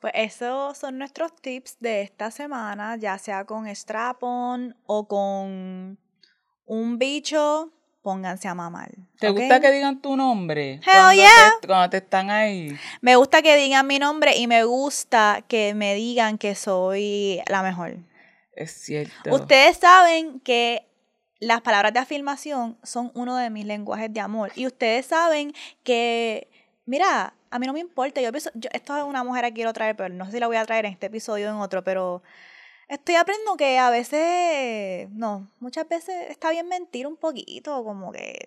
Pues 0.00 0.12
esos 0.16 0.78
son 0.78 0.98
nuestros 0.98 1.34
tips 1.34 1.78
de 1.80 2.02
esta 2.02 2.30
semana, 2.30 2.96
ya 2.96 3.18
sea 3.18 3.44
con 3.44 3.66
strap-on 3.66 4.76
o 4.86 5.08
con 5.08 5.98
un 6.66 6.98
bicho, 6.98 7.72
pónganse 8.02 8.46
a 8.46 8.54
mamar. 8.54 8.90
¿Te 9.18 9.30
gusta 9.30 9.60
que 9.60 9.72
digan 9.72 10.00
tu 10.00 10.16
nombre? 10.16 10.74
Hell 10.74 10.80
cuando, 10.84 11.12
yeah. 11.14 11.52
te, 11.60 11.66
cuando 11.66 11.90
te 11.90 11.96
están 11.96 12.30
ahí. 12.30 12.78
Me 13.00 13.16
gusta 13.16 13.42
que 13.42 13.56
digan 13.56 13.86
mi 13.86 13.98
nombre 13.98 14.36
y 14.36 14.46
me 14.46 14.64
gusta 14.64 15.44
que 15.48 15.74
me 15.74 15.94
digan 15.94 16.38
que 16.38 16.54
soy 16.54 17.40
la 17.48 17.62
mejor. 17.62 17.96
Es 18.52 18.70
cierto. 18.70 19.34
Ustedes 19.34 19.78
saben 19.78 20.40
que 20.40 20.86
las 21.40 21.60
palabras 21.60 21.92
de 21.92 22.00
afirmación 22.00 22.78
son 22.82 23.10
uno 23.14 23.36
de 23.36 23.50
mis 23.50 23.64
lenguajes 23.64 24.12
de 24.12 24.20
amor. 24.20 24.52
Y 24.54 24.66
ustedes 24.66 25.06
saben 25.06 25.54
que, 25.82 26.48
mira, 26.84 27.34
a 27.50 27.58
mí 27.58 27.66
no 27.66 27.72
me 27.72 27.80
importa. 27.80 28.20
Yo 28.20 28.30
pienso, 28.32 28.50
yo, 28.54 28.68
esto 28.72 28.96
es 28.96 29.04
una 29.04 29.24
mujer 29.24 29.44
que 29.46 29.54
quiero 29.54 29.72
traer, 29.72 29.96
pero 29.96 30.12
no 30.14 30.26
sé 30.26 30.32
si 30.32 30.40
la 30.40 30.46
voy 30.46 30.56
a 30.56 30.64
traer 30.64 30.86
en 30.86 30.92
este 30.92 31.06
episodio 31.06 31.48
o 31.48 31.50
en 31.50 31.60
otro, 31.60 31.82
pero 31.84 32.22
estoy 32.88 33.16
aprendiendo 33.16 33.56
que 33.56 33.78
a 33.78 33.90
veces, 33.90 35.08
no, 35.10 35.50
muchas 35.60 35.88
veces 35.88 36.30
está 36.30 36.50
bien 36.50 36.68
mentir 36.68 37.06
un 37.06 37.16
poquito, 37.16 37.84
como 37.84 38.12
que, 38.12 38.38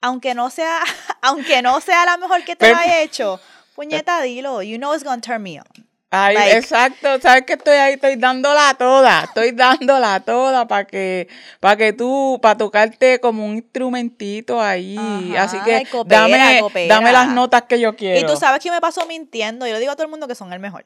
aunque 0.00 0.34
no 0.34 0.50
sea, 0.50 0.80
aunque 1.22 1.62
no 1.62 1.80
sea 1.80 2.04
la 2.04 2.16
mejor 2.16 2.44
que 2.44 2.56
te 2.56 2.70
lo 2.70 2.76
haya 2.76 3.02
hecho, 3.02 3.40
puñeta, 3.74 4.20
dilo, 4.22 4.62
you 4.62 4.76
know 4.76 4.94
it's 4.94 5.04
gonna 5.04 5.20
turn 5.20 5.42
me 5.42 5.60
on. 5.60 5.89
Ay, 6.12 6.34
Like- 6.34 6.56
exacto, 6.58 7.20
sabes 7.20 7.44
que 7.44 7.52
estoy 7.52 7.76
ahí, 7.76 7.94
estoy 7.94 8.16
dándola 8.16 8.74
toda, 8.76 9.22
estoy 9.24 9.52
dándola 9.52 10.18
toda 10.20 10.66
para 10.66 10.84
que, 10.84 11.28
para 11.60 11.76
que 11.76 11.92
tú, 11.92 12.40
para 12.42 12.58
tocarte 12.58 13.20
como 13.20 13.46
un 13.46 13.54
instrumentito 13.56 14.60
ahí, 14.60 14.96
Ajá, 14.98 15.44
así 15.44 15.58
que 15.60 15.86
coopera, 15.88 16.22
dame, 16.22 16.60
coopera. 16.60 16.94
dame 16.96 17.12
las 17.12 17.28
notas 17.28 17.62
que 17.62 17.78
yo 17.78 17.94
quiero. 17.94 18.18
Y 18.18 18.26
tú 18.26 18.36
sabes 18.36 18.60
que 18.60 18.72
me 18.72 18.80
paso 18.80 19.06
mintiendo. 19.06 19.68
Yo 19.68 19.72
le 19.74 19.78
digo 19.78 19.92
a 19.92 19.94
todo 19.94 20.04
el 20.04 20.10
mundo 20.10 20.26
que 20.26 20.34
son 20.34 20.52
el 20.52 20.58
mejor. 20.58 20.84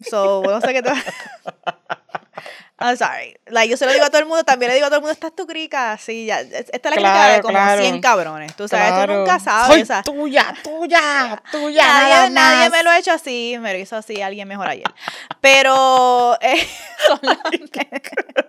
So, 0.00 0.42
no 0.42 0.60
sé 0.62 0.72
qué 0.72 0.82
te... 0.82 0.90
I'm 2.78 2.96
sorry. 2.96 3.34
Like, 3.46 3.70
yo 3.70 3.76
se 3.78 3.86
lo 3.86 3.92
digo 3.92 4.04
a 4.04 4.10
todo 4.10 4.20
el 4.20 4.26
mundo, 4.26 4.44
también 4.44 4.68
le 4.70 4.74
digo 4.74 4.86
a 4.86 4.90
todo 4.90 4.98
el 4.98 5.02
mundo, 5.02 5.12
esta 5.12 5.28
es 5.28 5.34
tu 5.34 5.46
crica. 5.46 5.96
Sí, 5.98 6.26
ya. 6.26 6.40
Esta 6.40 6.60
es 6.60 6.84
la 6.84 6.90
crica 6.92 6.92
de 6.92 7.00
Claro, 7.40 7.42
como 7.42 7.54
claro. 7.54 7.80
100 7.82 8.00
cabrones. 8.02 8.54
Tú 8.54 8.68
sabes, 8.68 8.88
tú 8.88 8.94
Claro. 8.94 9.16
nunca 9.18 9.38
sabes. 9.38 9.66
Soy 9.68 9.82
o 9.82 9.86
sea, 9.86 10.02
tuya, 10.02 10.54
tuya, 10.62 11.42
tuya, 11.50 11.86
nada 11.86 12.28
nadie, 12.28 12.30
nadie 12.30 12.70
me 12.70 12.82
lo 12.82 12.90
ha 12.90 12.98
hecho 12.98 13.12
así, 13.12 13.56
me 13.60 13.72
lo 13.72 13.78
hizo 13.78 13.96
así 13.96 14.20
alguien 14.20 14.46
mejor 14.46 14.68
ayer. 14.68 14.84
Pero 15.40 16.36
eh, 16.42 16.66
son 17.06 17.18
las 17.22 17.38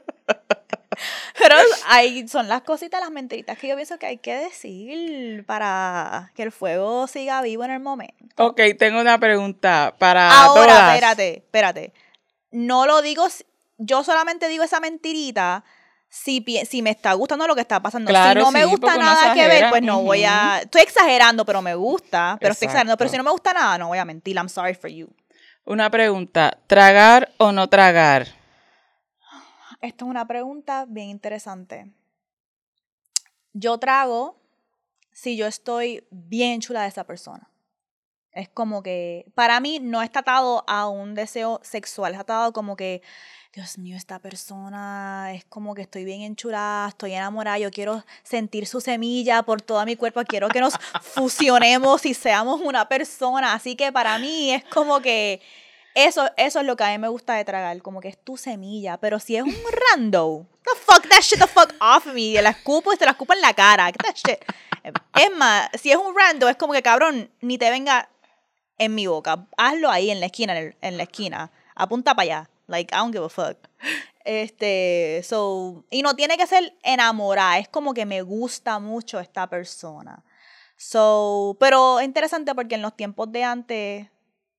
Pero 1.39 1.55
hay, 1.87 2.27
son 2.27 2.47
las 2.47 2.63
cositas, 2.63 2.99
las 2.99 3.11
mentiritas 3.11 3.57
que 3.57 3.67
yo 3.67 3.75
pienso 3.75 3.97
que 3.99 4.07
hay 4.07 4.17
que 4.17 4.35
decir 4.35 5.45
para 5.45 6.31
que 6.35 6.43
el 6.43 6.51
fuego 6.51 7.07
siga 7.07 7.41
vivo 7.41 7.63
en 7.63 7.71
el 7.71 7.79
momento. 7.79 8.45
Ok, 8.45 8.59
tengo 8.77 8.99
una 8.99 9.19
pregunta 9.19 9.95
para 9.97 10.41
Ahora, 10.41 10.73
todas. 10.73 10.89
espérate, 10.95 11.33
espérate. 11.37 11.93
No 12.51 12.85
lo 12.87 13.01
digo, 13.01 13.27
yo 13.77 14.03
solamente 14.03 14.47
digo 14.47 14.63
esa 14.63 14.79
mentirita 14.79 15.63
si, 16.09 16.43
si 16.69 16.81
me 16.81 16.91
está 16.91 17.13
gustando 17.13 17.47
lo 17.47 17.55
que 17.55 17.61
está 17.61 17.81
pasando. 17.81 18.09
Claro, 18.09 18.39
si 18.39 18.45
no 18.45 18.51
me 18.51 18.65
gusta 18.65 18.97
nada 18.97 19.33
que 19.33 19.47
ver, 19.47 19.69
pues 19.69 19.81
no 19.81 20.01
voy 20.01 20.23
a... 20.23 20.61
Estoy 20.63 20.81
exagerando, 20.81 21.45
pero 21.45 21.61
me 21.61 21.75
gusta. 21.75 22.37
Pero 22.39 22.53
estoy 22.53 22.67
exagerando. 22.67 22.97
Pero 22.97 23.09
si 23.09 23.17
no 23.17 23.23
me 23.23 23.31
gusta 23.31 23.53
nada, 23.53 23.77
no 23.77 23.89
voy 23.89 23.97
a 23.97 24.05
mentir. 24.05 24.35
I'm 24.35 24.49
sorry 24.49 24.73
for 24.73 24.89
you. 24.89 25.09
Una 25.65 25.89
pregunta, 25.89 26.57
¿tragar 26.67 27.33
o 27.37 27.51
no 27.51 27.67
tragar? 27.67 28.27
Esto 29.81 30.05
es 30.05 30.09
una 30.09 30.25
pregunta 30.25 30.85
bien 30.87 31.09
interesante. 31.09 31.91
Yo 33.51 33.77
trago 33.77 34.39
si 35.11 35.35
yo 35.35 35.45
estoy 35.45 36.07
bien 36.09 36.61
chula 36.61 36.83
de 36.83 36.87
esa 36.87 37.03
persona. 37.03 37.49
Es 38.31 38.49
como 38.49 38.83
que, 38.83 39.25
para 39.35 39.59
mí 39.59 39.79
no 39.79 40.01
está 40.03 40.19
atado 40.19 40.63
a 40.67 40.87
un 40.87 41.15
deseo 41.15 41.59
sexual, 41.63 42.11
está 42.11 42.21
atado 42.21 42.53
como 42.53 42.75
que, 42.75 43.01
Dios 43.57 43.79
mío, 43.79 43.97
esta 43.97 44.19
persona 44.19 45.31
es 45.33 45.43
como 45.45 45.73
que 45.73 45.81
estoy 45.81 46.03
bien 46.03 46.21
enchulada, 46.21 46.89
estoy 46.89 47.13
enamorada, 47.13 47.57
yo 47.57 47.71
quiero 47.71 48.03
sentir 48.21 48.67
su 48.67 48.81
semilla 48.81 49.41
por 49.41 49.63
todo 49.63 49.83
mi 49.83 49.95
cuerpo, 49.95 50.21
quiero 50.25 50.47
que 50.49 50.59
nos 50.61 50.75
fusionemos 51.01 52.05
y 52.05 52.13
seamos 52.13 52.61
una 52.61 52.87
persona. 52.87 53.53
Así 53.53 53.75
que 53.75 53.91
para 53.91 54.19
mí 54.19 54.51
es 54.53 54.63
como 54.65 55.01
que 55.01 55.41
eso, 55.95 56.29
eso 56.37 56.59
es 56.59 56.65
lo 56.67 56.75
que 56.75 56.83
a 56.83 56.89
mí 56.91 56.99
me 56.99 57.07
gusta 57.07 57.33
de 57.33 57.45
tragar, 57.45 57.81
como 57.81 57.99
que 57.99 58.09
es 58.09 58.23
tu 58.23 58.37
semilla. 58.37 58.97
Pero 58.97 59.19
si 59.19 59.35
es 59.37 59.41
un 59.41 59.55
rando, 59.91 60.45
the 60.63 60.79
fuck, 60.79 61.07
that 61.09 61.21
shit 61.21 61.39
the 61.39 61.47
fuck 61.47 61.73
off 61.81 62.05
me. 62.13 62.39
La 62.39 62.51
escupo 62.51 62.93
y 62.93 62.97
te 62.97 63.05
la 63.05 63.11
escupo 63.13 63.33
en 63.33 63.41
la 63.41 63.55
cara. 63.55 63.87
Get 63.87 63.97
that 64.03 64.13
shit. 64.13 64.93
Es 65.19 65.35
más, 65.35 65.67
si 65.81 65.89
es 65.89 65.97
un 65.97 66.15
rando, 66.15 66.47
es 66.47 66.57
como 66.57 66.73
que 66.73 66.83
cabrón, 66.83 67.31
ni 67.41 67.57
te 67.57 67.71
venga 67.71 68.07
en 68.77 68.93
mi 68.93 69.07
boca. 69.07 69.47
Hazlo 69.57 69.89
ahí 69.89 70.11
en 70.11 70.19
la 70.19 70.27
esquina, 70.27 70.55
en, 70.55 70.63
el- 70.67 70.75
en 70.81 70.97
la 70.97 71.03
esquina. 71.03 71.49
Apunta 71.73 72.13
para 72.13 72.21
allá. 72.23 72.49
Like, 72.67 72.93
I 72.93 72.97
don't 72.97 73.13
give 73.13 73.25
a 73.25 73.29
fuck. 73.29 73.57
Este, 74.25 75.21
so, 75.23 75.85
y 75.89 76.01
no 76.01 76.15
tiene 76.15 76.37
que 76.37 76.47
ser 76.47 76.77
enamorada, 76.83 77.59
es 77.59 77.69
como 77.69 77.93
que 77.93 78.05
me 78.05 78.21
gusta 78.21 78.77
mucho 78.79 79.21
esta 79.21 79.47
persona. 79.47 80.25
So, 80.75 81.55
pero 81.59 81.99
es 81.99 82.05
interesante 82.05 82.53
porque 82.53 82.75
en 82.75 82.81
los 82.81 82.95
tiempos 82.95 83.31
de 83.31 83.43
antes, 83.43 84.07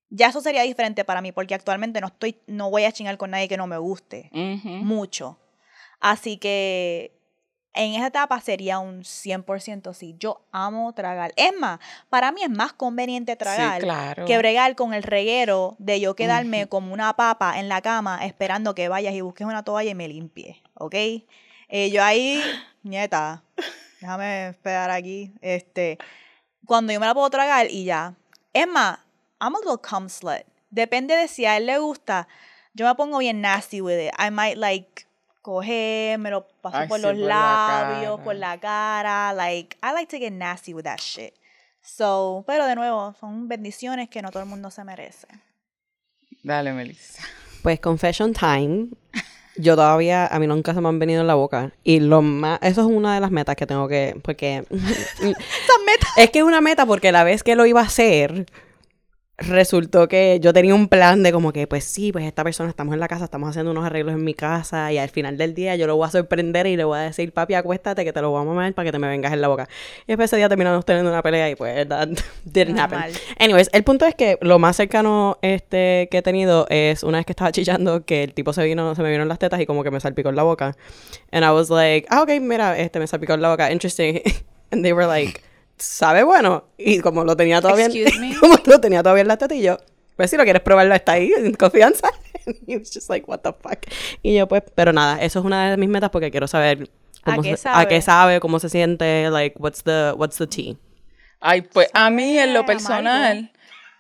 ya 0.09 0.29
eso 0.29 0.41
sería 0.41 0.63
diferente 0.63 1.05
para 1.05 1.21
mí, 1.21 1.33
porque 1.33 1.55
actualmente 1.55 2.01
no 2.01 2.07
estoy, 2.07 2.41
no 2.47 2.71
voy 2.71 2.85
a 2.85 2.93
chingar 2.93 3.19
con 3.19 3.31
nadie 3.31 3.47
que 3.47 3.59
no 3.59 3.67
me 3.67 3.77
guste 3.77 4.31
mucho. 4.33 5.39
Así 6.01 6.39
que 6.39 7.18
en 7.79 7.95
esa 7.95 8.09
etapa 8.09 8.41
sería 8.41 8.79
un 8.81 9.03
100% 9.05 9.95
sí. 9.95 10.17
Yo 10.19 10.43
amo 10.53 10.93
tragar. 10.93 11.33
Es 11.37 11.53
más, 11.57 11.79
para 12.11 12.33
mí 12.33 12.43
es 12.43 12.51
más 12.51 12.73
conveniente 12.73 13.37
tragar 13.37 13.81
Sí, 13.81 13.87
claro. 13.87 14.27
que 14.27 14.37
bregar 14.37 14.75
con 14.75 14.95
el 14.95 15.03
reguero 15.03 15.77
de 15.79 16.01
yo 16.01 16.15
quedarme 16.15 16.67
como 16.69 16.93
una 16.93 17.15
papa 17.15 17.59
en 17.59 17.69
la 17.69 17.81
cama 17.81 18.25
esperando 18.27 18.75
que 18.75 18.89
vayas 18.89 19.15
y 19.15 19.21
busques 19.21 19.47
una 19.47 19.63
toalla 19.63 19.91
y 19.91 19.95
me 19.95 20.09
limpie, 20.09 20.63
¿ok? 20.75 20.95
Eh, 21.69 21.91
yo 21.93 22.03
ahí, 22.03 22.43
nieta, 22.83 23.43
déjame 24.01 24.49
esperar 24.49 24.91
aquí, 24.91 25.33
este, 25.41 25.99
cuando 26.67 26.93
yo 26.93 27.01
me 27.01 27.07
la 27.07 27.15
puedo 27.15 27.31
tragar 27.31 27.71
y 27.71 27.85
ya. 27.85 28.15
Es 28.53 28.67
más, 28.67 28.99
I'm 29.41 29.55
a 29.55 29.59
little 29.61 29.79
cum 29.79 30.09
slut. 30.09 30.43
Depende 30.71 31.15
de 31.15 31.29
si 31.29 31.47
a 31.47 31.57
él 31.57 31.67
le 31.67 31.79
gusta. 31.79 32.27
Yo 32.75 32.87
me 32.87 32.95
pongo 32.95 33.19
bien 33.19 33.41
nasty 33.41 33.81
with 33.81 33.99
it. 33.99 34.13
I 34.19 34.31
might 34.31 34.57
like 34.57 35.07
coger, 35.49 36.19
me 36.19 36.31
lo 36.31 36.47
paso 36.61 36.77
Ay, 36.77 36.89
por 36.89 36.99
sí, 36.99 37.07
los 37.07 37.13
por 37.13 37.21
labios, 37.27 38.21
por 38.21 38.35
la 38.35 38.61
cara. 38.61 39.33
Like, 39.33 39.79
I 39.83 39.93
like 39.95 40.11
to 40.15 40.19
get 40.19 40.33
nasty 40.33 40.75
with 40.75 40.85
that 40.85 40.99
shit. 40.99 41.33
So, 41.81 42.45
pero 42.47 42.67
de 42.67 42.75
nuevo, 42.75 43.15
son 43.19 43.49
bendiciones 43.49 44.11
que 44.11 44.21
no 44.21 44.31
todo 44.31 44.43
el 44.43 44.49
mundo 44.49 44.71
se 44.71 44.85
merece. 44.85 45.27
Dale, 46.43 46.73
Melissa. 46.73 47.23
Pues 47.63 47.81
confession 47.81 48.35
time. 48.35 48.89
Yo 49.57 49.75
todavía, 49.75 50.27
a 50.27 50.39
mí 50.39 50.47
nunca 50.47 50.75
se 50.75 50.81
me 50.81 50.89
han 50.89 50.99
venido 50.99 51.23
en 51.23 51.27
la 51.27 51.35
boca. 51.35 51.73
Y 51.83 52.01
lo 52.01 52.21
más, 52.21 52.59
eso 52.63 52.83
es 52.83 52.87
una 52.87 53.15
de 53.15 53.21
las 53.21 53.31
metas 53.31 53.57
que 53.57 53.67
tengo 53.67 53.89
que, 53.89 54.21
porque 54.23 54.65
Esa 54.71 55.79
meta. 55.87 56.07
es 56.17 56.31
que 56.31 56.41
es 56.41 56.45
una 56.45 56.61
meta 56.61 56.85
porque 56.85 57.11
la 57.11 57.25
vez 57.25 57.43
que 57.43 57.57
lo 57.57 57.65
iba 57.65 57.81
a 57.81 57.85
hacer, 57.85 58.47
resultó 59.39 60.09
que 60.09 60.41
yo 60.41 60.53
tenía 60.53 60.75
un 60.75 60.89
plan 60.89 61.23
de 61.23 61.33
como 61.33 61.53
que, 61.53 61.69
pues 61.69 61.85
sí, 61.85 62.11
pues 62.11 62.25
esta 62.25 62.43
persona, 62.43 62.69
estamos 62.69 62.93
en 62.93 63.01
la 63.01 63.07
casa, 63.07 63.25
estamos 63.25 63.49
haciendo 63.49 63.71
unos 63.71 63.85
arreglos 63.85 64.15
en 64.15 64.25
mi 64.25 64.35
casa 64.35 64.93
y 64.93 64.99
al 64.99 65.11
final 65.11 65.39
del 65.39 65.55
día 65.55 65.77
yo 65.77 65.87
lo 65.87 65.97
voy 65.97 66.09
a 66.09 66.11
sorprender 66.11 66.67
y 66.67 66.77
le 66.77 66.83
voy 66.83 66.99
a 66.99 67.03
decir, 67.03 67.33
papi, 67.33 67.55
acuéstate 67.55 68.05
que 68.05 68.13
te 68.13 68.21
lo 68.21 68.31
voy 68.31 68.43
a 68.43 68.45
mamar 68.45 68.75
para 68.75 68.87
que 68.87 68.93
te 68.93 68.99
me 68.99 69.07
vengas 69.07 69.33
en 69.33 69.41
la 69.41 69.49
boca. 69.49 69.69
Y 70.03 70.09
después 70.09 70.29
ese 70.29 70.37
día 70.37 70.49
terminamos 70.49 70.85
teniendo 70.85 71.11
una 71.11 71.23
pelea 71.23 71.51
y 71.51 71.55
pues 71.55 71.89
that 71.89 72.09
didn't 72.45 72.79
happen. 72.79 72.99
Anyways, 73.39 73.71
el 73.73 73.85
punto 73.85 74.07
es 74.07 74.17
que 74.17 74.39
lo 74.41 74.59
más 74.59 74.77
cercano 74.77 75.39
este 75.41 76.09
que 76.11 76.19
he 76.19 76.23
tenido 76.23 76.67
es 76.69 77.05
una 77.05 77.19
vez 77.19 77.27
que 77.27 77.33
estaba 77.33 77.53
chillando 77.53 78.05
que 78.05 78.25
el 78.25 78.35
tipo 78.35 78.53
se 78.53 78.65
vino, 78.65 78.95
se 78.97 79.03
me 79.03 79.11
vino 79.11 79.23
en 79.23 79.29
las 79.29 79.39
tetas 79.39 79.61
y 79.61 79.67
como 79.67 79.85
que 79.85 79.93
me 79.93 80.01
salpicó 80.01 80.31
en 80.31 80.37
la 80.37 80.43
boca. 80.43 80.77
And 81.31 81.45
I 81.45 81.51
was 81.51 81.71
like, 81.71 82.09
ah, 82.11 82.23
ok, 82.23 82.41
mira, 82.41 82.77
este 82.77 82.99
me 82.99 83.07
salpicó 83.07 83.35
en 83.35 83.43
la 83.43 83.51
boca, 83.51 83.71
interesting. 83.71 84.21
And 84.71 84.85
they 84.85 84.93
were 84.93 85.07
like, 85.07 85.43
¿sabe 85.79 86.23
bueno? 86.23 86.65
Y 86.77 87.01
como 87.01 87.25
lo 87.25 87.37
tenía 87.37 87.61
todavía, 87.61 87.87
en- 87.87 88.35
como 88.41 88.57
lo 88.65 88.81
tenía 88.81 89.03
todavía 89.03 89.25
en 89.25 89.57
y 89.57 89.63
yo, 89.63 89.79
pues 90.17 90.31
si 90.31 90.37
lo 90.37 90.45
quieres 90.45 90.63
probarlo 90.63 90.95
está 90.95 91.13
ahí, 91.13 91.33
en 91.37 91.55
confianza. 91.55 92.09
And 92.47 92.57
he 92.67 92.77
was 92.79 92.91
just 92.93 93.09
like, 93.11 93.29
what 93.29 93.41
the 93.41 93.53
fuck. 93.53 93.79
Y 94.23 94.37
yo 94.37 94.49
pues, 94.49 94.63
pero 94.75 94.93
nada, 94.93 95.23
eso 95.23 95.39
es 95.41 95.45
una 95.45 95.71
de 95.71 95.77
mis 95.77 95.89
metas 95.89 96.11
porque 96.11 96.31
quiero 96.31 96.49
saber 96.49 96.89
¿A 97.25 97.39
qué 97.39 97.57
se- 97.57 97.69
a 97.69 97.87
qué 97.87 98.01
sabe? 98.01 98.41
cómo 98.41 98.59
se 98.59 98.69
siente, 98.69 99.29
like, 99.31 99.57
what's 99.59 99.83
the, 99.83 100.13
what's 100.17 100.37
the 100.39 100.47
tea. 100.47 100.77
Ay, 101.41 101.63
pues 101.63 101.89
a 101.95 102.11
mí 102.11 102.39
en 102.39 102.53
lo 102.55 102.65
personal 102.67 103.53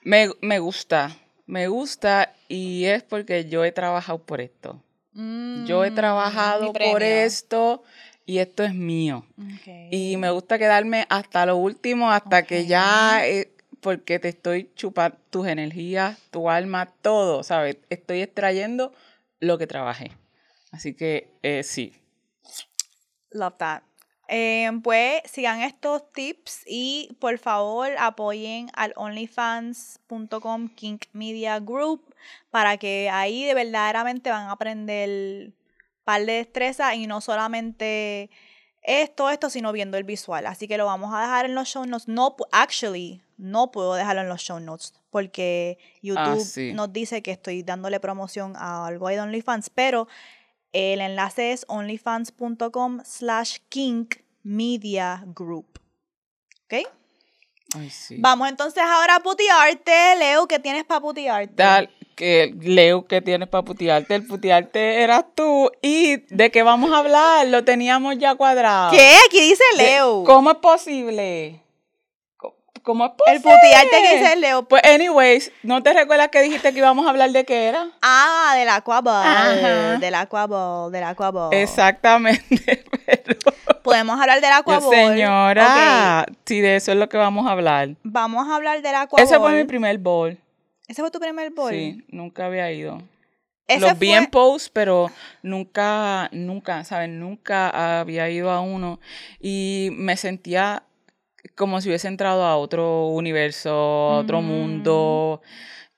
me, 0.02 0.30
me 0.40 0.58
gusta, 0.58 1.16
me 1.46 1.68
gusta 1.68 2.32
y 2.48 2.84
es 2.86 3.02
porque 3.02 3.44
yo 3.48 3.64
he 3.64 3.72
trabajado 3.72 4.18
por 4.18 4.40
esto. 4.40 4.82
Yo 5.66 5.84
he 5.84 5.90
Mm, 5.90 5.94
trabajado 5.94 6.72
por 6.72 7.02
esto 7.02 7.82
y 8.28 8.40
esto 8.40 8.62
es 8.62 8.74
mío. 8.74 9.24
Y 9.90 10.18
me 10.18 10.30
gusta 10.30 10.58
quedarme 10.58 11.06
hasta 11.08 11.46
lo 11.46 11.56
último, 11.56 12.10
hasta 12.10 12.42
que 12.42 12.66
ya, 12.66 13.26
eh, 13.26 13.50
porque 13.80 14.18
te 14.18 14.28
estoy 14.28 14.70
chupando 14.74 15.16
tus 15.30 15.46
energías, 15.46 16.18
tu 16.30 16.50
alma, 16.50 16.92
todo, 17.00 17.42
¿sabes? 17.42 17.78
Estoy 17.88 18.20
extrayendo 18.20 18.92
lo 19.40 19.56
que 19.56 19.66
trabajé. 19.66 20.12
Así 20.72 20.92
que 20.92 21.30
eh, 21.42 21.62
sí. 21.62 21.94
Love 23.30 23.56
that. 23.56 23.82
Eh, 24.28 24.70
pues 24.84 25.22
sigan 25.24 25.62
estos 25.62 26.12
tips 26.12 26.64
y 26.66 27.16
por 27.20 27.38
favor 27.38 27.88
apoyen 27.98 28.68
al 28.74 28.92
onlyfans.com 28.96 30.68
Kink 30.74 31.06
Media 31.14 31.60
Group 31.60 32.14
para 32.50 32.76
que 32.76 33.08
ahí 33.08 33.46
de 33.46 33.54
verdaderamente 33.54 34.28
van 34.28 34.48
a 34.48 34.52
aprender 34.52 35.54
par 36.08 36.24
de 36.24 36.32
destreza 36.32 36.94
y 36.94 37.06
no 37.06 37.20
solamente 37.20 38.30
esto, 38.82 39.28
esto, 39.28 39.50
sino 39.50 39.72
viendo 39.72 39.98
el 39.98 40.04
visual. 40.04 40.46
Así 40.46 40.66
que 40.66 40.78
lo 40.78 40.86
vamos 40.86 41.12
a 41.12 41.20
dejar 41.20 41.44
en 41.44 41.54
los 41.54 41.68
show 41.68 41.84
notes. 41.84 42.08
No, 42.08 42.34
actually, 42.50 43.20
no 43.36 43.70
puedo 43.70 43.92
dejarlo 43.92 44.22
en 44.22 44.30
los 44.30 44.40
show 44.40 44.58
notes 44.58 44.94
porque 45.10 45.76
YouTube 46.00 46.40
sí. 46.40 46.72
nos 46.72 46.94
dice 46.94 47.20
que 47.20 47.32
estoy 47.32 47.62
dándole 47.62 48.00
promoción 48.00 48.54
a 48.56 48.86
algo 48.86 49.06
ahí 49.06 49.16
de 49.16 49.20
OnlyFans, 49.20 49.68
pero 49.68 50.08
el 50.72 51.02
enlace 51.02 51.52
es 51.52 51.66
onlyfans.com 51.68 53.00
slash 53.04 53.58
kink 53.68 54.16
media 54.42 55.22
group. 55.26 55.78
¿Ok? 56.64 56.88
Ay, 57.74 57.90
sí. 57.90 58.16
Vamos 58.18 58.48
entonces 58.48 58.82
ahora 58.82 59.16
a 59.16 59.20
putearte. 59.20 60.16
Leo, 60.16 60.48
¿qué 60.48 60.58
tienes 60.58 60.86
para 60.86 61.02
putearte? 61.02 61.54
Tal, 61.54 61.90
que 62.18 62.52
Leo, 62.60 63.06
que 63.06 63.22
tienes 63.22 63.48
para 63.48 63.62
putearte? 63.62 64.16
El 64.16 64.26
putearte 64.26 65.02
eras 65.02 65.24
tú. 65.36 65.70
¿Y 65.80 66.16
de 66.34 66.50
qué 66.50 66.64
vamos 66.64 66.90
a 66.92 66.98
hablar? 66.98 67.46
Lo 67.46 67.62
teníamos 67.64 68.18
ya 68.18 68.34
cuadrado. 68.34 68.90
¿Qué? 68.90 69.14
Aquí 69.26 69.40
dice 69.40 69.62
Leo. 69.76 70.24
¿Cómo 70.24 70.50
es 70.50 70.56
posible? 70.56 71.62
¿Cómo- 72.36 72.54
¿Cómo 72.82 73.04
es 73.04 73.10
posible? 73.12 73.36
El 73.36 73.42
putearte 73.42 74.02
que 74.02 74.18
dice 74.18 74.36
Leo. 74.36 74.62
Pues, 74.66 74.82
anyways, 74.84 75.52
¿no 75.62 75.80
te 75.82 75.92
recuerdas 75.92 76.28
que 76.28 76.40
dijiste 76.42 76.72
que 76.72 76.78
íbamos 76.80 77.06
a 77.06 77.10
hablar 77.10 77.30
de 77.30 77.44
qué 77.44 77.66
era? 77.68 77.88
Ah, 78.02 78.54
del 78.56 78.68
Aquaball. 78.68 80.00
Del 80.00 80.14
Aquaball, 80.16 80.90
del 80.90 81.04
Aquaball. 81.04 81.54
Exactamente. 81.54 82.84
Pero, 83.06 83.38
Podemos 83.84 84.20
hablar 84.20 84.40
del 84.40 84.52
Aquaball. 84.52 84.92
señora, 84.94 86.26
sí, 86.44 86.60
de 86.60 86.76
eso 86.76 86.90
es 86.92 86.98
lo 86.98 87.08
que 87.08 87.16
vamos 87.16 87.46
a 87.46 87.52
hablar. 87.52 87.90
Vamos 88.02 88.48
a 88.48 88.56
hablar 88.56 88.82
del 88.82 88.94
Aquaball. 88.96 89.22
Ese 89.24 89.38
fue 89.38 89.52
mi 89.52 89.64
primer 89.64 89.96
bowl. 89.98 90.36
¿Ese 90.88 91.02
fue 91.02 91.10
tu 91.10 91.20
primer 91.20 91.50
bowl? 91.52 91.70
Sí, 91.70 92.04
nunca 92.08 92.46
había 92.46 92.72
ido. 92.72 93.02
Ese 93.66 93.80
Los 93.80 93.98
vi 93.98 94.08
fue- 94.08 94.16
en 94.16 94.26
post, 94.26 94.70
pero 94.72 95.10
nunca, 95.42 96.30
nunca, 96.32 96.82
¿saben? 96.84 97.20
Nunca 97.20 98.00
había 98.00 98.28
ido 98.30 98.50
a 98.50 98.60
uno 98.60 98.98
y 99.40 99.90
me 99.92 100.16
sentía 100.16 100.82
como 101.54 101.80
si 101.80 101.88
hubiese 101.88 102.08
entrado 102.08 102.44
a 102.44 102.56
otro 102.56 103.08
universo, 103.08 103.70
a 103.70 104.18
otro 104.18 104.40
Mm. 104.40 104.44
mundo. 104.46 105.42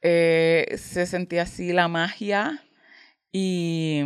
Eh, 0.02 0.74
se 0.78 1.06
sentía 1.06 1.42
así 1.42 1.72
la 1.72 1.86
magia 1.86 2.60
y 3.30 4.02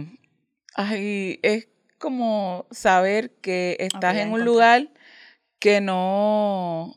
ay, 0.74 1.40
es 1.42 1.68
como 1.98 2.66
saber 2.70 3.30
que 3.40 3.76
estás 3.80 4.16
en 4.16 4.28
un 4.28 4.40
encontré. 4.40 4.44
lugar 4.44 4.88
que 5.58 5.80
no, 5.80 6.94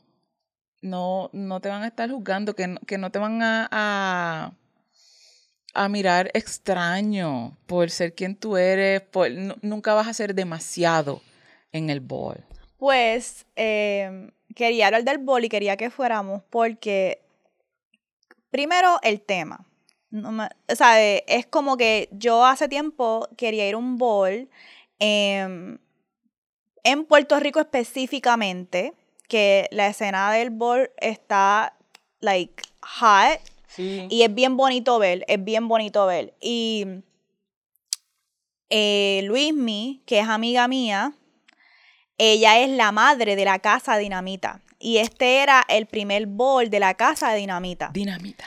no, 0.82 1.30
no 1.34 1.60
te 1.60 1.70
van 1.70 1.84
a 1.84 1.88
estar 1.88 2.10
juzgando, 2.10 2.56
que 2.56 2.68
no, 2.68 2.80
que 2.82 2.98
no 2.98 3.12
te 3.12 3.20
van 3.20 3.42
a, 3.42 3.68
a, 5.74 5.90
mirar 5.90 6.30
extraño 6.34 7.56
por 7.68 7.90
ser 7.90 8.14
quien 8.14 8.36
tú 8.36 8.58
eres, 8.58 9.02
por, 9.02 9.30
nu- 9.32 9.56
nunca 9.62 9.94
vas 9.94 10.08
a 10.08 10.14
ser 10.14 10.34
demasiado 10.34 11.22
en 11.72 11.90
el 11.90 12.00
ball. 12.00 12.44
Pues 12.78 13.46
eh, 13.56 14.32
quería 14.56 14.88
hablar 14.88 15.04
del 15.04 15.18
bol 15.20 15.44
y 15.46 15.50
quería 15.50 15.78
que 15.78 15.90
fuéramos 15.90 16.42
porque, 16.50 17.22
primero, 18.50 19.00
el 19.04 19.22
tema. 19.22 19.66
No 20.10 20.32
me- 20.32 20.50
o 20.72 20.76
sea, 20.76 21.04
eh, 21.04 21.24
es 21.28 21.46
como 21.46 21.76
que 21.78 22.08
yo 22.12 22.46
hace 22.46 22.68
tiempo 22.70 23.28
quería 23.38 23.68
ir 23.68 23.76
a 23.76 23.78
un 23.78 23.98
bol 23.98 24.50
em, 25.00 25.78
en 26.84 27.06
Puerto 27.06 27.40
Rico 27.40 27.60
específicamente, 27.60 28.94
que 29.28 29.68
la 29.72 29.88
escena 29.88 30.32
del 30.32 30.50
bol 30.50 30.90
está, 30.98 31.78
like, 32.20 32.64
hot. 32.82 33.40
Sí. 33.68 34.08
Y 34.10 34.24
es 34.24 34.34
bien 34.34 34.58
bonito 34.58 34.98
ver, 35.00 35.24
es 35.28 35.44
bien 35.44 35.68
bonito 35.68 36.06
ver. 36.06 36.34
Y 36.40 36.86
eh, 38.70 39.22
Luismi, 39.24 40.02
que 40.06 40.20
es 40.20 40.28
amiga 40.28 40.68
mía, 40.68 41.14
ella 42.18 42.60
es 42.60 42.70
la 42.70 42.92
madre 42.92 43.36
de 43.36 43.46
la 43.46 43.60
casa 43.60 43.98
Dinamita. 43.98 44.62
Y 44.80 44.98
este 44.98 45.42
era 45.42 45.64
el 45.68 45.86
primer 45.86 46.28
bol 46.28 46.70
de 46.70 46.80
la 46.80 46.94
casa 46.96 47.32
de 47.32 47.40
Dinamita. 47.40 47.90
Dinamita. 47.94 48.46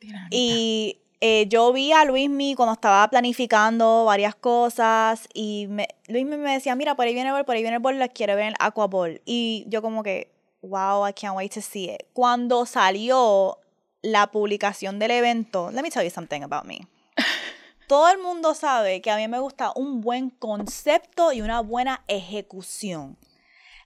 dinamita. 0.00 0.28
Y 0.30 1.01
eh, 1.24 1.46
yo 1.48 1.72
vi 1.72 1.92
a 1.92 2.04
Luismi 2.04 2.56
cuando 2.56 2.72
estaba 2.72 3.06
planificando 3.08 4.04
varias 4.06 4.34
cosas 4.34 5.28
y 5.32 5.68
me, 5.68 5.86
Luismi 6.08 6.36
me 6.36 6.54
decía, 6.54 6.74
mira, 6.74 6.96
por 6.96 7.06
ahí 7.06 7.14
viene 7.14 7.28
el 7.28 7.34
bol, 7.36 7.44
por 7.44 7.54
ahí 7.54 7.62
viene 7.62 7.76
el 7.76 7.82
bol, 7.82 7.96
la 7.96 8.08
quiero 8.08 8.34
ver 8.34 8.42
en 8.42 8.48
el 8.48 8.54
Aqua 8.58 8.88
Ball. 8.88 9.22
Y 9.24 9.64
yo 9.68 9.82
como 9.82 10.02
que, 10.02 10.32
wow, 10.62 11.06
I 11.06 11.12
can't 11.12 11.36
wait 11.36 11.54
to 11.54 11.60
see 11.60 11.84
it. 11.90 12.08
Cuando 12.12 12.66
salió 12.66 13.58
la 14.02 14.32
publicación 14.32 14.98
del 14.98 15.12
evento, 15.12 15.70
let 15.70 15.82
me 15.82 15.90
tell 15.90 16.02
you 16.02 16.10
something 16.10 16.42
about 16.42 16.64
me. 16.64 16.88
Todo 17.86 18.10
el 18.10 18.18
mundo 18.18 18.54
sabe 18.54 19.00
que 19.00 19.12
a 19.12 19.16
mí 19.16 19.28
me 19.28 19.38
gusta 19.38 19.70
un 19.76 20.00
buen 20.00 20.30
concepto 20.30 21.32
y 21.32 21.40
una 21.40 21.60
buena 21.60 22.02
ejecución. 22.08 23.16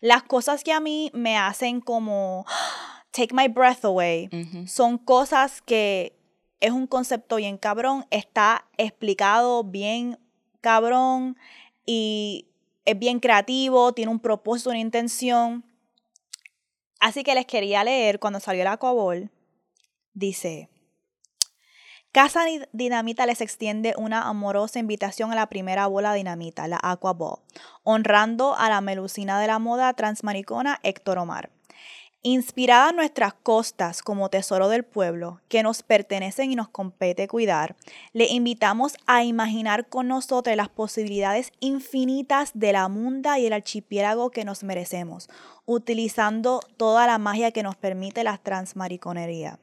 Las 0.00 0.22
cosas 0.22 0.64
que 0.64 0.72
a 0.72 0.80
mí 0.80 1.10
me 1.12 1.36
hacen 1.36 1.82
como 1.82 2.46
take 3.10 3.34
my 3.34 3.48
breath 3.48 3.84
away 3.84 4.30
Ujú. 4.32 4.66
son 4.66 4.96
cosas 4.96 5.60
que 5.60 6.15
es 6.60 6.70
un 6.70 6.86
concepto 6.86 7.36
bien 7.36 7.58
cabrón, 7.58 8.06
está 8.10 8.66
explicado 8.76 9.64
bien 9.64 10.18
cabrón 10.60 11.36
y 11.84 12.48
es 12.84 12.98
bien 12.98 13.20
creativo, 13.20 13.92
tiene 13.92 14.10
un 14.10 14.20
propósito, 14.20 14.70
una 14.70 14.78
intención. 14.78 15.64
Así 16.98 17.22
que 17.22 17.34
les 17.34 17.46
quería 17.46 17.84
leer 17.84 18.18
cuando 18.18 18.40
salió 18.40 18.62
el 18.62 18.68
Aquaball. 18.68 19.30
Dice, 20.14 20.70
Casa 22.10 22.44
Di- 22.46 22.62
Dinamita 22.72 23.26
les 23.26 23.42
extiende 23.42 23.94
una 23.98 24.22
amorosa 24.22 24.78
invitación 24.78 25.30
a 25.30 25.34
la 25.34 25.48
primera 25.48 25.86
bola 25.86 26.14
dinamita, 26.14 26.66
la 26.68 26.80
Aquaball, 26.82 27.40
honrando 27.82 28.54
a 28.56 28.70
la 28.70 28.80
melusina 28.80 29.38
de 29.38 29.46
la 29.48 29.58
moda 29.58 29.92
transmaricona 29.92 30.80
Héctor 30.82 31.18
Omar. 31.18 31.50
Inspirada 32.28 32.90
en 32.90 32.96
nuestras 32.96 33.34
costas 33.34 34.02
como 34.02 34.30
tesoro 34.30 34.68
del 34.68 34.82
pueblo 34.82 35.40
que 35.46 35.62
nos 35.62 35.84
pertenecen 35.84 36.50
y 36.50 36.56
nos 36.56 36.68
compete 36.68 37.28
cuidar, 37.28 37.76
le 38.12 38.26
invitamos 38.26 38.96
a 39.06 39.22
imaginar 39.22 39.88
con 39.88 40.08
nosotros 40.08 40.56
las 40.56 40.68
posibilidades 40.68 41.52
infinitas 41.60 42.50
de 42.52 42.72
la 42.72 42.88
munda 42.88 43.38
y 43.38 43.46
el 43.46 43.52
archipiélago 43.52 44.30
que 44.32 44.44
nos 44.44 44.64
merecemos, 44.64 45.28
utilizando 45.66 46.58
toda 46.76 47.06
la 47.06 47.18
magia 47.18 47.52
que 47.52 47.62
nos 47.62 47.76
permite 47.76 48.24
la 48.24 48.38
transmariconería. 48.38 49.60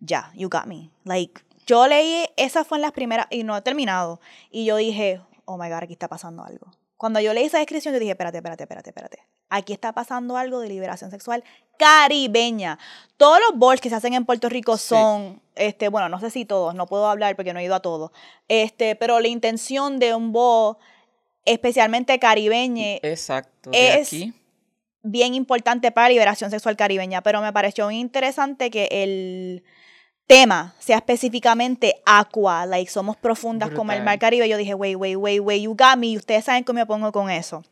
Ya, 0.00 0.32
you 0.34 0.48
got 0.48 0.66
me. 0.66 0.90
Like, 1.04 1.40
yo 1.68 1.86
leí, 1.86 2.24
esa 2.36 2.64
fue 2.64 2.78
en 2.78 2.82
las 2.82 2.90
primeras, 2.90 3.28
y 3.30 3.44
no 3.44 3.56
he 3.56 3.62
terminado, 3.62 4.20
y 4.50 4.64
yo 4.64 4.74
dije, 4.74 5.20
oh 5.44 5.56
my 5.56 5.68
god, 5.68 5.84
aquí 5.84 5.92
está 5.92 6.08
pasando 6.08 6.42
algo. 6.42 6.66
Cuando 7.02 7.18
yo 7.18 7.34
leí 7.34 7.46
esa 7.46 7.58
descripción, 7.58 7.92
yo 7.92 7.98
dije, 7.98 8.12
espérate, 8.12 8.36
espérate, 8.38 8.62
espérate, 8.62 8.90
espérate. 8.90 9.18
Aquí 9.48 9.72
está 9.72 9.92
pasando 9.92 10.36
algo 10.36 10.60
de 10.60 10.68
liberación 10.68 11.10
sexual 11.10 11.42
caribeña. 11.76 12.78
Todos 13.16 13.40
los 13.40 13.58
balls 13.58 13.80
que 13.80 13.88
se 13.88 13.96
hacen 13.96 14.14
en 14.14 14.24
Puerto 14.24 14.48
Rico 14.48 14.76
Sí. 14.76 14.90
son, 14.90 15.42
este, 15.56 15.88
bueno, 15.88 16.08
no 16.08 16.20
sé 16.20 16.30
si 16.30 16.44
todos, 16.44 16.76
no 16.76 16.86
puedo 16.86 17.08
hablar 17.08 17.34
porque 17.34 17.52
no 17.52 17.58
he 17.58 17.64
ido 17.64 17.74
a 17.74 17.80
todos, 17.80 18.12
este, 18.46 18.94
pero 18.94 19.18
la 19.18 19.26
intención 19.26 19.98
de 19.98 20.14
un 20.14 20.30
ball, 20.30 20.76
especialmente 21.44 22.16
caribeño, 22.20 23.00
Exacto. 23.02 23.70
De 23.70 23.94
es- 23.98 24.06
aquí. 24.06 24.32
bien 25.02 25.34
importante 25.34 25.90
para 25.90 26.06
la 26.06 26.10
liberación 26.12 26.52
sexual 26.52 26.76
caribeña, 26.76 27.20
pero 27.22 27.42
me 27.42 27.52
pareció 27.52 27.90
interesante 27.90 28.70
que 28.70 28.86
el 28.92 29.64
tema 30.26 30.74
sea 30.78 30.96
específicamente 30.96 31.94
aqua, 32.04 32.66
like 32.66 32.90
somos 32.90 33.16
profundas 33.16 33.70
como 33.70 33.92
el 33.92 34.02
mar 34.02 34.18
Caribe. 34.18 34.48
Yo 34.48 34.56
dije, 34.56 34.74
wait, 34.74 34.96
wait, 34.96 35.16
wait, 35.16 35.40
wait, 35.40 35.62
you 35.62 35.74
got 35.76 35.96
me, 35.96 36.08
y 36.08 36.16
ustedes 36.16 36.44
saben 36.44 36.64
cómo 36.64 36.78
me 36.78 36.86
pongo 36.86 37.12
con 37.12 37.30
eso. 37.30 37.64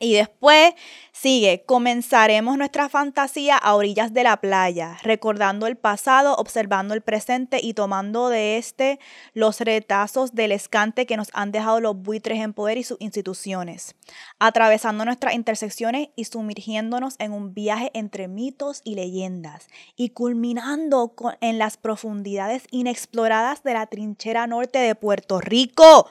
Y 0.00 0.14
después 0.14 0.74
sigue, 1.12 1.64
comenzaremos 1.66 2.56
nuestra 2.56 2.88
fantasía 2.88 3.56
a 3.56 3.74
orillas 3.74 4.14
de 4.14 4.22
la 4.22 4.36
playa, 4.40 4.96
recordando 5.02 5.66
el 5.66 5.76
pasado, 5.76 6.36
observando 6.36 6.94
el 6.94 7.02
presente 7.02 7.58
y 7.60 7.74
tomando 7.74 8.28
de 8.28 8.58
este 8.58 9.00
los 9.34 9.60
retazos 9.60 10.34
del 10.34 10.52
escante 10.52 11.04
que 11.06 11.16
nos 11.16 11.30
han 11.32 11.50
dejado 11.50 11.80
los 11.80 11.96
buitres 12.00 12.38
en 12.38 12.52
poder 12.52 12.78
y 12.78 12.84
sus 12.84 12.96
instituciones, 13.00 13.96
atravesando 14.38 15.04
nuestras 15.04 15.34
intersecciones 15.34 16.10
y 16.14 16.26
sumergiéndonos 16.26 17.16
en 17.18 17.32
un 17.32 17.52
viaje 17.52 17.90
entre 17.92 18.28
mitos 18.28 18.82
y 18.84 18.94
leyendas, 18.94 19.66
y 19.96 20.10
culminando 20.10 21.08
con- 21.16 21.36
en 21.40 21.58
las 21.58 21.76
profundidades 21.76 22.62
inexploradas 22.70 23.64
de 23.64 23.72
la 23.74 23.86
trinchera 23.86 24.46
norte 24.46 24.78
de 24.78 24.94
Puerto 24.94 25.40
Rico 25.40 26.08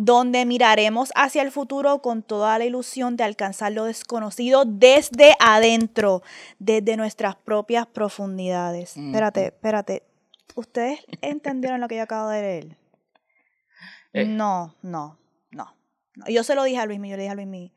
donde 0.00 0.46
miraremos 0.46 1.10
hacia 1.16 1.42
el 1.42 1.50
futuro 1.50 2.00
con 2.02 2.22
toda 2.22 2.56
la 2.56 2.64
ilusión 2.64 3.16
de 3.16 3.24
alcanzar 3.24 3.72
lo 3.72 3.84
desconocido 3.84 4.62
desde 4.64 5.34
adentro, 5.40 6.22
desde 6.60 6.96
nuestras 6.96 7.34
propias 7.34 7.84
profundidades. 7.88 8.96
Espérate, 8.96 9.46
espérate. 9.46 10.04
¿Ustedes 10.54 11.00
entendieron 11.20 11.80
lo 11.80 11.88
que 11.88 11.96
yo 11.96 12.02
acabo 12.04 12.28
de 12.28 12.40
leer? 12.42 12.76
Eh. 14.12 14.24
No, 14.24 14.76
no, 14.82 15.18
no, 15.50 15.74
no. 16.14 16.28
Yo 16.28 16.44
se 16.44 16.54
lo 16.54 16.62
dije 16.62 16.78
a 16.78 16.86
Luis, 16.86 17.00
yo 17.00 17.16
le 17.16 17.22
dije 17.22 17.30
a 17.30 17.34
Luis, 17.34 17.72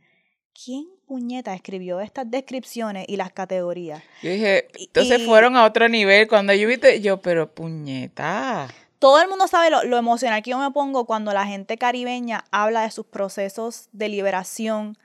¿quién 0.64 0.86
puñeta 1.08 1.56
escribió 1.56 2.02
estas 2.02 2.30
descripciones 2.30 3.06
y 3.10 3.16
las 3.18 3.34
categorías? 3.34 4.04
Yo 4.22 4.30
dije, 4.30 4.68
entonces 4.76 5.22
y- 5.22 5.26
fueron 5.26 5.58
a 5.58 5.66
otro 5.66 5.90
nivel. 5.90 6.28
Cuando 6.28 6.54
yo 6.54 6.68
viste, 6.68 7.02
yo, 7.02 7.20
pero 7.20 7.52
puñeta. 7.52 8.68
Todo 9.02 9.20
el 9.20 9.28
mundo 9.28 9.48
sabe 9.48 9.72
lo, 9.72 9.84
lo 9.84 9.98
emocional 9.98 10.44
que 10.44 10.52
yo 10.52 10.60
me 10.60 10.70
pongo 10.70 11.06
cuando 11.06 11.34
la 11.34 11.48
gente 11.48 11.76
caribeña 11.78 12.46
habla 12.52 12.84
de 12.84 12.92
sus 12.92 13.08
procesos 13.08 13.90
de 13.94 14.10
liberación 14.10 14.96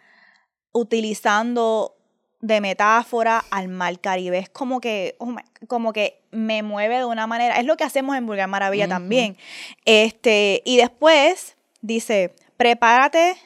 utilizando 0.72 1.96
de 2.42 2.60
metáfora 2.60 3.42
al 3.50 3.68
mar 3.68 3.98
Caribe. 3.98 4.38
Es 4.38 4.50
como 4.50 4.80
que, 4.82 5.16
oh 5.18 5.24
my- 5.26 5.42
como 5.66 5.94
que 5.94 6.22
me 6.30 6.62
mueve 6.62 6.98
de 6.98 7.06
una 7.06 7.26
manera. 7.26 7.56
Es 7.56 7.64
lo 7.64 7.78
que 7.78 7.84
hacemos 7.84 8.14
en 8.16 8.26
Vulgar 8.26 8.48
Maravilla 8.48 8.86
también. 8.86 9.38
Este, 9.86 10.60
y 10.66 10.76
después 10.76 11.56
dice, 11.80 12.34
prepárate 12.58 13.38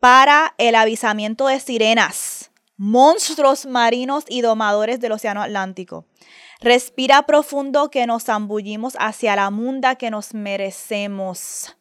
para 0.00 0.54
el 0.58 0.74
avisamiento 0.74 1.46
de 1.46 1.60
sirenas. 1.60 2.50
monstruos 2.76 3.66
marinos 3.66 4.24
y 4.28 4.40
domadores 4.40 4.98
del 4.98 5.12
Océano 5.12 5.40
Atlántico. 5.40 6.04
Respira 6.60 7.22
profundo 7.22 7.90
que 7.90 8.06
nos 8.06 8.24
zambullimos 8.24 8.96
hacia 8.98 9.36
la 9.36 9.50
munda 9.50 9.96
que 9.96 10.10
nos 10.10 10.34
merecemos. 10.34 11.76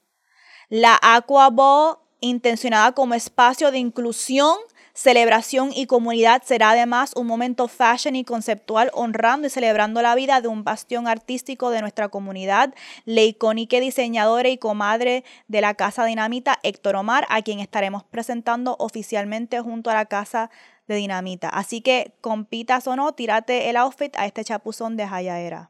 La 0.69 0.99
Aqua 1.01 1.49
Bowl, 1.49 1.97
intencionada 2.19 2.93
como 2.93 3.13
espacio 3.13 3.69
de 3.69 3.77
inclusión, 3.77 4.57
celebración 4.93 5.71
y 5.73 5.87
comunidad, 5.87 6.43
será 6.43 6.71
además 6.71 7.13
un 7.15 7.27
momento 7.27 7.67
fashion 7.67 8.15
y 8.15 8.23
conceptual 8.23 8.91
honrando 8.93 9.47
y 9.47 9.49
celebrando 9.49 10.01
la 10.01 10.15
vida 10.15 10.39
de 10.41 10.47
un 10.47 10.63
bastión 10.63 11.07
artístico 11.07 11.71
de 11.71 11.81
nuestra 11.81 12.09
comunidad, 12.09 12.73
la 13.05 13.21
icónica 13.21 13.79
diseñadora 13.79 14.49
y 14.49 14.57
comadre 14.57 15.23
de 15.47 15.61
la 15.61 15.73
Casa 15.73 16.05
Dinamita, 16.05 16.59
Héctor 16.63 16.95
Omar, 16.95 17.25
a 17.29 17.41
quien 17.41 17.59
estaremos 17.59 18.03
presentando 18.03 18.75
oficialmente 18.79 19.59
junto 19.61 19.89
a 19.89 19.95
la 19.95 20.05
Casa 20.05 20.51
de 20.87 20.95
dinamita. 20.95 21.49
Así 21.49 21.81
que, 21.81 22.13
compitas 22.21 22.87
o 22.87 22.95
no, 22.95 23.13
tírate 23.13 23.69
el 23.69 23.77
outfit 23.77 24.15
a 24.17 24.25
este 24.25 24.43
chapuzón 24.43 24.97
de 24.97 25.03
Hayaera. 25.03 25.69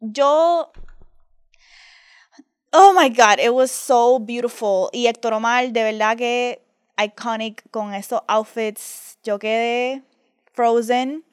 Yo. 0.00 0.72
Oh 2.72 2.92
my 2.98 3.08
God, 3.08 3.38
it 3.38 3.50
was 3.50 3.70
so 3.70 4.18
beautiful. 4.18 4.90
Y 4.92 5.06
Héctor 5.06 5.32
Omar, 5.32 5.72
de 5.72 5.82
verdad 5.82 6.16
que 6.16 6.62
iconic 6.98 7.62
con 7.70 7.94
esos 7.94 8.22
outfits. 8.28 9.18
Yo 9.22 9.38
quedé 9.38 10.02
frozen. 10.52 11.24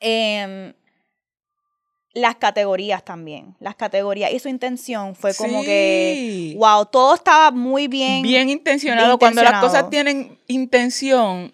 Em, 0.00 0.74
las 2.18 2.36
categorías 2.36 3.04
también. 3.04 3.54
Las 3.60 3.74
categorías 3.74 4.32
y 4.32 4.38
su 4.38 4.48
intención 4.48 5.14
fue 5.14 5.34
como 5.34 5.62
que, 5.62 6.54
wow, 6.56 6.86
todo 6.86 7.14
estaba 7.14 7.50
muy 7.50 7.88
bien. 7.88 8.22
Bien 8.22 8.48
intencionado. 8.48 9.18
Cuando 9.18 9.42
las 9.42 9.60
cosas 9.60 9.90
tienen 9.90 10.38
intención, 10.46 11.52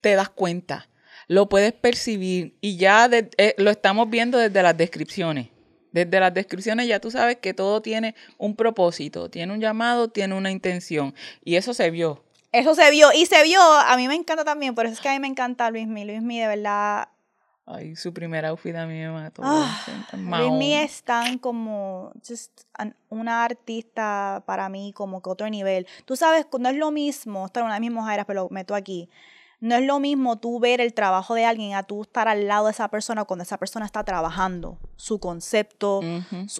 te 0.00 0.14
das 0.14 0.28
cuenta, 0.28 0.88
lo 1.28 1.48
puedes 1.48 1.72
percibir 1.72 2.56
y 2.60 2.76
ya 2.76 3.08
eh, 3.10 3.54
lo 3.58 3.70
estamos 3.70 4.10
viendo 4.10 4.38
desde 4.38 4.62
las 4.62 4.76
descripciones. 4.76 5.48
Desde 5.92 6.20
las 6.20 6.32
descripciones 6.32 6.88
ya 6.88 7.00
tú 7.00 7.10
sabes 7.10 7.36
que 7.36 7.52
todo 7.52 7.82
tiene 7.82 8.14
un 8.38 8.56
propósito, 8.56 9.30
tiene 9.30 9.52
un 9.52 9.60
llamado, 9.60 10.08
tiene 10.08 10.34
una 10.34 10.50
intención. 10.50 11.14
Y 11.44 11.56
eso 11.56 11.74
se 11.74 11.90
vio. 11.90 12.24
Eso 12.50 12.74
se 12.74 12.90
vio. 12.90 13.12
Y 13.12 13.26
se 13.26 13.42
vio, 13.42 13.60
a 13.62 13.96
mí 13.96 14.08
me 14.08 14.14
encanta 14.14 14.44
también, 14.44 14.74
por 14.74 14.86
eso 14.86 14.94
es 14.94 15.00
que 15.00 15.08
a 15.08 15.12
mí 15.12 15.20
me 15.20 15.28
encanta 15.28 15.70
Luismi. 15.70 16.04
Luismi 16.04 16.40
de 16.40 16.46
verdad 16.48 17.08
Ay, 17.74 17.96
su 17.96 18.12
primera 18.12 18.50
outfit 18.50 18.76
a 18.76 18.86
mí 18.86 18.94
me 18.94 19.10
mató. 19.10 19.42
Ah, 19.44 19.84
Luismi 20.12 20.74
es 20.74 21.02
tan 21.02 21.38
como 21.38 22.12
just 22.26 22.62
una 23.08 23.44
artista 23.44 24.42
para 24.46 24.68
mí 24.68 24.92
como 24.92 25.22
que 25.22 25.30
otro 25.30 25.48
nivel. 25.48 25.86
Tú 26.04 26.16
sabes, 26.16 26.46
no 26.58 26.68
es 26.68 26.76
lo 26.76 26.90
mismo 26.90 27.46
estar 27.46 27.62
en 27.62 27.68
una 27.68 27.80
misma 27.80 28.02
mujeres, 28.02 28.24
pero 28.26 28.44
lo 28.44 28.48
meto 28.50 28.74
aquí. 28.74 29.08
No 29.60 29.76
es 29.76 29.86
lo 29.86 30.00
mismo 30.00 30.38
tú 30.38 30.58
ver 30.58 30.80
el 30.80 30.92
trabajo 30.92 31.34
de 31.34 31.44
alguien 31.44 31.74
a 31.74 31.84
tú 31.84 32.02
estar 32.02 32.26
al 32.26 32.48
lado 32.48 32.66
de 32.66 32.72
esa 32.72 32.88
persona 32.88 33.24
cuando 33.24 33.44
esa 33.44 33.58
persona 33.58 33.86
está 33.86 34.02
trabajando, 34.02 34.76
su 34.96 35.20
concepto, 35.20 36.00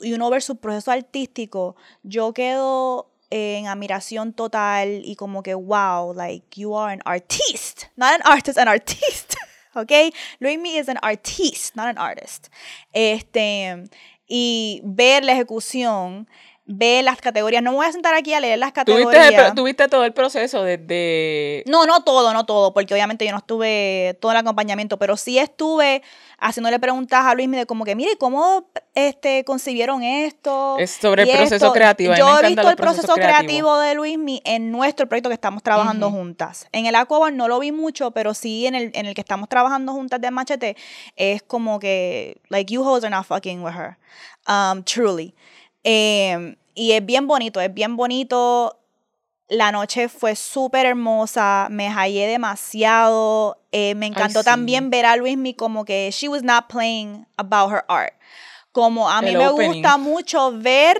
y 0.03 0.13
uno 0.13 0.31
ver 0.31 0.41
su 0.41 0.57
proceso 0.57 0.93
artístico. 0.93 1.75
Yo 2.05 2.33
quedo 2.33 3.11
en 3.31 3.67
admiración 3.67 4.33
total 4.35 5.03
y 5.05 5.17
como 5.17 5.43
que, 5.43 5.55
wow, 5.55 6.15
like 6.15 6.61
you 6.61 6.79
are 6.79 6.93
an 6.93 7.01
artist, 7.05 7.85
not 7.97 8.13
an 8.13 8.21
artist, 8.25 8.59
an 8.59 8.69
artist. 8.69 9.35
¿ok? 9.75 9.93
Luismi 10.39 10.77
is 10.79 10.89
an 10.89 10.99
artist, 11.03 11.75
not 11.75 11.87
an 11.87 11.99
artist. 11.99 12.49
Este, 12.93 13.85
y 14.27 14.81
ver 14.85 15.25
la 15.25 15.33
ejecución, 15.33 16.29
ver 16.65 17.05
las 17.05 17.21
categorías. 17.21 17.63
No 17.63 17.73
me 17.73 17.77
voy 17.77 17.87
a 17.87 17.93
sentar 17.93 18.15
aquí 18.15 18.33
a 18.35 18.41
leer 18.41 18.59
las 18.59 18.73
categorías. 18.73 19.55
¿Tuviste, 19.55 19.89
todo 19.89 20.05
el 20.05 20.13
proceso 20.13 20.63
desde...? 20.63 21.65
No, 21.67 21.87
no 21.87 22.03
todo, 22.05 22.33
no 22.33 22.47
todo, 22.47 22.73
porque 22.73 22.95
obviamente 22.95 23.25
yo 23.25 23.33
no 23.33 23.39
estuve 23.39 24.17
todo 24.21 24.33
el 24.33 24.39
acompañamiento, 24.39 24.99
pero 24.99 25.17
sí 25.17 25.39
estuve 25.39 26.03
haciéndole 26.43 26.79
preguntas 26.81 27.25
a 27.25 27.35
Luis 27.35 27.51
de 27.51 27.67
como 27.67 27.85
que, 27.85 27.95
mire, 27.95 28.17
¿cómo 28.19 28.67
este, 28.95 29.45
concibieron 29.45 30.03
esto? 30.03 30.77
Es 30.79 30.91
sobre 30.91 31.23
el 31.23 31.31
proceso 31.31 31.73
creativo. 31.73 32.15
Yo 32.15 32.39
he 32.41 32.49
visto 32.49 32.69
el 32.69 32.77
proceso 32.77 33.15
creativo 33.15 33.79
de 33.79 33.95
Luismi 33.95 34.43
en 34.45 34.73
nuestro 34.73 35.09
proyecto 35.09 35.31
que 35.31 35.35
estamos 35.35 35.63
trabajando 35.63 36.11
juntas. 36.11 36.67
En 36.73 36.87
el 36.87 36.95
Aquabar 36.97 37.33
no 37.33 37.49
lo 37.49 37.59
vi 37.61 37.73
mucho, 37.73 38.11
pero 38.11 38.35
sí 38.35 38.67
en 38.67 38.75
el, 38.75 38.91
en 38.95 39.07
el 39.07 39.15
que 39.15 39.21
estamos 39.21 39.49
trabajando 39.49 39.93
juntas 39.93 40.21
de 40.21 40.31
Machete, 40.31 40.77
es 41.17 41.43
como 41.43 41.79
que, 41.79 42.41
like, 42.49 42.73
you 42.73 42.83
hoes 42.83 43.05
are 43.05 43.11
not 43.11 43.25
fucking 43.25 43.63
with 43.63 43.75
her. 43.75 43.97
Um, 44.49 44.83
truly. 44.83 45.35
Em, 45.85 46.57
y 46.75 46.93
es 46.93 47.07
bien 47.07 47.27
bonito, 47.27 47.61
es 47.61 47.73
bien 47.73 47.97
bonito. 47.97 48.82
La 49.53 49.71
noche 49.71 50.09
fue 50.09 50.35
súper 50.35 50.87
hermosa, 50.87 51.69
me 51.71 51.91
hallé 51.91 52.27
demasiado. 52.27 53.59
Eh, 53.71 53.95
me 53.95 54.07
encantó 54.07 54.43
también 54.43 54.89
ver 54.89 55.05
a 55.05 55.15
Luismi 55.17 55.53
como 55.53 55.85
que 55.85 56.11
she 56.11 56.27
was 56.27 56.43
not 56.43 56.69
playing 56.69 57.27
about 57.37 57.71
her 57.71 57.85
art. 57.87 58.15
Como 58.73 59.11
a 59.11 59.21
mí 59.21 59.37
me 59.37 59.49
gusta 59.51 59.99
mucho 59.99 60.53
ver 60.53 60.97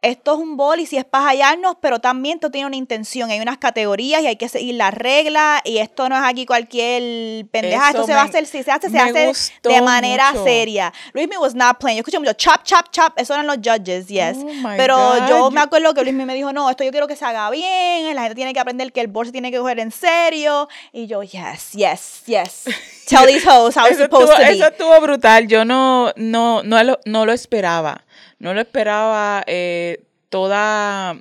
esto 0.00 0.34
es 0.34 0.38
un 0.38 0.56
bol 0.56 0.78
y 0.78 0.86
si 0.86 0.96
es 0.96 1.04
para 1.04 1.30
hallarnos, 1.30 1.76
pero 1.80 1.98
también 1.98 2.36
esto 2.36 2.50
tiene 2.50 2.68
una 2.68 2.76
intención, 2.76 3.30
hay 3.30 3.40
unas 3.40 3.58
categorías 3.58 4.22
y 4.22 4.28
hay 4.28 4.36
que 4.36 4.48
seguir 4.48 4.76
las 4.76 4.94
reglas 4.94 5.60
y 5.64 5.78
esto 5.78 6.08
no 6.08 6.16
es 6.16 6.22
aquí 6.24 6.46
cualquier 6.46 7.46
pendeja, 7.46 7.88
esto 7.88 8.06
se 8.06 8.14
va 8.14 8.22
a 8.22 8.24
hacer, 8.24 8.46
si 8.46 8.62
se 8.62 8.70
hace, 8.70 8.90
se 8.90 8.98
hace 8.98 9.32
de 9.64 9.82
manera 9.82 10.32
seria. 10.44 10.92
Luis 11.14 11.28
me 11.28 11.36
was 11.36 11.54
not 11.54 11.78
playing, 11.78 11.96
yo 11.96 12.00
escuché 12.02 12.20
mucho 12.20 12.32
chop, 12.34 12.62
chop, 12.62 12.90
chop, 12.92 13.18
eso 13.18 13.34
eran 13.34 13.48
los 13.48 13.56
judges, 13.56 14.06
yes. 14.06 14.36
Oh 14.38 14.68
pero 14.76 15.26
yo 15.28 15.50
me 15.50 15.60
acuerdo 15.60 15.92
que 15.94 16.02
Luis 16.02 16.14
me 16.14 16.32
dijo, 16.32 16.52
no, 16.52 16.70
esto 16.70 16.84
yo 16.84 16.92
quiero 16.92 17.08
que 17.08 17.16
se 17.16 17.24
haga 17.24 17.50
bien, 17.50 18.14
la 18.14 18.22
gente 18.22 18.36
tiene 18.36 18.52
que 18.52 18.60
aprender 18.60 18.92
que 18.92 19.00
el 19.00 19.08
bol 19.08 19.26
se 19.26 19.32
tiene 19.32 19.50
que 19.50 19.58
coger 19.58 19.80
en 19.80 19.90
serio 19.90 20.68
y 20.92 21.08
yo, 21.08 21.24
yes, 21.24 21.72
yes, 21.72 22.22
yes. 22.26 22.64
Tell 23.08 23.26
these 23.26 23.44
hoes 23.44 23.76
how 23.76 23.86
it's 23.86 23.98
supposed 23.98 24.30
to 24.30 24.38
be. 24.38 24.50
Eso 24.50 24.66
estuvo 24.66 25.00
brutal, 25.00 25.48
yo 25.48 25.64
no, 25.64 26.12
no, 26.14 26.62
no, 26.62 26.84
lo, 26.84 27.00
no 27.04 27.26
lo 27.26 27.32
esperaba 27.32 28.04
no 28.38 28.54
lo 28.54 28.60
esperaba 28.60 29.42
eh, 29.46 30.04
toda, 30.28 31.16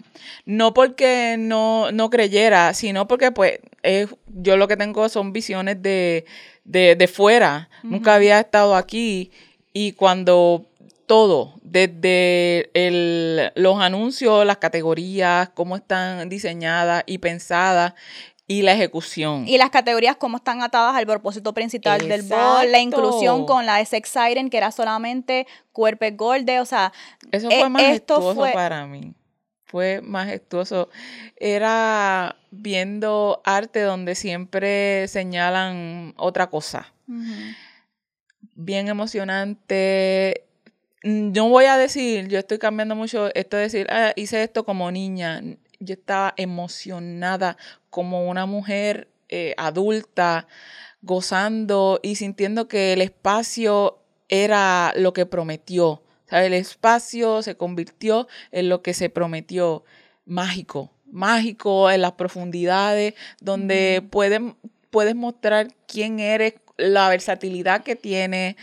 no 0.46 0.74
porque 0.74 1.36
no, 1.38 1.92
no 1.92 2.10
creyera, 2.10 2.74
sino 2.74 3.08
porque 3.08 3.32
pues 3.32 3.60
yo 4.28 4.58
lo 4.58 4.68
que 4.68 4.78
tengo 4.78 5.08
son 5.10 5.34
visiones 5.34 5.82
de, 5.82 6.26
de, 6.64 7.08
fuera, 7.08 7.70
nunca 7.84 8.16
había 8.16 8.40
estado 8.40 8.76
aquí 8.76 9.32
y 9.74 9.94
cuando 9.94 10.66
todo, 11.06 11.54
desde 11.64 12.70
el, 12.74 13.52
los 13.56 13.80
anuncios, 13.80 14.46
las 14.46 14.58
categorías, 14.58 15.50
cómo 15.54 15.78
están 15.78 16.28
diseñadas 16.28 17.04
y 17.08 17.20
pensadas, 17.20 17.94
y 18.48 18.62
la 18.62 18.72
ejecución. 18.72 19.46
Y 19.46 19.58
las 19.58 19.70
categorías 19.70 20.16
cómo 20.16 20.38
están 20.38 20.62
atadas 20.62 20.96
al 20.96 21.06
propósito 21.06 21.54
principal 21.54 22.08
del 22.08 22.24
bol, 22.24 22.72
la 22.72 22.80
inclusión 22.80 23.46
con 23.46 23.66
la 23.66 23.78
de 23.78 23.86
Sex 23.86 24.10
Siren, 24.10 24.50
que 24.50 24.58
era 24.58 24.72
solamente 24.72 25.46
cuerpo 25.74 26.06
gordo, 26.14 26.62
o 26.62 26.66
sea... 26.66 26.94
Eso 27.32 27.50
fue 27.50 27.60
e, 27.60 27.70
majestuoso 27.70 28.46
para 28.54 28.88
mí. 28.88 29.14
Fue 29.66 30.00
majestuoso. 30.02 30.90
Era 31.36 32.38
viendo 32.52 33.42
arte 33.44 33.82
donde 33.82 34.16
siempre 34.16 35.10
señalan 35.10 36.14
otra 36.16 36.48
cosa. 36.48 36.94
Bien 38.56 38.88
emocionante. 38.88 40.46
No 41.04 41.50
voy 41.50 41.66
a 41.66 41.78
decir, 41.78 42.30
yo 42.30 42.40
estoy 42.40 42.60
cambiando 42.60 42.96
mucho 42.96 43.30
esto 43.36 43.58
de 43.58 43.64
decir, 43.64 43.88
ah, 43.90 44.14
hice 44.16 44.42
esto 44.42 44.64
como 44.64 44.90
niña 44.90 45.42
yo 45.80 45.94
estaba 45.94 46.34
emocionada 46.38 47.58
como 47.90 48.30
una 48.30 48.46
mujer 48.46 49.10
eh, 49.30 49.54
adulta, 49.58 50.48
gozando 51.02 52.00
y 52.02 52.16
sintiendo 52.16 52.68
que 52.68 52.94
el 52.94 53.02
espacio 53.02 54.00
era 54.30 54.94
lo 54.96 55.14
que 55.14 55.26
prometió. 55.26 56.04
El 56.30 56.54
espacio 56.54 57.42
se 57.42 57.56
convirtió 57.56 58.28
en 58.52 58.70
lo 58.70 58.82
que 58.82 58.94
se 58.94 59.10
prometió, 59.10 59.84
mágico, 60.26 60.92
mágico 61.06 61.90
en 61.90 62.02
las 62.02 62.14
profundidades, 62.14 63.14
donde 63.40 64.06
puedes, 64.10 64.42
puedes 64.90 65.16
mostrar 65.16 65.74
quién 65.88 66.20
eres, 66.20 66.56
la 66.76 67.10
versatilidad 67.10 67.84
que 67.84 67.96
tienes. 67.96 68.56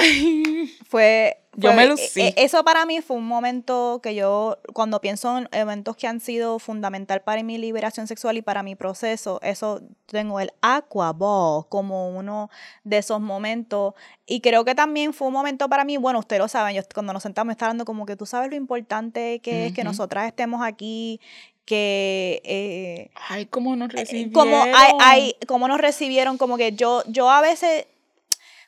¡Ay! 0.00 0.72
Fue 0.88 1.39
yo 1.56 1.72
me 1.72 1.86
lucí. 1.86 2.20
E, 2.20 2.28
e, 2.28 2.44
eso 2.44 2.62
para 2.64 2.86
mí 2.86 3.00
fue 3.00 3.16
un 3.16 3.26
momento 3.26 4.00
que 4.02 4.14
yo, 4.14 4.58
cuando 4.72 5.00
pienso 5.00 5.38
en 5.38 5.48
eventos 5.52 5.96
que 5.96 6.06
han 6.06 6.20
sido 6.20 6.58
fundamental 6.58 7.22
para 7.22 7.42
mi 7.42 7.58
liberación 7.58 8.06
sexual 8.06 8.36
y 8.36 8.42
para 8.42 8.62
mi 8.62 8.76
proceso, 8.76 9.40
eso 9.42 9.80
tengo 10.06 10.40
el 10.40 10.52
aqua 10.60 11.12
ball 11.12 11.66
como 11.68 12.10
uno 12.10 12.50
de 12.84 12.98
esos 12.98 13.20
momentos. 13.20 13.94
Y 14.26 14.40
creo 14.40 14.64
que 14.64 14.74
también 14.74 15.12
fue 15.12 15.28
un 15.28 15.34
momento 15.34 15.68
para 15.68 15.84
mí, 15.84 15.96
bueno, 15.96 16.20
ustedes 16.20 16.40
lo 16.40 16.48
saben, 16.48 16.76
yo 16.76 16.82
cuando 16.94 17.12
nos 17.12 17.22
sentamos 17.22 17.52
está 17.52 17.66
hablando 17.66 17.84
como 17.84 18.06
que 18.06 18.16
tú 18.16 18.26
sabes 18.26 18.50
lo 18.50 18.56
importante 18.56 19.40
que 19.40 19.66
es 19.66 19.72
que 19.72 19.82
nosotras 19.82 20.26
estemos 20.26 20.62
aquí, 20.62 21.20
que 21.64 22.42
eh, 22.44 23.10
ay 23.28 23.46
cómo 23.46 23.76
nos 23.76 23.90
eh, 23.90 23.98
recibieron 23.98 24.32
como 24.32 24.62
hay, 24.62 24.92
hay 25.00 25.36
cómo 25.46 25.68
nos 25.68 25.80
recibieron 25.80 26.36
como 26.36 26.56
que 26.56 26.72
yo 26.72 27.04
yo 27.06 27.30
a 27.30 27.40
veces 27.40 27.86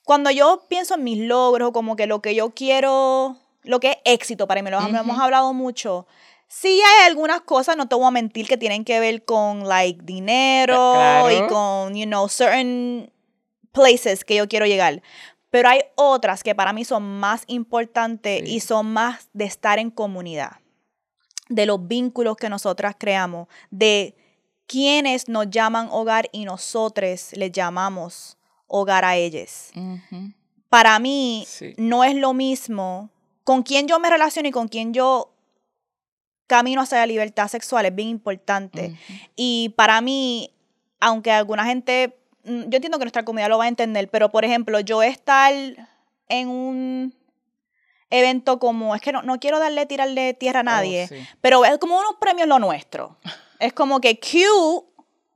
cuando 0.05 0.30
yo 0.30 0.66
pienso 0.68 0.94
en 0.94 1.05
mis 1.05 1.18
logros, 1.18 1.72
como 1.72 1.96
que 1.96 2.07
lo 2.07 2.20
que 2.22 2.34
yo 2.34 2.50
quiero, 2.55 3.36
lo 3.62 3.80
que 3.80 3.90
es 3.90 3.96
éxito 4.05 4.46
para 4.46 4.62
mí, 4.62 4.70
lo 4.70 4.80
hemos 4.80 5.18
hablado 5.18 5.53
mucho, 5.53 6.07
Sí 6.55 6.68
hay 6.82 7.07
algunas 7.09 7.40
cosas, 7.40 7.78
no 7.78 7.88
te 7.88 7.94
voy 7.94 8.05
a 8.05 8.11
mentir, 8.11 8.46
que 8.46 8.59
tienen 8.59 8.84
que 8.84 9.00
ver 9.00 9.24
con, 9.24 9.66
like, 9.66 10.03
dinero 10.05 10.92
Claro. 10.92 11.30
y 11.30 11.48
con, 11.48 11.94
you 11.96 12.05
know, 12.05 12.28
certain 12.28 13.11
places 13.72 14.22
que 14.22 14.34
yo 14.34 14.46
quiero 14.46 14.66
llegar. 14.66 15.00
Pero 15.48 15.70
hay 15.70 15.80
otras 15.94 16.42
que 16.42 16.55
para 16.55 16.74
mí 16.74 16.84
son 16.84 17.05
más 17.20 17.44
importantes 17.46 18.42
Sí. 18.44 18.57
y 18.57 18.61
son 18.61 18.92
más 18.92 19.30
de 19.32 19.46
estar 19.46 19.78
en 19.78 19.90
comunidad, 19.90 20.59
de 21.48 21.64
los 21.64 21.88
vínculos 21.88 22.36
que 22.36 22.50
nosotras 22.50 22.96
creamos, 22.98 23.48
de 23.70 24.14
quienes 24.66 25.30
nos 25.30 25.48
llaman 25.48 25.88
hogar 25.90 26.28
y 26.32 26.44
nosotros 26.44 27.30
les 27.32 27.50
llamamos 27.50 28.36
hogar 28.75 29.05
a 29.05 29.16
ellos. 29.16 29.70
Ujú. 29.77 30.33
Para 30.68 30.99
mí 30.99 31.45
Sí. 31.47 31.75
no 31.77 32.03
es 32.05 32.14
lo 32.14 32.33
mismo 32.33 33.11
con 33.45 33.62
quién 33.62 33.87
yo 33.87 33.99
me 34.01 34.09
relaciono 34.09 34.49
y 34.49 34.53
con 34.53 34.68
quién 34.68 34.95
yo 34.95 35.29
camino 36.47 36.81
hacia 36.83 36.99
la 36.99 37.07
libertad 37.07 37.49
sexual, 37.49 37.87
es 37.87 37.95
bien 37.95 38.09
importante. 38.09 38.87
Ujú. 38.89 39.12
Y 39.37 39.70
para 39.77 40.01
mí, 40.01 40.51
aunque 41.01 41.31
alguna 41.31 41.64
gente, 41.64 42.16
mm, 42.45 42.62
yo 42.68 42.77
entiendo 42.77 42.99
que 42.99 43.05
nuestra 43.05 43.25
comunidad 43.25 43.49
lo 43.49 43.59
va 43.59 43.64
a 43.64 43.68
entender, 43.68 44.09
pero 44.11 44.31
por 44.31 44.45
ejemplo, 44.45 44.81
yo 44.81 45.03
estar 45.03 45.53
en 46.29 46.49
un 46.49 47.14
evento 48.11 48.59
como, 48.59 48.95
es 48.95 49.01
que 49.01 49.12
no, 49.12 49.23
no 49.23 49.39
quiero 49.41 49.59
darle, 49.59 49.87
tirarle 49.87 50.35
tierra 50.35 50.61
a 50.61 50.64
nadie, 50.64 51.05
Oh, 51.05 51.09
sí. 51.09 51.16
pero 51.41 51.64
es 51.64 51.79
como 51.79 51.99
unos 51.99 52.14
premios 52.20 52.49
lo 52.49 52.59
nuestro. 52.59 53.18
Es 53.62 53.73
como 53.73 54.01
que 54.01 54.18
cute, 54.18 54.87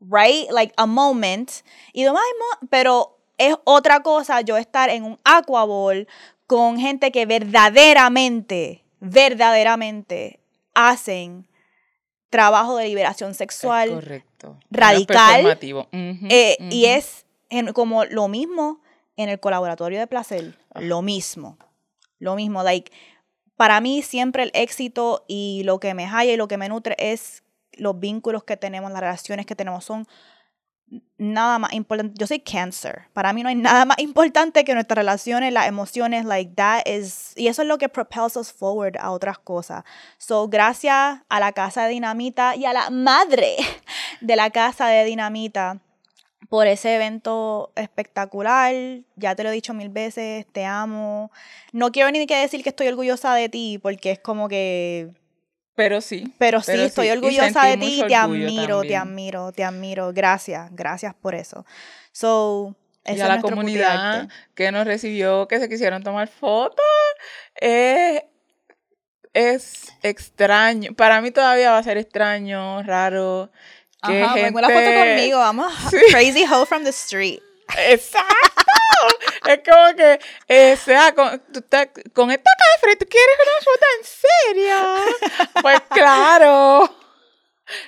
right? 0.00 0.50
Like 0.50 0.74
a 0.76 0.84
moment. 0.86 1.48
Y 1.92 2.02
demás, 2.02 2.24
pero 2.70 3.15
es 3.38 3.54
otra 3.64 4.00
cosa 4.02 4.40
yo 4.40 4.56
estar 4.56 4.88
en 4.90 5.04
un 5.04 5.18
aquaball 5.24 6.06
con 6.46 6.78
gente 6.78 7.10
que 7.12 7.26
verdaderamente, 7.26 8.84
verdaderamente 9.00 10.40
hacen 10.74 11.46
trabajo 12.30 12.76
de 12.76 12.88
liberación 12.88 13.30
Es 13.32 13.36
sexual. 13.36 13.90
correcto. 13.90 14.58
Radical, 14.70 15.58
Eh, 16.30 16.56
Y 16.70 16.86
es 16.86 17.26
en- 17.50 17.72
como 17.72 18.04
lo 18.04 18.28
mismo 18.28 18.80
en 19.16 19.28
el 19.28 19.40
colaboratorio 19.40 19.98
de 19.98 20.06
placer. 20.06 20.58
Lo 20.74 21.02
mismo. 21.02 21.56
Lo 22.18 22.34
mismo. 22.34 22.62
Like, 22.62 22.90
para 23.56 23.80
mí 23.80 24.02
siempre 24.02 24.42
el 24.42 24.50
éxito 24.54 25.24
y 25.28 25.62
lo 25.64 25.80
que 25.80 25.94
me 25.94 26.06
halla 26.06 26.32
y 26.32 26.36
lo 26.36 26.48
que 26.48 26.58
me 26.58 26.68
nutre 26.68 26.94
es 26.98 27.42
los 27.72 27.98
vínculos 27.98 28.44
que 28.44 28.56
tenemos, 28.56 28.90
las 28.90 29.00
relaciones 29.00 29.46
que 29.46 29.54
tenemos 29.56 29.84
son 29.84 30.06
nada 31.18 31.58
más 31.58 31.72
importante. 31.72 32.14
Yo 32.18 32.26
soy 32.26 32.40
cáncer. 32.40 33.02
Para 33.12 33.32
mí 33.32 33.42
no 33.42 33.48
hay 33.48 33.54
nada 33.54 33.84
más 33.84 33.98
importante 33.98 34.64
que 34.64 34.74
nuestras 34.74 34.96
relaciones, 34.96 35.52
las 35.52 35.66
emociones, 35.66 36.24
like 36.24 36.52
that 36.54 36.86
is, 36.86 37.32
y 37.36 37.48
eso 37.48 37.62
es 37.62 37.68
lo 37.68 37.78
que 37.78 37.88
propels 37.88 38.36
us 38.36 38.52
forward 38.52 38.96
a 38.98 39.10
otras 39.10 39.38
cosas. 39.38 39.84
So, 40.18 40.48
gracias 40.48 41.20
a 41.28 41.40
la 41.40 41.52
casa 41.52 41.84
de 41.84 41.90
Dinamita 41.90 42.56
y 42.56 42.64
a 42.64 42.72
la 42.72 42.90
madre 42.90 43.56
de 44.20 44.36
la 44.36 44.50
casa 44.50 44.88
de 44.88 45.04
Dinamita 45.04 45.80
por 46.48 46.66
ese 46.66 46.94
evento 46.94 47.72
espectacular. 47.74 48.74
Ya 49.16 49.34
te 49.34 49.42
lo 49.42 49.48
he 49.50 49.52
dicho 49.52 49.74
mil 49.74 49.88
veces, 49.88 50.46
te 50.52 50.64
amo. 50.64 51.30
No 51.72 51.90
quiero 51.90 52.10
ni 52.10 52.26
que 52.26 52.36
decir 52.36 52.62
que 52.62 52.70
estoy 52.70 52.88
orgullosa 52.88 53.34
de 53.34 53.48
ti, 53.48 53.78
porque 53.82 54.12
es 54.12 54.18
como 54.18 54.48
que 54.48 55.10
Pero 55.76 56.00
sí. 56.00 56.34
pero 56.38 56.60
sí, 56.60 56.72
Pero 56.72 56.82
estoy 56.82 57.06
sí, 57.06 57.12
y 57.12 57.16
orgullosa 57.16 57.66
de 57.66 57.76
ti, 57.76 57.96
mucho 57.96 58.06
te 58.06 58.14
admiro, 58.16 58.80
te 58.80 58.96
admiro, 58.96 59.52
te 59.52 59.62
admiro. 59.62 60.12
Gracias, 60.12 60.74
gracias 60.74 61.14
por 61.14 61.34
eso. 61.34 61.66
So, 62.12 62.74
y 63.04 63.20
a 63.20 63.28
la 63.28 63.40
comunidad 63.40 64.28
que 64.54 64.72
nos 64.72 64.86
recibió, 64.86 65.46
que 65.46 65.60
se 65.60 65.68
quisieron 65.68 66.02
tomar 66.02 66.28
fotos. 66.28 66.84
Es, 67.56 68.22
es 69.32 69.92
extraño. 70.02 70.94
Para 70.94 71.20
mí 71.20 71.30
todavía 71.30 71.72
va 71.72 71.78
a 71.78 71.82
ser 71.82 71.98
extraño, 71.98 72.82
raro. 72.82 73.50
Que 74.06 74.22
Ajá, 74.22 74.34
gente... 74.34 74.58
una 74.58 74.68
foto 74.68 74.90
conmigo, 74.94 75.38
vamos. 75.38 75.72
Sí. 75.90 75.98
Crazy 76.10 76.44
hoe 76.44 76.66
from 76.66 76.84
the 76.84 76.90
street. 76.90 77.40
Exacto. 77.88 78.62
es 79.48 79.60
como 79.68 79.96
que, 79.96 80.18
eh, 80.48 80.76
sea, 80.76 81.14
con, 81.14 81.40
tú 81.52 81.60
estás- 81.60 81.88
con 82.12 82.30
esta 82.30 82.50
cafre, 82.74 82.96
¿tú 82.96 83.06
quieres 83.06 83.36
una 83.42 83.62
foto 83.64 83.86
en 83.98 84.04
serio? 85.54 85.62
pues 85.62 85.80
claro. 85.90 86.90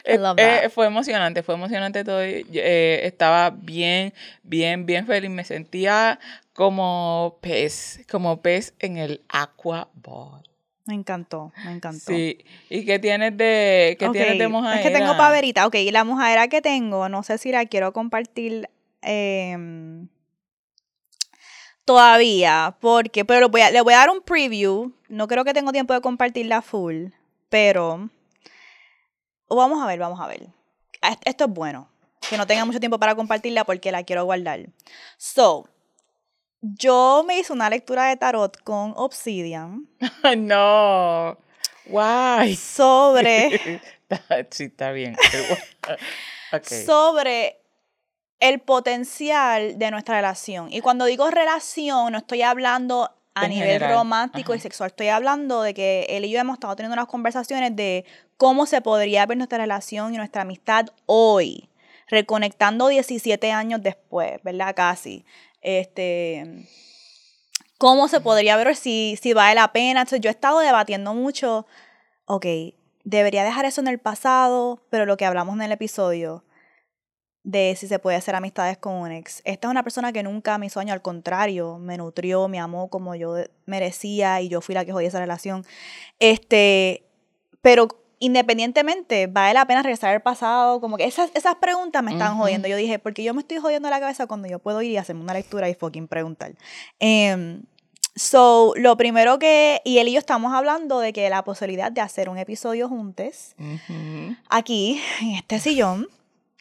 Eh, 0.05 0.19
eh, 0.39 0.69
fue 0.71 0.87
emocionante, 0.87 1.45
fue 1.45 1.55
emocionante 1.55 2.03
todo. 2.03 2.21
eh, 2.21 3.07
estaba 3.07 3.51
bien, 3.51 4.13
bien, 4.43 4.87
bien 4.87 5.07
feliz. 5.07 5.31
Me 5.31 5.45
sentía 5.45 6.19
como 6.53 7.39
pez, 7.41 8.01
como 8.11 8.43
pez 8.43 8.75
en 8.81 8.97
el 8.97 9.23
aqua 9.29 9.89
bowl. 9.95 10.43
Me 10.87 10.95
encantó, 10.95 11.53
me 11.65 11.71
encantó. 11.71 12.07
Sí. 12.07 12.45
¿Y 12.71 12.85
qué 12.87 12.99
tienes 12.99 13.37
de, 13.37 13.97
qué 14.01 14.07
Ok, 14.07 14.15
tienes 14.15 14.39
de 14.39 14.49
mojadera? 14.49 14.81
Es 14.81 14.87
que 14.89 14.93
tengo 14.93 15.17
paverita. 15.17 15.67
Ok, 15.67 15.77
la 15.93 16.03
mojadera 16.03 16.49
que 16.49 16.61
tengo, 16.61 17.09
no 17.09 17.23
sé 17.23 17.39
si 17.39 17.53
la 17.53 17.67
quiero 17.67 17.93
compartir 17.93 18.69
em, 19.03 20.09
todavía, 21.85 22.77
porque, 22.81 23.25
pero 23.25 23.41
le 23.41 23.47
voy, 23.47 23.61
a, 23.63 23.71
le 23.71 23.81
voy 23.81 23.95
a 23.95 23.99
dar 23.99 24.11
un 24.11 24.21
preview. 24.23 24.93
No 25.09 25.27
creo 25.29 25.45
que 25.45 25.55
tengo 25.55 25.73
tiempo 25.73 25.95
de 25.95 26.01
compartirla 26.01 26.63
full, 26.63 27.07
pero 27.49 28.11
vamos 29.49 29.83
a 29.83 29.87
ver, 29.87 29.99
vamos 29.99 30.21
a 30.21 30.27
ver. 30.27 30.49
Est- 31.03 31.23
Esto 31.25 31.45
es 31.45 31.51
bueno, 31.51 31.89
que 32.29 32.37
no 32.37 32.47
tenga 32.47 32.65
mucho 32.65 32.81
tiempo 32.81 32.99
para 32.99 33.15
compartirla 33.15 33.65
porque 33.65 33.93
la 33.93 34.03
quiero 34.05 34.25
guardar. 34.25 34.67
So, 35.17 35.69
yo 36.61 37.25
me 37.27 37.39
hice 37.39 37.53
una 37.53 37.71
lectura 37.71 38.07
de 38.07 38.17
tarot 38.17 38.61
con 38.65 38.93
Obsidian 38.97 39.89
no. 40.37 41.39
Guay. 41.87 42.55
sobre... 42.57 43.81
sí, 44.51 44.65
está 44.65 44.93
bien. 44.93 45.17
sobre 46.87 47.59
el 48.41 48.61
potencial 48.61 49.79
de 49.79 49.91
nuestra 49.91 50.17
relación. 50.17 50.73
Y 50.73 50.81
cuando 50.81 51.05
digo 51.05 51.31
relación, 51.31 52.13
no 52.13 52.19
estoy 52.19 52.43
hablando 52.43 53.11
a 53.35 53.45
En 53.45 53.51
nivel 53.51 53.69
general, 53.69 53.95
romántico 53.95 54.55
y 54.55 54.61
sexual. 54.61 54.91
Estoy 54.91 55.09
hablando 55.09 55.63
de 55.63 55.75
que 55.75 56.07
él 56.09 56.25
y 56.25 56.31
yo 56.31 56.39
hemos 56.39 56.55
estado 56.55 56.77
teniendo 56.77 56.95
unas 56.95 57.09
conversaciones 57.09 57.75
de 57.75 58.05
cómo 58.37 58.67
se 58.67 58.81
podría 58.81 59.27
ver 59.27 59.37
nuestra 59.37 59.59
relación 59.59 60.15
y 60.15 60.17
nuestra 60.17 60.43
amistad 60.43 60.87
hoy, 61.07 61.69
reconectando 62.07 62.89
17 62.89 63.51
años 63.53 63.83
después, 63.83 64.41
¿verdad? 64.43 64.75
Casi. 64.75 65.25
Este, 65.61 66.69
cómo 67.79 68.09
se 68.09 68.21
podría 68.21 68.57
ver 68.57 68.77
si, 68.77 69.19
si 69.21 69.33
vale 69.33 69.57
la 69.57 69.73
pena. 69.73 70.01
Entonces, 70.01 70.21
yo 70.21 70.31
he 70.31 70.33
estado 70.33 70.61
debatiendo 70.61 71.15
mucho, 71.15 71.67
ok, 72.27 72.47
debería 73.03 73.43
dejar 73.43 73.65
eso 73.65 73.81
en 73.81 73.89
el 73.89 73.99
pasado, 73.99 74.81
pero 74.91 75.07
lo 75.07 75.17
que 75.17 75.25
hablamos 75.25 75.57
en 75.57 75.63
el 75.63 75.73
episodio 75.73 76.45
de 77.45 77.75
si 77.77 77.89
se 77.89 77.99
puede 77.99 78.17
hacer 78.17 78.35
amistades 78.35 78.79
con 78.79 78.95
un 78.95 79.13
ex. 79.13 79.41
Esta 79.45 79.69
es 79.69 79.71
una 79.71 79.83
persona 79.83 80.13
que 80.13 80.23
nunca 80.23 80.59
me 80.59 80.67
hizo 80.67 80.81
daño, 80.81 80.93
al 80.93 81.03
contrario, 81.03 81.79
me 81.79 81.97
nutrió, 81.97 82.49
me 82.49 82.59
amó 82.59 82.89
como 82.89 83.15
yo 83.15 83.37
merecía 83.67 84.41
y 84.41 84.49
yo 84.49 84.61
fui 84.61 84.75
la 84.75 84.85
que 84.85 84.93
jodía 84.93 85.09
esa 85.09 85.21
relación. 85.21 85.65
Este, 86.19 87.05
pero 87.63 87.89
independientemente, 88.19 89.27
vale 89.27 89.55
la 89.55 89.67
pena 89.67 89.83
regresar 89.83 90.15
al 90.15 90.23
pasado, 90.23 90.81
como 90.81 90.97
que 90.97 91.05
esas, 91.05 91.31
esas 91.35 91.57
preguntas 91.57 92.03
me 92.03 92.13
están 92.13 92.37
jodiendo. 92.37 92.69
Yo 92.69 92.77
dije, 92.77 92.99
porque 92.99 93.23
yo 93.23 93.35
me 93.35 93.41
estoy 93.41 93.59
jodiendo 93.59 93.89
la 93.91 94.01
cabeza 94.01 94.27
cuando 94.27 94.49
yo 94.49 94.59
puedo 94.59 94.83
ir 94.83 94.93
y 94.93 94.97
hacerme 94.97 95.23
una 95.23 95.35
lectura 95.35 95.69
y 95.69 95.75
fucking 95.75 96.09
preguntar. 96.09 96.55
Em, 96.99 97.63
so, 98.15 98.73
lo 98.77 98.97
primero 98.97 99.39
que, 99.39 99.81
y 99.85 99.99
él 99.99 100.09
y 100.09 100.13
yo 100.13 100.19
estamos 100.19 100.53
hablando 100.53 100.99
de 101.01 101.13
que 101.13 101.31
la 101.31 101.45
posibilidad 101.45 101.93
de 101.93 102.01
hacer 102.01 102.29
un 102.29 102.39
episodio 102.39 102.89
juntos, 102.89 103.55
aquí, 104.49 105.01
en 105.21 105.31
este 105.37 105.61
sillón, 105.61 106.09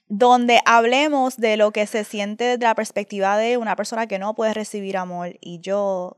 donde 0.09 0.61
hablemos 0.65 1.37
de 1.37 1.57
lo 1.57 1.71
que 1.71 1.85
se 1.85 2.03
siente 2.03 2.43
desde 2.45 2.63
la 2.63 2.75
perspectiva 2.75 3.37
de 3.37 3.57
una 3.57 3.75
persona 3.75 4.07
que 4.07 4.19
no 4.19 4.35
puede 4.35 4.53
recibir 4.53 4.97
amor 4.97 5.37
y 5.41 5.59
yo 5.59 6.17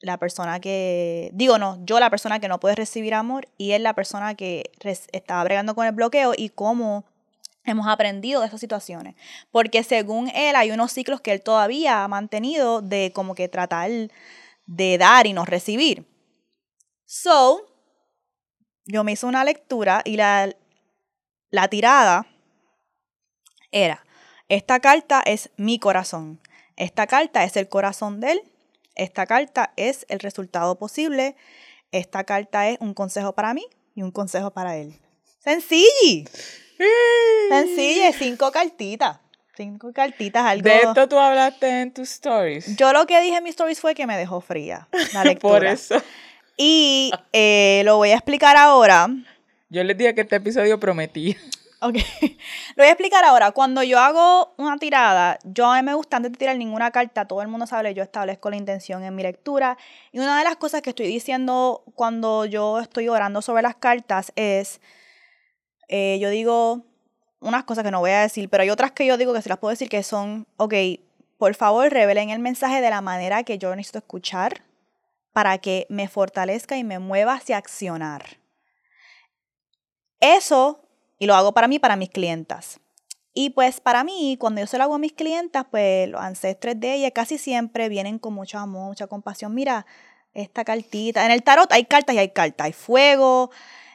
la 0.00 0.18
persona 0.18 0.60
que, 0.60 1.30
digo 1.32 1.58
no, 1.58 1.82
yo 1.84 1.98
la 1.98 2.10
persona 2.10 2.38
que 2.38 2.48
no 2.48 2.60
puede 2.60 2.74
recibir 2.74 3.14
amor 3.14 3.48
y 3.56 3.72
él 3.72 3.82
la 3.82 3.94
persona 3.94 4.34
que 4.34 4.70
estaba 5.12 5.42
bregando 5.44 5.74
con 5.74 5.86
el 5.86 5.92
bloqueo 5.92 6.32
y 6.36 6.50
cómo 6.50 7.04
hemos 7.64 7.86
aprendido 7.86 8.42
de 8.42 8.48
esas 8.48 8.60
situaciones. 8.60 9.14
Porque 9.50 9.82
según 9.82 10.28
él 10.28 10.54
hay 10.56 10.70
unos 10.70 10.92
ciclos 10.92 11.22
que 11.22 11.32
él 11.32 11.40
todavía 11.40 12.04
ha 12.04 12.08
mantenido 12.08 12.82
de 12.82 13.12
como 13.14 13.34
que 13.34 13.48
tratar 13.48 13.90
de 14.66 14.98
dar 14.98 15.26
y 15.26 15.32
no 15.32 15.46
recibir. 15.46 16.06
So, 17.06 17.66
yo 18.84 19.02
me 19.04 19.12
hice 19.12 19.24
una 19.24 19.44
lectura 19.44 20.02
y 20.04 20.16
la, 20.16 20.54
la 21.50 21.68
tirada 21.68 22.26
era, 23.74 24.06
esta 24.48 24.78
carta 24.78 25.20
es 25.26 25.50
mi 25.56 25.78
corazón, 25.78 26.40
esta 26.76 27.06
carta 27.08 27.42
es 27.44 27.56
el 27.56 27.68
corazón 27.68 28.20
de 28.20 28.32
él, 28.32 28.42
esta 28.94 29.26
carta 29.26 29.72
es 29.76 30.06
el 30.08 30.20
resultado 30.20 30.78
posible, 30.78 31.34
esta 31.90 32.22
carta 32.22 32.68
es 32.68 32.78
un 32.80 32.94
consejo 32.94 33.34
para 33.34 33.52
mí 33.52 33.66
y 33.96 34.02
un 34.02 34.12
consejo 34.12 34.52
para 34.52 34.76
él. 34.76 34.94
Sencillo, 35.40 36.30
sencillo, 37.48 38.12
cinco 38.16 38.52
cartitas, 38.52 39.18
cinco 39.56 39.92
cartitas, 39.92 40.44
algo... 40.46 40.68
De 40.68 40.76
esto 40.76 41.08
tú 41.08 41.18
hablaste 41.18 41.82
en 41.82 41.92
tus 41.92 42.10
stories. 42.12 42.76
Yo 42.76 42.92
lo 42.92 43.06
que 43.06 43.20
dije 43.20 43.38
en 43.38 43.42
mis 43.44 43.50
stories 43.50 43.80
fue 43.80 43.94
que 43.94 44.06
me 44.06 44.16
dejó 44.16 44.40
fría 44.40 44.88
la 45.12 45.24
lectura. 45.24 45.58
Por 45.58 45.66
eso. 45.66 46.00
Y 46.56 47.10
eh, 47.32 47.82
lo 47.84 47.96
voy 47.96 48.10
a 48.10 48.14
explicar 48.14 48.56
ahora. 48.56 49.08
Yo 49.68 49.82
les 49.82 49.98
dije 49.98 50.14
que 50.14 50.20
este 50.20 50.36
episodio 50.36 50.78
prometía. 50.78 51.36
Ok. 51.84 51.96
Lo 52.76 52.82
voy 52.82 52.86
a 52.86 52.92
explicar 52.92 53.22
ahora. 53.26 53.50
Cuando 53.50 53.82
yo 53.82 53.98
hago 53.98 54.54
una 54.56 54.78
tirada, 54.78 55.38
yo 55.44 55.66
a 55.66 55.76
mí 55.76 55.82
me 55.82 55.92
gusta 55.92 56.16
antes 56.16 56.32
de 56.32 56.38
tirar 56.38 56.56
ninguna 56.56 56.90
carta, 56.90 57.26
todo 57.26 57.42
el 57.42 57.48
mundo 57.48 57.66
sabe, 57.66 57.92
yo 57.92 58.02
establezco 58.02 58.48
la 58.48 58.56
intención 58.56 59.04
en 59.04 59.14
mi 59.14 59.22
lectura. 59.22 59.76
Y 60.10 60.18
una 60.18 60.38
de 60.38 60.44
las 60.44 60.56
cosas 60.56 60.80
que 60.80 60.90
estoy 60.90 61.08
diciendo 61.08 61.84
cuando 61.94 62.46
yo 62.46 62.80
estoy 62.80 63.10
orando 63.10 63.42
sobre 63.42 63.62
las 63.62 63.74
cartas 63.76 64.32
es, 64.34 64.80
eh, 65.88 66.18
yo 66.22 66.30
digo 66.30 66.86
unas 67.40 67.64
cosas 67.64 67.84
que 67.84 67.90
no 67.90 68.00
voy 68.00 68.12
a 68.12 68.22
decir, 68.22 68.48
pero 68.48 68.62
hay 68.62 68.70
otras 68.70 68.92
que 68.92 69.04
yo 69.04 69.18
digo 69.18 69.34
que 69.34 69.42
se 69.42 69.50
las 69.50 69.58
puedo 69.58 69.68
decir 69.68 69.90
que 69.90 70.02
son, 70.02 70.46
ok, 70.56 70.72
por 71.36 71.54
favor 71.54 71.90
revelen 71.92 72.30
el 72.30 72.38
mensaje 72.38 72.80
de 72.80 72.88
la 72.88 73.02
manera 73.02 73.42
que 73.42 73.58
yo 73.58 73.76
necesito 73.76 73.98
escuchar 73.98 74.62
para 75.34 75.58
que 75.58 75.86
me 75.90 76.08
fortalezca 76.08 76.78
y 76.78 76.84
me 76.84 76.98
mueva 76.98 77.34
hacia 77.34 77.58
accionar. 77.58 78.38
Eso 80.20 80.83
y 81.18 81.26
lo 81.26 81.34
hago 81.34 81.52
para 81.52 81.68
mí, 81.68 81.78
para 81.78 81.96
mis 81.96 82.10
clientas. 82.10 82.80
Y 83.32 83.50
pues 83.50 83.80
para 83.80 84.04
mí, 84.04 84.36
cuando 84.38 84.60
yo 84.60 84.66
se 84.66 84.78
lo 84.78 84.84
hago 84.84 84.94
a 84.94 84.98
mis 84.98 85.12
clientas, 85.12 85.66
pues 85.70 86.08
los 86.08 86.20
ancestres 86.20 86.78
de 86.78 86.94
ellas 86.94 87.12
casi 87.14 87.36
siempre 87.36 87.88
vienen 87.88 88.18
con 88.18 88.32
mucho 88.32 88.58
amor, 88.58 88.86
mucha 88.86 89.08
compasión. 89.08 89.52
Mira, 89.54 89.86
esta 90.34 90.64
cartita. 90.64 91.24
En 91.24 91.30
el 91.30 91.42
tarot 91.42 91.70
hay 91.72 91.84
cartas 91.84 92.14
y 92.14 92.18
hay 92.18 92.28
cartas. 92.30 92.66
Hay 92.66 92.72
fuego, 92.72 93.50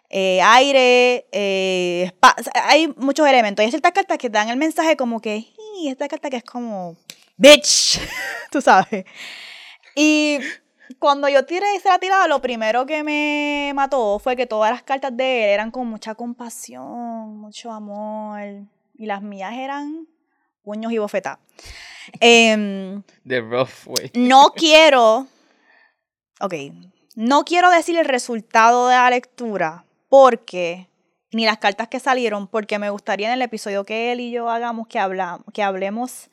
eh, 0.09 0.41
aire, 0.41 1.27
eh, 1.31 2.11
hay 2.53 2.87
muchos 2.97 3.27
elementos. 3.27 3.63
Hay 3.63 3.69
ciertas 3.69 3.91
cartas 3.91 4.17
que 4.17 4.29
dan 4.29 4.49
el 4.49 4.57
mensaje 4.57 4.97
como 4.97 5.21
que, 5.21 5.47
esta 5.85 6.07
carta 6.07 6.29
que 6.29 6.37
es 6.37 6.43
como, 6.43 6.97
bitch, 7.37 7.99
tú 8.51 8.61
sabes. 8.61 9.05
Y 9.95 10.39
cuando 10.97 11.29
yo 11.29 11.45
tiré 11.45 11.75
esa 11.75 11.99
tirada, 11.99 12.27
lo 12.27 12.41
primero 12.41 12.85
que 12.85 13.03
me 13.03 13.71
mató 13.75 14.17
fue 14.19 14.35
que 14.35 14.47
todas 14.47 14.71
las 14.71 14.81
cartas 14.81 15.15
de 15.15 15.45
él 15.45 15.49
eran 15.51 15.71
con 15.71 15.87
mucha 15.87 16.15
compasión, 16.15 17.37
mucho 17.37 17.71
amor. 17.71 18.39
Y 18.95 19.05
las 19.05 19.21
mías 19.21 19.53
eran 19.53 20.07
puños 20.63 20.91
y 20.91 20.97
bofetadas. 20.97 21.39
Em, 22.19 23.03
The 23.27 23.41
rough 23.41 23.85
way. 23.85 24.11
No 24.15 24.51
quiero. 24.55 25.27
Ok. 26.39 26.55
No 27.15 27.45
quiero 27.45 27.69
decir 27.69 27.97
el 27.97 28.05
resultado 28.05 28.87
de 28.87 28.95
la 28.95 29.09
lectura 29.09 29.85
porque. 30.09 30.87
Ni 31.31 31.45
las 31.45 31.59
cartas 31.59 31.87
que 31.89 31.99
salieron, 31.99 32.47
porque 32.47 32.79
me 32.79 32.89
gustaría 32.89 33.27
en 33.27 33.33
el 33.33 33.43
episodio 33.43 33.85
que 33.85 34.11
él 34.11 34.19
y 34.19 34.31
yo 34.31 34.49
hagamos 34.49 34.87
que, 34.87 34.97
hablamos, 34.97 35.45
que 35.53 35.61
hablemos 35.61 36.27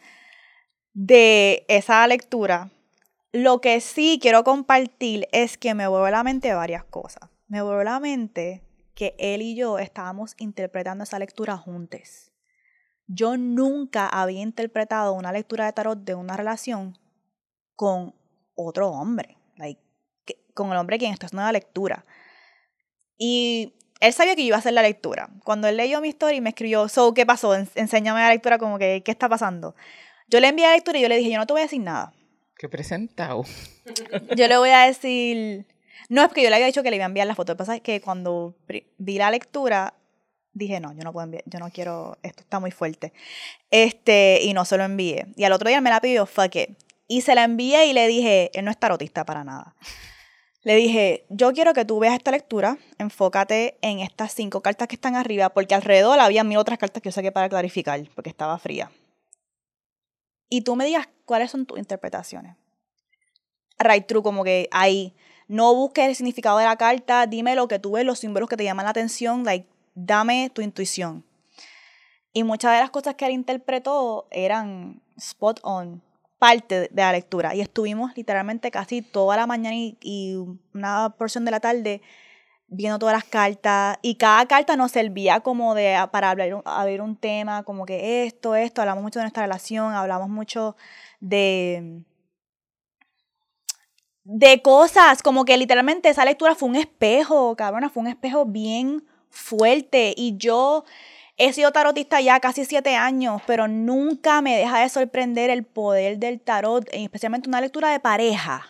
de 0.94 1.66
esa 1.68 2.07
lectura 2.07 2.70
lo 3.33 3.61
que 3.61 3.81
sí 3.81 4.18
quiero 4.20 4.45
compartir 4.45 5.29
es 5.33 5.59
que 5.59 5.74
me 5.74 5.87
vuelve 5.87 6.09
a 6.09 6.12
la 6.12 6.24
mente 6.24 6.53
varias 6.55 6.85
cosas. 6.85 7.29
Me 7.49 7.62
vuelve 7.62 7.83
a 7.83 7.85
la 7.85 8.01
mente 8.01 8.62
que 8.95 9.14
él 9.18 9.43
y 9.43 9.55
yo 9.55 9.79
estábamos 9.79 10.35
interpretando 10.39 11.05
esa 11.05 11.18
lectura 11.18 11.57
juntos. 11.57 12.33
Yo 13.07 13.37
nunca 13.37 14.09
había 14.09 14.41
interpretado 14.41 15.12
una 15.12 15.33
lectura 15.33 15.66
de 15.66 15.72
tarot 15.72 15.99
de 15.99 16.14
una 16.14 16.37
relación 16.37 16.99
con 17.77 18.14
otro 18.55 18.89
hombre, 18.89 19.37
con 20.55 20.72
el 20.72 20.79
hombre 20.79 20.99
quien 20.99 21.12
está 21.12 21.27
haciendo 21.27 21.43
la 21.43 21.53
lectura. 21.53 22.05
Y 23.18 23.74
él 24.01 24.12
sabía 24.12 24.35
que 24.35 24.43
yo 24.43 24.49
iba 24.49 24.57
a 24.57 24.61
hacer 24.61 24.72
la 24.72 24.83
lectura. 24.83 25.29
Cuando 25.45 25.68
él 25.68 25.77
leyó 25.77 26.01
mi 26.01 26.09
historia 26.09 26.39
y 26.39 26.41
me 26.41 26.51
escribió, 26.51 26.89
so, 26.89 27.14
¿qué 27.14 27.27
pasó? 27.27 27.55
Enséñame 27.55 28.20
la 28.20 28.31
lectura, 28.31 28.59
como 28.59 28.79
que, 28.79 29.03
¿qué 29.05 29.11
está 29.11 29.29
pasando? 29.29 29.77
Yo 30.29 30.41
le 30.41 30.49
envié 30.49 30.66
la 30.66 30.72
lectura 30.72 30.99
y 30.99 31.03
yo 31.03 31.09
le 31.09 31.18
dije, 31.18 31.31
yo 31.31 31.39
no 31.39 31.47
te 31.47 31.53
voy 31.53 31.61
a 31.61 31.64
decir 31.64 31.81
nada. 31.81 32.12
Qué 32.59 32.68
presentado. 32.68 33.44
Yo 34.36 34.48
le 34.48 34.57
voy 34.57 34.70
a 34.70 34.86
decir. 34.86 35.66
No 36.09 36.24
es 36.24 36.32
que 36.32 36.42
yo 36.42 36.48
le 36.48 36.57
había 36.57 36.66
dicho 36.66 36.82
que 36.82 36.90
le 36.90 36.96
iba 36.96 37.04
a 37.04 37.09
enviar 37.09 37.26
la 37.26 37.34
foto. 37.34 37.52
Lo 37.52 37.57
que 37.57 37.59
pasa 37.59 37.76
es 37.76 37.82
que 37.82 38.00
cuando 38.00 38.54
vi 38.98 39.18
la 39.18 39.30
lectura, 39.30 39.94
dije, 40.52 40.80
no, 40.80 40.92
yo 40.92 41.02
no 41.02 41.12
puedo 41.12 41.24
enviar, 41.24 41.42
yo 41.46 41.59
no 41.59 41.70
quiero, 41.70 42.16
esto 42.22 42.42
está 42.42 42.61
muy 42.61 42.70
fuerte. 42.70 43.12
Este, 43.70 44.40
y 44.42 44.54
no 44.54 44.64
se 44.64 44.76
lo 44.76 44.84
envié. 44.84 45.26
Y 45.36 45.44
al 45.44 45.52
otro 45.52 45.68
día 45.68 45.80
me 45.80 45.90
la 45.90 46.00
pidió, 46.00 46.24
fuck 46.26 46.54
it. 46.57 46.70
Y 47.09 47.22
se 47.22 47.34
la 47.34 47.44
envié 47.44 47.86
y 47.86 47.92
le 47.92 48.07
dije, 48.09 48.50
él 48.54 48.64
no 48.64 48.70
es 48.70 48.78
tarotista 48.78 49.24
para 49.24 49.44
nada. 49.44 49.74
Le 50.62 50.74
dije, 50.76 51.26
yo 51.28 51.52
quiero 51.52 51.74
que 51.74 51.84
tú 51.84 51.98
veas 51.98 52.14
esta 52.14 52.30
lectura, 52.30 52.78
enfócate 52.98 53.78
en 53.82 54.00
estas 54.00 54.32
cinco 54.32 54.62
cartas 54.62 54.88
que 54.88 54.96
están 54.96 55.14
arriba, 55.14 55.50
porque 55.50 55.74
alrededor 55.74 56.18
había 56.18 56.42
mil 56.42 56.59
otras 56.59 56.78
cartas 56.78 57.02
que 57.02 57.09
yo 57.09 57.12
saqué 57.12 57.30
para 57.30 57.48
clarificar, 57.48 58.02
porque 58.14 58.30
estaba 58.30 58.59
fría 58.59 58.90
y 60.49 60.62
tú 60.62 60.76
me 60.76 60.84
digas 60.84 61.09
cuáles 61.24 61.51
son 61.51 61.66
tus 61.66 61.78
interpretaciones. 61.78 62.57
Right 63.78 64.07
true, 64.07 64.22
como 64.22 64.44
que 64.44 64.68
ahí. 64.70 65.14
No 65.49 65.74
busques 65.74 66.07
el 66.07 66.16
significado 66.16 66.59
de 66.59 66.64
la 66.64 66.76
carta, 66.76 67.26
dime 67.26 67.55
lo 67.55 67.68
que 67.68 67.78
tú 67.78 67.92
ves, 67.92 68.05
los 68.05 68.18
símbolos 68.18 68.49
que 68.49 68.57
te 68.57 68.64
llaman 68.64 68.84
la 68.84 68.90
atención, 68.90 69.44
like, 69.44 69.68
dame 69.94 70.51
tu 70.53 70.62
intuición. 70.62 71.24
Y 72.32 72.42
muchas 72.42 72.72
de 72.74 72.80
las 72.80 72.90
cosas 72.90 73.14
que 73.14 73.26
él 73.26 73.32
interpretó 73.32 74.26
eran 74.30 75.01
spot 75.16 75.61
on, 75.62 76.03
parte 76.38 76.88
de 76.88 77.03
la 77.03 77.12
lectura. 77.12 77.55
Y 77.55 77.61
estuvimos 77.61 78.16
literalmente 78.16 78.70
casi 78.70 79.03
toda 79.03 79.36
la 79.36 79.47
mañana 79.47 79.76
y, 79.76 79.97
y 80.01 80.34
una 80.74 81.14
porción 81.16 81.44
de 81.44 81.51
la 81.53 81.61
tarde 81.61 82.03
viendo 82.69 82.99
todas 82.99 83.14
las 83.14 83.25
cartas 83.25 83.99
y 84.03 84.17
cada 84.17 84.45
carta 84.47 84.77
nos 84.77 84.93
servía 84.93 85.41
como 85.41 85.75
de 85.75 85.97
para 86.11 86.31
hablar 86.31 86.62
abrir 86.64 87.01
un 87.01 87.17
tema 87.17 87.62
como 87.62 87.87
que 87.87 88.25
esto 88.27 88.57
esto 88.57 88.81
hablamos 88.81 89.05
mucho 89.05 89.21
de 89.21 89.25
nuestra 89.25 89.45
relación 89.45 89.95
hablamos 89.95 90.29
mucho 90.29 90.77
de 91.21 92.03
de 94.25 94.62
cosas 94.62 95.23
como 95.23 95.45
que 95.45 95.57
literalmente 95.57 96.09
esa 96.09 96.25
lectura 96.25 96.57
fue 96.57 96.69
un 96.69 96.77
espejo 96.77 97.55
cabrona 97.55 97.89
fue 97.89 98.03
un 98.03 98.09
espejo 98.09 98.45
bien 98.45 99.05
fuerte 99.31 100.12
y 100.17 100.37
yo 100.37 100.85
he 101.37 101.53
sido 101.53 101.71
tarotista 101.71 102.21
ya 102.21 102.41
casi 102.41 102.64
siete 102.64 102.97
años 102.97 103.43
pero 103.47 103.69
nunca 103.69 104.43
me 104.43 104.57
deja 104.57 104.81
de 104.81 104.89
sorprender 104.89 105.51
el 105.51 105.62
poder 105.62 106.19
del 106.19 106.41
tarot 106.41 106.85
especialmente 106.91 107.49
una 107.49 107.61
lectura 107.61 107.91
de 107.91 108.01
pareja 108.01 108.67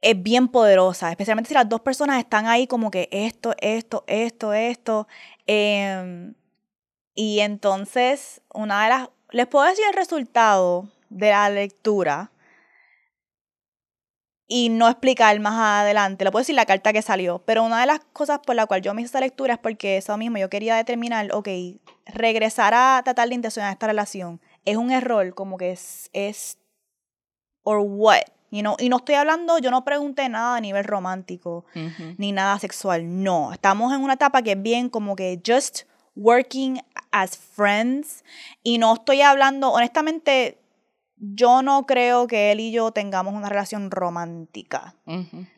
es 0.00 0.22
bien 0.22 0.48
poderosa, 0.48 1.10
especialmente 1.10 1.48
si 1.48 1.54
las 1.54 1.68
dos 1.68 1.80
personas 1.80 2.18
están 2.18 2.46
ahí 2.46 2.66
como 2.66 2.90
que 2.90 3.08
esto, 3.12 3.54
esto, 3.60 4.04
esto, 4.06 4.54
esto. 4.54 5.08
Em, 5.46 6.34
y 7.14 7.40
entonces, 7.40 8.42
una 8.52 8.84
de 8.84 8.88
las... 8.90 9.08
Les 9.30 9.46
puedo 9.46 9.66
decir 9.66 9.84
el 9.88 9.94
resultado 9.94 10.88
de 11.10 11.30
la 11.30 11.48
lectura 11.50 12.32
y 14.46 14.68
no 14.70 14.88
explicar 14.88 15.38
más 15.40 15.54
adelante. 15.82 16.24
Le 16.24 16.30
puedo 16.32 16.40
decir 16.40 16.56
la 16.56 16.66
carta 16.66 16.92
que 16.92 17.02
salió. 17.02 17.40
Pero 17.44 17.62
una 17.62 17.80
de 17.80 17.86
las 17.86 18.00
cosas 18.12 18.40
por 18.40 18.56
la 18.56 18.66
cual 18.66 18.82
yo 18.82 18.94
me 18.94 19.02
hice 19.02 19.06
esta 19.06 19.20
lectura 19.20 19.54
es 19.54 19.60
porque 19.60 19.98
eso 19.98 20.16
mismo 20.16 20.38
yo 20.38 20.50
quería 20.50 20.76
determinar, 20.76 21.32
ok, 21.32 21.48
regresar 22.06 22.74
a 22.74 23.00
tratar 23.04 23.28
de 23.28 23.34
intencionar 23.36 23.72
esta 23.72 23.86
relación 23.86 24.40
es 24.64 24.76
un 24.76 24.90
error, 24.90 25.34
como 25.34 25.56
que 25.56 25.72
es, 25.72 26.10
es 26.12 26.58
or 27.62 27.80
what 27.80 28.22
y 28.50 28.62
no 28.62 28.96
estoy 28.96 29.14
hablando, 29.14 29.58
yo 29.58 29.70
no 29.70 29.84
pregunté 29.84 30.28
nada 30.28 30.56
a 30.56 30.60
nivel 30.60 30.84
romántico, 30.84 31.64
ni 32.18 32.32
nada 32.32 32.58
sexual. 32.58 33.22
No, 33.22 33.52
estamos 33.52 33.94
en 33.94 34.02
una 34.02 34.14
etapa 34.14 34.42
que 34.42 34.52
es 34.52 34.62
bien 34.62 34.88
como 34.88 35.14
que 35.14 35.40
just 35.46 35.82
working 36.16 36.80
as 37.12 37.36
friends. 37.36 38.24
Y 38.62 38.78
no 38.78 38.94
estoy 38.94 39.22
hablando, 39.22 39.70
honestamente, 39.70 40.58
yo 41.16 41.62
no 41.62 41.86
creo 41.86 42.26
que 42.26 42.52
él 42.52 42.60
y 42.60 42.72
yo 42.72 42.92
tengamos 42.92 43.34
una 43.34 43.48
relación 43.48 43.90
romántica, 43.90 44.94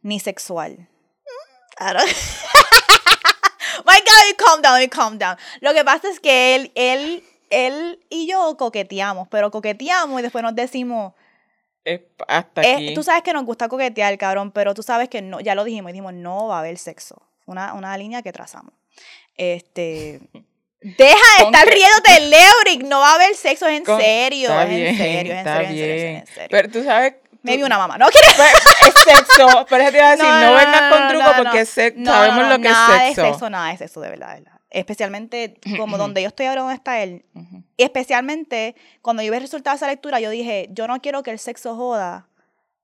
ni 0.03 0.21
sexual. 0.21 0.89
My 3.87 3.99
God, 3.99 4.37
calm 4.37 4.63
down, 4.63 4.89
calm 4.89 5.19
down. 5.19 5.37
Lo 5.61 5.73
que 5.73 5.85
pasa 5.85 6.09
es 6.09 6.21
que 6.21 6.55
él, 6.55 6.73
él, 6.75 7.25
él 7.51 8.01
y 8.11 8.29
yo 8.29 8.57
coqueteamos, 8.57 9.29
pero 9.29 9.51
coqueteamos 9.51 10.21
y 10.21 10.23
después 10.23 10.43
nos 10.43 10.55
decimos, 10.55 11.15
hasta 12.29 12.61
aquí. 12.61 12.95
Tú 12.95 13.03
sabes 13.03 13.23
que 13.23 13.33
nos 13.33 13.45
gusta 13.45 13.69
coquetear, 13.69 14.17
cabrón, 14.19 14.53
pero 14.53 14.75
tú 14.75 14.83
sabes 14.83 15.09
que 15.09 15.23
no, 15.23 15.41
ya 15.41 15.55
lo 15.55 15.65
dijimos, 15.65 15.93
dijimos, 15.93 16.15
no 16.15 16.49
va 16.49 16.57
a 16.57 16.59
haber 16.61 16.79
sexo. 16.79 17.23
Una, 17.47 17.75
una 17.75 17.97
línea 17.97 18.23
que 18.23 18.33
trazamos. 18.33 18.73
Este. 19.37 20.21
Deja 20.81 21.15
de 21.39 21.45
estar 21.45 21.65
riéndote 21.65 22.21
Leoric, 22.29 22.89
no 22.89 23.01
va 23.01 23.13
a 23.13 23.15
haber 23.15 23.37
sexo, 23.37 23.69
es 23.69 23.79
en 23.79 23.87
serio, 23.87 24.51
es 24.63 24.69
en 24.69 24.97
serio, 24.97 25.33
es 25.33 25.39
en 25.39 25.45
serio, 25.45 25.85
en 25.85 26.27
serio, 26.27 26.49
Pero 26.51 26.69
tú 26.71 26.83
sabes. 26.83 27.15
Me 27.43 27.57
vi 27.57 27.63
una 27.63 27.79
mamá, 27.79 27.99
¿no 27.99 28.07
quieres? 28.09 28.35
Es 28.87 28.95
sexo, 29.03 29.67
pero 29.69 29.91
te 29.91 29.97
iba 29.97 30.09
a 30.09 30.17
decir, 30.17 30.27
no, 30.27 30.55
vengas 30.55 30.93
con 30.93 31.09
truco 31.09 31.31
porque 31.37 31.61
es 31.61 31.69
sexo, 31.69 32.05
sabemos 32.05 32.49
lo 32.49 32.59
que 32.61 32.69
es 32.69 32.77
sexo. 32.77 32.91
Nada 32.93 33.05
de 33.05 33.15
sexo, 33.15 33.51
nada 33.51 33.71
de 33.71 33.77
sexo, 33.79 34.01
de 34.01 34.11
verdad, 34.11 34.35
de 34.35 34.41
verdad 34.41 34.52
especialmente 34.73 35.59
como 35.79 35.99
donde 35.99 36.23
yo 36.23 36.29
estoy 36.29 36.47
ahora 36.47 36.63
donde 36.63 36.77
está 36.77 37.03
él, 37.03 37.25
y 37.77 37.83
especialmente 37.83 38.75
cuando 39.01 39.23
yo 39.23 39.31
vi 39.31 39.37
el 39.37 39.43
resultado 39.43 39.75
de 39.75 39.77
esa 39.77 39.87
lectura, 39.89 40.21
yo 40.21 40.31
dije, 40.31 40.69
yo 40.73 40.87
no 40.87 41.01
quiero 41.01 41.23
que 41.23 41.31
el 41.31 41.39
sexo 41.39 41.77
joda 41.77 42.29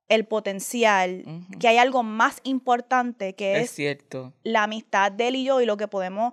el 0.09 0.25
potencial, 0.25 1.23
que 1.61 1.69
hay 1.69 1.77
algo 1.77 2.03
más 2.03 2.41
importante 2.43 3.35
que 3.35 3.61
es, 3.61 3.71
cierto. 3.71 4.33
la 4.43 4.63
amistad 4.63 5.13
de 5.13 5.29
él 5.29 5.37
y 5.37 5.45
yo 5.45 5.61
y 5.61 5.67
lo 5.67 5.77
que 5.77 5.87
podemos 5.87 6.33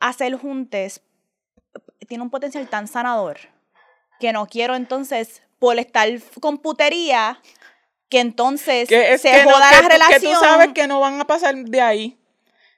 hacer 0.00 0.36
juntos, 0.36 1.00
tiene 2.06 2.22
un 2.22 2.30
potencial 2.30 2.68
tan 2.68 2.86
sanador 2.86 3.38
que 4.20 4.32
no 4.32 4.46
quiero 4.46 4.74
entonces 4.74 5.42
por 5.58 5.78
estar 5.78 6.08
con 6.40 6.58
putería 6.58 7.40
que 8.08 8.20
entonces 8.20 8.88
se 8.88 9.44
joda 9.44 9.72
la 9.72 9.88
relación. 9.88 10.20
Que 10.20 10.28
tú 10.28 10.34
sabes 10.34 10.68
que 10.74 10.86
no 10.86 11.00
van 11.00 11.20
a 11.20 11.26
pasar 11.26 11.54
de 11.54 11.80
ahí. 11.80 12.18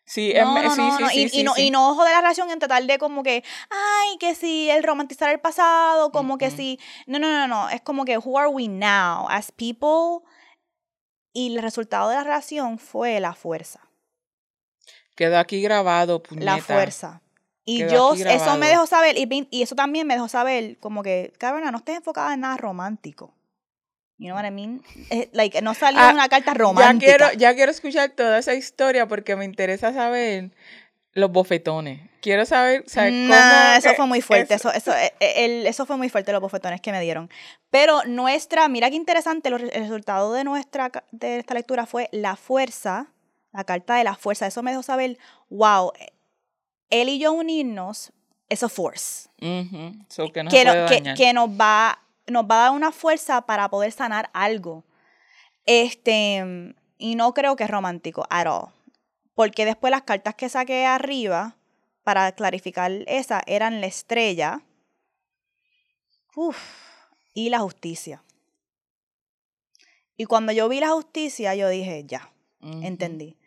Sí, 0.09 0.32
No, 0.34 0.54
no, 0.62 0.74
sí, 0.74 0.80
no, 0.80 0.96
sí, 0.96 1.02
no, 1.02 1.09
sí, 1.11 1.20
y, 1.20 1.28
sí, 1.28 1.40
y 1.40 1.42
no, 1.42 1.52
y 1.59 1.70
no 1.70 1.90
ojo 1.90 2.02
de 2.02 2.11
la 2.11 2.22
relación 2.22 2.50
en 2.50 2.59
tratar 2.59 2.82
de 2.82 2.98
como 2.98 3.22
que, 3.22 3.44
ay, 3.68 4.16
que 4.18 4.34
si 4.34 4.70
el 4.70 4.82
romantizar 4.82 5.30
el 5.30 5.38
pasado, 5.38 6.11
como 6.12 6.38
que 6.38 6.50
si, 6.50 6.80
no, 7.06 7.18
no, 7.18 7.30
no, 7.30 7.46
no, 7.46 7.68
es 7.68 7.82
como 7.82 8.06
que, 8.06 8.16
who 8.16 8.38
are 8.38 8.48
we 8.48 8.68
now 8.68 9.28
as 9.28 9.52
people? 9.52 10.26
Y 11.34 11.54
el 11.54 11.62
resultado 11.62 12.09
de 12.09 12.14
la 12.16 12.24
relación 12.24 12.78
fue 12.78 13.20
la 13.20 13.34
fuerza, 13.34 13.80
Quedó 15.14 15.38
aquí 15.38 15.61
grabado, 15.61 16.22
puñeta. 16.22 16.56
la 16.56 16.62
fuerza. 16.62 17.20
Y 17.66 17.80
Quedó 17.80 18.14
yo, 18.14 18.24
eso 18.30 18.56
me 18.56 18.68
dejó 18.68 18.86
saber, 18.86 19.14
y 19.18 19.62
eso 19.62 19.74
también 19.74 20.06
me 20.06 20.14
dejó 20.14 20.28
saber, 20.28 20.78
como 20.78 21.02
que, 21.02 21.34
cabrona, 21.36 21.70
no 21.70 21.78
estés 21.78 21.96
enfocada 21.96 22.32
en 22.32 22.40
nada 22.40 22.56
romántico. 22.56 23.34
You 24.19 24.27
know 24.27 24.35
what 24.37 24.45
I 24.45 24.51
mean? 24.51 24.83
Eh, 25.11 25.29
like, 25.33 25.61
no 25.62 25.75
salió 25.75 26.01
Ah, 26.01 26.11
una 26.12 26.29
carta 26.29 26.53
Ya 26.53 26.59
romántica. 26.59 27.16
quiero, 27.16 27.33
ya 27.35 27.55
quiero 27.55 27.71
escuchar 27.71 28.11
toda 28.11 28.39
esa 28.39 28.55
historia 28.55 29.07
porque 29.07 29.37
me 29.37 29.45
interesa 29.45 29.93
saber 29.93 30.51
los 31.12 31.31
bofetones. 31.31 32.01
Quiero 32.21 32.45
saber, 32.45 32.83
saber 32.89 33.12
Nah, 33.12 33.77
cómo... 33.77 33.79
eso 33.79 33.95
fue 33.95 34.07
muy 34.07 34.21
fuerte. 34.21 34.55
eso- 34.55 34.71
Eso, 34.73 34.91
eso, 34.91 34.99
eh, 34.99 35.12
eh, 35.21 35.45
el- 35.45 35.66
eso 35.69 35.87
fue 35.87 35.97
muy 35.97 36.09
fuerte 36.09 36.33
los 36.33 36.41
bofetones 36.41 36.81
que 36.81 36.91
me 36.91 37.01
dieron. 37.01 37.31
Pero 37.71 38.03
nuestra, 38.07 38.66
mira 38.69 38.91
qué 38.91 38.97
interesante, 38.97 39.51
el 39.51 39.71
resultado 39.71 40.33
de 40.33 40.43
nuestra 40.43 40.91
de 41.12 41.39
esta 41.39 41.55
lectura 41.55 41.87
fue 41.87 42.09
la 42.11 42.35
fuerza, 42.35 43.07
la 43.53 43.62
carta 43.62 43.95
de 43.95 44.03
la 44.05 44.16
fuerza. 44.16 44.49
Eso 44.49 44.64
me 44.64 44.73
dejó 44.73 44.83
saber, 44.83 45.16
wow, 45.49 45.93
él 46.91 47.09
y 47.09 47.19
yo 47.21 47.33
unirnos, 47.33 48.12
eso 48.49 48.69
force. 48.69 49.29
Ujú, 49.41 49.93
so 50.09 50.33
que 50.33 50.43
no 50.43 50.51
que, 50.51 50.64
no- 50.64 50.87
que, 50.87 51.14
que 51.16 51.33
nos 51.33 51.49
va 51.51 52.01
nos 52.31 52.45
va 52.45 52.61
a 52.61 52.62
dar 52.64 52.72
una 52.72 52.93
fuerza 52.93 53.43
para 53.43 53.68
poder 53.68 53.93
sanar 53.93 54.31
algo. 54.33 54.85
Este, 55.66 56.74
y 56.99 57.14
no 57.14 57.35
creo 57.35 57.57
que 57.57 57.64
es 57.64 57.70
romántico 57.70 58.26
at 58.31 58.47
all. 58.47 58.68
Porque 59.35 59.64
después 59.64 59.91
las 59.91 60.03
cartas 60.03 60.35
que 60.35 60.49
saqué 60.49 60.87
arriba, 60.87 61.57
para 62.03 62.33
clarificar 62.33 62.91
esa, 63.07 63.43
eran 63.47 63.81
la 63.81 63.87
estrella 63.87 64.62
uf, 66.35 66.57
y 67.35 67.51
la 67.51 67.61
justicia. 67.61 68.22
Y 70.16 70.24
cuando 70.24 70.53
yo 70.53 70.68
vi 70.68 70.81
la 70.81 70.91
justicia, 70.91 71.55
yo 71.55 71.68
dije, 71.68 72.05
ya, 72.07 72.33
entendí. 72.61 73.38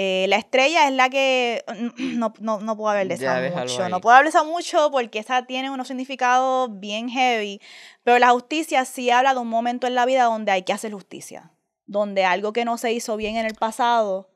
Eh, 0.00 0.26
la 0.28 0.36
estrella 0.36 0.86
es 0.86 0.92
la 0.92 1.10
que 1.10 1.64
no, 1.98 2.32
no, 2.38 2.60
no 2.60 2.76
puedo 2.76 2.88
hablar 2.88 3.08
de 3.08 3.16
Ya, 3.16 3.32
esa 3.32 3.40
déjalo 3.40 3.68
mucho. 3.68 3.88
No 3.88 4.00
puedo 4.00 4.14
hablar 4.14 4.32
de 4.32 4.38
esa 4.38 4.44
mucho 4.44 4.92
porque 4.92 5.18
esa 5.18 5.44
tiene 5.44 5.70
unos 5.70 5.88
significados 5.88 6.70
bien 6.78 7.08
heavy. 7.08 7.60
Pero 8.04 8.20
la 8.20 8.30
justicia 8.30 8.84
sí 8.84 9.10
habla 9.10 9.34
de 9.34 9.40
un 9.40 9.48
momento 9.48 9.88
en 9.88 9.96
la 9.96 10.06
vida 10.06 10.22
donde 10.22 10.52
hay 10.52 10.62
que 10.62 10.72
hacer 10.72 10.92
justicia. 10.92 11.50
Donde 11.86 12.24
algo 12.24 12.52
que 12.52 12.64
no 12.64 12.78
se 12.78 12.92
hizo 12.92 13.16
bien 13.16 13.34
en 13.34 13.44
el 13.44 13.56
pasado, 13.56 14.30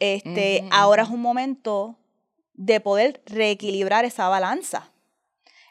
este, 0.00 0.66
ahora 0.72 1.04
es 1.04 1.10
un 1.10 1.22
momento 1.22 1.96
de 2.54 2.80
poder 2.80 3.22
reequilibrar 3.26 4.04
esa 4.04 4.28
balanza. 4.28 4.90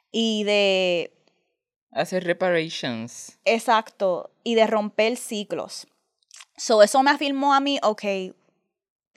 Y 0.09 0.45
de 0.45 1.13
Hacer 1.91 2.23
reparations. 2.23 3.39
Exacto, 3.43 4.31
y 4.45 4.55
de 4.55 4.67
romper 4.67 5.17
ciclos. 5.17 5.85
So, 6.55 6.81
eso 6.81 7.03
me 7.03 7.11
afirmó 7.11 7.53
a 7.53 7.59
mí, 7.59 7.77
ok, 7.83 8.03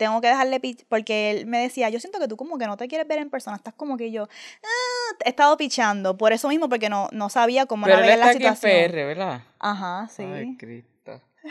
tengo 0.01 0.21
que 0.21 0.29
dejarle, 0.29 0.59
pi- 0.61 0.85
porque 0.89 1.31
él 1.31 1.47
me 1.47 1.59
decía, 1.61 1.89
yo 1.91 2.01
siento 2.01 2.19
que 2.19 2.27
tú 2.27 2.37
como 2.37 2.59
que 2.59 2.67
no 2.67 2.77
te 2.77 2.89
quieres 2.89 3.07
ver 3.07 3.19
en 3.19 3.31
persona, 3.31 3.57
estás 3.57 3.75
como 3.75 3.97
que 3.97 4.11
yo, 4.11 4.25
"Ah", 4.65 5.15
he 5.25 5.29
estado 5.29 5.57
pichando, 5.57 6.17
por 6.17 6.33
eso 6.33 6.49
mismo, 6.49 6.69
porque 6.69 6.89
no, 6.89 7.09
no 7.13 7.29
sabía 7.29 7.67
cómo 7.67 7.85
Pero 7.87 7.99
él 7.99 8.07
navegar 8.07 8.19
está 8.19 8.27
la 8.27 8.31
aquí 8.33 8.47
en 8.47 8.57
situación. 8.57 8.91
PR, 8.91 9.05
¿verdad? 9.05 9.43
Ajá, 9.59 10.09
sí. 10.09 10.23
Ay, 10.25 10.57
Cristo. 10.57 11.21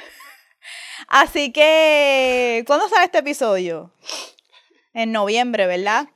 Así 1.08 1.52
que, 1.52 2.64
¿cuándo 2.68 2.90
sale 2.90 3.06
este 3.06 3.20
episodio? 3.20 3.94
En 4.94 5.12
noviembre, 5.12 5.68
¿verdad? 5.68 6.08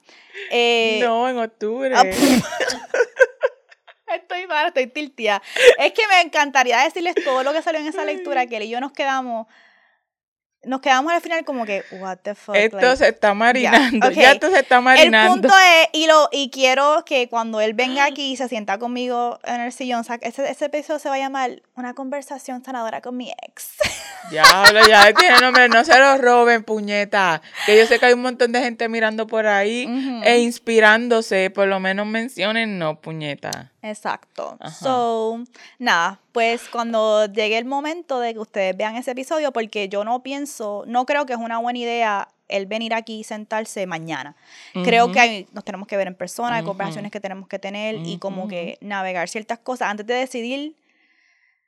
Eh, 0.52 1.00
no, 1.04 1.30
en 1.30 1.38
octubre. 1.38 1.94
ah, 1.96 2.04
Estoy 4.14 4.46
mal, 4.48 4.68
estoy 4.68 4.88
tiltia. 4.88 5.42
Es 5.80 5.94
que 5.94 6.08
me 6.08 6.22
encantaría 6.22 6.80
decirles 6.84 7.16
todo 7.24 7.44
lo 7.44 7.54
que 7.54 7.62
salió 7.62 7.80
en 7.82 7.88
esa 7.88 8.06
lectura, 8.06 8.46
que 8.46 8.58
él 8.58 8.64
y 8.64 8.70
yo 8.70 8.80
nos 8.80 8.92
quedamos, 8.92 9.48
nos 10.66 10.82
quedamos 10.82 11.12
al 11.12 11.22
final 11.22 11.44
como 11.46 11.66
que, 11.66 11.84
what 11.92 12.18
the 12.24 12.36
fuck. 12.36 12.56
Esto 12.56 12.78
like, 12.78 12.98
se 12.98 13.08
está 13.10 13.34
marinando. 13.34 14.10
Ya 14.12 14.32
esto 14.32 14.50
se 14.50 14.60
está 14.60 14.78
el 14.78 14.82
marinando. 14.84 15.34
punto 15.50 15.54
es, 15.58 15.90
y 15.94 16.08
lo, 16.08 16.30
y 16.32 16.50
quiero 16.50 17.04
que 17.06 17.28
cuando 17.30 17.60
él 17.62 17.74
venga 17.74 18.06
aquí 18.06 18.32
y 18.34 18.38
se 18.38 18.48
sienta 18.48 18.78
conmigo 18.80 19.40
en 19.44 19.62
el 19.62 19.72
sillón, 19.74 20.04
sa- 20.04 20.16
ese, 20.22 20.50
ese 20.50 20.66
episodio 20.66 21.00
se 21.00 21.10
va 21.10 21.16
a 21.16 21.20
llamar 21.20 21.62
Una 21.76 21.94
conversación 21.94 22.64
sanadora 22.64 23.02
con 23.02 23.18
mi 23.18 23.32
ex. 23.48 23.74
Diablo, 24.32 24.80
ya 24.88 25.14
tiene 25.14 25.40
nombre. 25.42 25.68
No 25.70 25.84
se 25.84 26.00
lo 26.00 26.18
roben, 26.18 26.64
puñeta. 26.64 27.42
Que 27.66 27.78
yo 27.78 27.86
sé 27.86 28.00
que 28.00 28.06
hay 28.06 28.14
un 28.14 28.22
montón 28.22 28.52
de 28.54 28.62
gente 28.62 28.88
mirando 28.88 29.28
por 29.28 29.48
ahí 29.48 29.88
e 30.24 30.40
inspirándose. 30.40 31.50
Por 31.50 31.68
lo 31.68 31.80
menos 31.80 32.06
mencionen, 32.08 32.80
no, 32.80 33.02
puñeta. 33.02 33.73
Exacto. 33.84 34.58
Ajá. 34.60 34.72
So, 34.74 35.44
nada, 35.78 36.20
pues 36.32 36.68
cuando 36.70 37.26
llegue 37.28 37.58
el 37.58 37.66
momento 37.66 38.20
de 38.20 38.34
que 38.34 38.40
ustedes 38.40 38.76
vean 38.76 38.96
ese 38.96 39.12
episodio, 39.12 39.52
porque 39.52 39.90
yo 39.90 40.04
no 40.04 40.24
pienso, 40.24 40.84
no 40.88 41.06
creo 41.06 41.26
que 41.28 41.34
es 41.34 41.40
una 41.40 41.60
buena 41.60 41.78
idea 41.80 42.28
el 42.48 42.66
venir 42.66 42.94
aquí 42.94 43.20
y 43.20 43.24
sentarse 43.24 43.86
mañana. 43.88 44.36
Creo 44.84 45.12
que 45.12 45.20
hay- 45.20 45.48
nos 45.54 45.64
tenemos 45.64 45.88
que 45.88 45.98
ver 45.98 46.08
en 46.08 46.16
persona, 46.16 46.56
hay 46.58 46.64
conversaciones 46.64 47.12
que 47.12 47.20
tenemos 47.20 47.48
que 47.48 47.60
tener 47.60 47.96
y 48.06 48.18
como 48.20 48.48
que 48.48 48.78
navegar 48.82 49.28
ciertas 49.30 49.60
cosas 49.60 49.90
antes 49.90 50.06
de 50.08 50.14
decidir 50.16 50.76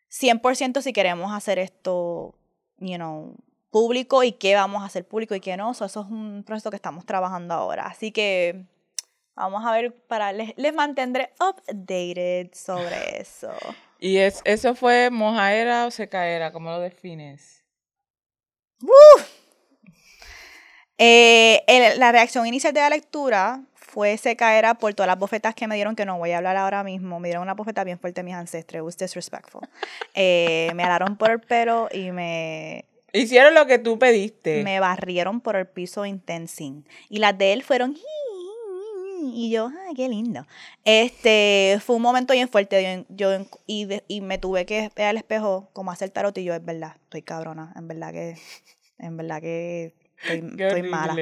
100% 0.09 0.81
si 0.81 0.93
queremos 0.93 1.33
hacer 1.33 1.59
esto, 1.59 2.35
you 2.79 2.95
know, 2.95 3.33
público 3.71 4.23
y 4.23 4.31
qué 4.31 4.55
vamos 4.55 4.83
a 4.83 4.85
hacer 4.85 5.05
público 5.05 5.35
y 5.35 5.39
qué 5.41 5.57
no. 5.57 5.73
So, 5.73 5.85
eso 5.85 6.01
es 6.01 6.07
un 6.07 6.43
proceso 6.45 6.69
que 6.69 6.77
estamos 6.77 7.05
trabajando 7.05 7.53
ahora. 7.53 7.87
Así 7.87 8.11
que 8.11 8.63
vamos 9.35 9.65
a 9.65 9.71
ver, 9.71 9.93
para 10.07 10.31
les, 10.33 10.53
les 10.57 10.73
mantendré 10.73 11.31
updated 11.39 12.49
sobre 12.53 12.95
eso. 13.21 13.51
¿Y 13.99 14.17
es, 14.17 14.41
eso 14.45 14.75
fue 14.75 15.09
mojaera 15.09 15.85
o 15.85 15.91
secaera? 15.91 16.51
¿Cómo 16.51 16.69
lo 16.69 16.79
defines? 16.79 17.63
Eh, 20.97 21.63
el- 21.67 21.99
la 21.99 22.11
reacción 22.11 22.45
inicial 22.47 22.73
de 22.73 22.79
la 22.79 22.89
lectura 22.89 23.61
fue 23.75 24.17
secaera 24.17 24.75
por 24.75 24.93
todas 24.93 25.07
las 25.07 25.17
bofetas 25.19 25.53
que 25.55 25.67
me 25.67 25.75
dieron, 25.75 25.95
que 25.95 26.05
no 26.05 26.17
voy 26.17 26.31
a 26.31 26.37
hablar 26.37 26.55
ahora 26.57 26.83
mismo. 26.83 27.19
Me 27.19 27.27
dieron 27.29 27.43
una 27.43 27.53
bofeta 27.53 27.83
bien 27.83 27.99
fuerte 27.99 28.23
mis 28.23 28.35
ancestros. 28.35 28.79
It 28.81 28.85
was 28.85 28.97
disrespectful. 28.97 29.61
Eh, 30.17 30.71
me 30.75 30.83
alaron 30.83 31.17
por 31.17 31.29
el 31.31 31.41
pelo 31.41 31.89
y 31.91 32.11
me, 32.11 32.85
Hicieron 33.11 33.53
lo 33.53 33.65
que 33.65 33.79
tú 33.79 33.99
pediste. 33.99 34.63
me 34.63 34.79
barrieron 34.79 35.41
por 35.41 35.55
el 35.57 35.67
piso 35.67 36.05
intensín. 36.05 36.87
Y 37.09 37.17
las 37.19 37.37
de 37.37 37.51
él 37.53 37.63
fueron... 37.63 37.95
Y 39.33 39.49
yo, 39.51 39.71
ay, 39.87 39.93
qué 39.95 40.07
lindo. 40.09 40.45
Este, 40.83 41.79
fue 41.85 41.95
un 41.95 42.01
momento 42.01 42.33
bien 42.33 42.49
fuerte. 42.49 43.05
Yo, 43.09 43.29
yo- 43.37 43.45
y, 43.65 43.85
de- 43.85 44.03
y 44.07 44.21
me 44.21 44.37
tuve 44.37 44.65
que 44.65 44.91
ver 44.95 45.07
al 45.07 45.17
espejo 45.17 45.69
como 45.73 45.91
hacer 45.91 46.09
tarot 46.09 46.37
y 46.37 46.43
yo, 46.43 46.53
es 46.53 46.63
verdad, 46.63 46.95
estoy 47.03 47.21
cabrona. 47.21 47.73
En 47.75 47.87
verdad 47.87 48.11
que, 48.11 48.37
en 48.99 49.17
verdad 49.17 49.41
que 49.41 49.93
estoy, 50.23 50.83
mala. 50.89 51.15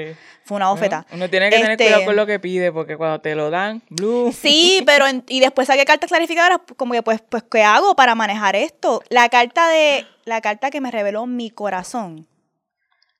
Fue 0.46 0.58
una 0.58 0.70
bofeta. 0.70 1.06
Uno 1.12 1.30
tiene 1.30 1.50
que 1.50 1.56
tener 1.58 1.72
Este- 1.72 1.86
cuidado 1.86 2.06
con 2.06 2.16
lo 2.16 2.26
que 2.26 2.40
pide, 2.40 2.72
porque 2.72 2.98
cuando 2.98 3.20
te 3.22 3.36
lo 3.36 3.50
dan, 3.50 3.82
blue. 3.90 4.32
Sí, 4.32 4.84
pero 4.86 5.08
en- 5.08 5.24
y 5.28 5.40
después 5.40 5.68
saqué 5.68 5.86
cartas 5.86 6.10
clarificadoras, 6.10 6.60
como 6.78 6.94
que 6.94 7.02
pues, 7.04 7.22
pues, 7.22 7.44
¿qué 7.50 7.64
hago 7.64 7.96
para 7.96 8.16
manejar 8.16 8.56
esto? 8.56 9.02
La 9.10 9.30
carta 9.30 9.68
de, 9.70 10.06
la 10.26 10.42
carta 10.42 10.70
que 10.72 10.82
me 10.82 10.92
reveló 10.92 11.26
mi 11.26 11.50
corazón 11.50 12.28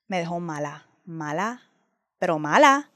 me 0.06 0.18
dejó 0.18 0.38
mala, 0.40 0.86
mala, 1.04 1.62
pero 2.18 2.38
mala, 2.38 2.90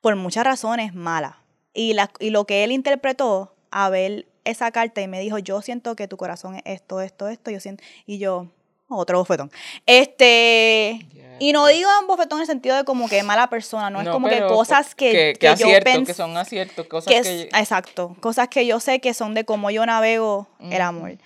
por 0.00 0.16
muchas 0.16 0.44
razones, 0.44 0.94
mala. 0.94 1.38
Y, 1.72 1.92
la, 1.94 2.10
y 2.18 2.30
lo 2.30 2.46
que 2.46 2.64
él 2.64 2.72
interpretó 2.72 3.54
a 3.70 3.88
ver 3.90 4.26
esa 4.44 4.70
carta 4.70 5.00
y 5.00 5.08
me 5.08 5.20
dijo, 5.20 5.38
yo 5.38 5.62
siento 5.62 5.94
que 5.96 6.08
tu 6.08 6.16
corazón 6.16 6.56
es 6.56 6.62
esto, 6.64 7.00
esto, 7.00 7.28
esto, 7.28 7.50
yo 7.50 7.60
siento, 7.60 7.84
y 8.06 8.18
yo, 8.18 8.48
otro 8.88 9.18
bofetón. 9.18 9.50
Este, 9.86 11.06
y 11.38 11.52
no 11.52 11.66
digo 11.66 11.88
un 12.00 12.06
bofetón 12.06 12.38
en 12.38 12.42
el 12.42 12.46
sentido 12.46 12.76
de 12.76 12.84
como 12.84 13.08
que 13.08 13.22
mala 13.22 13.48
persona, 13.48 13.90
no, 13.90 14.00
es 14.00 14.08
como 14.08 14.28
que 14.28 14.44
cosas 14.46 14.94
que, 14.94 15.12
que, 15.12 15.36
que 15.38 15.46
yo 15.46 15.52
acierto, 15.52 16.04
que 16.04 16.14
son 16.14 16.36
aciertos, 16.36 16.86
cosas 16.86 17.14
que 17.14 17.22
que... 17.22 17.58
exacto, 17.58 18.16
cosas 18.20 18.48
que 18.48 18.66
yo 18.66 18.80
sé 18.80 19.00
que 19.00 19.14
son 19.14 19.34
de 19.34 19.44
cómo 19.44 19.70
yo 19.70 19.86
navego 19.86 20.48
el 20.60 20.72
Ujú. 20.72 20.82
amor 20.82 21.18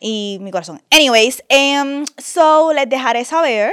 y 0.00 0.38
mi 0.40 0.50
corazón. 0.50 0.80
Anyways, 0.90 1.42
em, 1.48 2.04
so 2.18 2.72
les 2.72 2.88
dejaré 2.88 3.24
saber 3.24 3.72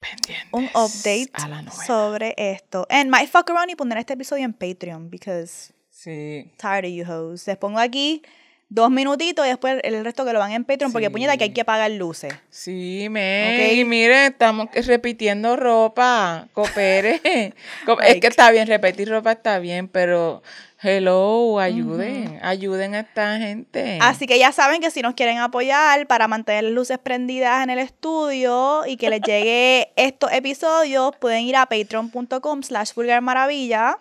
pendientes 0.00 0.48
un 0.52 0.64
update 0.66 1.30
a 1.34 1.48
la 1.48 1.62
nueva. 1.62 1.84
sobre 1.86 2.34
esto. 2.36 2.86
And 2.90 3.10
might 3.10 3.28
fuck 3.30 3.48
around 3.50 3.70
y 3.70 3.74
poner 3.76 3.98
este 3.98 4.14
episodio 4.14 4.44
en 4.44 4.52
Patreon 4.52 5.10
because 5.10 5.72
Sí. 5.90 6.50
tired 6.58 6.84
of 6.86 6.90
you 6.92 7.04
hoes. 7.06 7.46
Les 7.46 7.56
pongo 7.58 7.78
aquí 7.78 8.22
dos 8.70 8.88
minutitos 8.90 9.44
y 9.44 9.48
después 9.50 9.80
el 9.82 10.02
resto 10.04 10.24
que 10.24 10.32
lo 10.32 10.38
van 10.38 10.52
en 10.52 10.64
Patreon, 10.64 10.92
porque 10.92 11.10
puñeta 11.10 11.36
que 11.36 11.44
hay 11.44 11.52
que 11.52 11.64
pagar 11.64 11.90
luces. 11.90 12.32
Sí, 12.50 13.08
me. 13.10 13.54
Ok. 13.68 13.72
Y 13.78 13.84
mire, 13.84 14.26
estamos 14.26 14.68
repitiendo 14.86 15.56
ropa. 15.56 16.48
Coopere. 16.54 17.20
Co- 17.84 18.00
es 18.00 18.20
que 18.20 18.28
está 18.28 18.50
bien, 18.50 18.66
repetir 18.68 19.08
ropa 19.10 19.32
está 19.32 19.58
bien, 19.58 19.88
pero 19.88 20.42
hello, 20.82 21.58
ayuden. 21.58 22.38
Ayuden 22.42 22.94
a 22.94 23.00
esta 23.00 23.38
gente. 23.38 23.98
Así 24.00 24.26
que 24.26 24.38
ya 24.38 24.52
saben 24.52 24.80
que 24.80 24.90
si 24.90 25.02
nos 25.02 25.14
quieren 25.14 25.38
apoyar 25.38 26.06
para 26.06 26.28
mantener 26.28 26.64
las 26.64 26.72
luces 26.72 26.98
prendidas 26.98 27.62
en 27.62 27.70
el 27.70 27.78
estudio 27.78 28.86
y 28.86 28.96
que 28.96 29.10
les 29.10 29.20
llegue 29.20 29.92
estos 29.96 30.32
episodios, 30.32 31.14
pueden 31.16 31.42
ir 31.44 31.56
a 31.56 31.66
patreon.com 31.66 32.62
slash 32.62 32.94
vulgarmaravilla. 32.94 33.98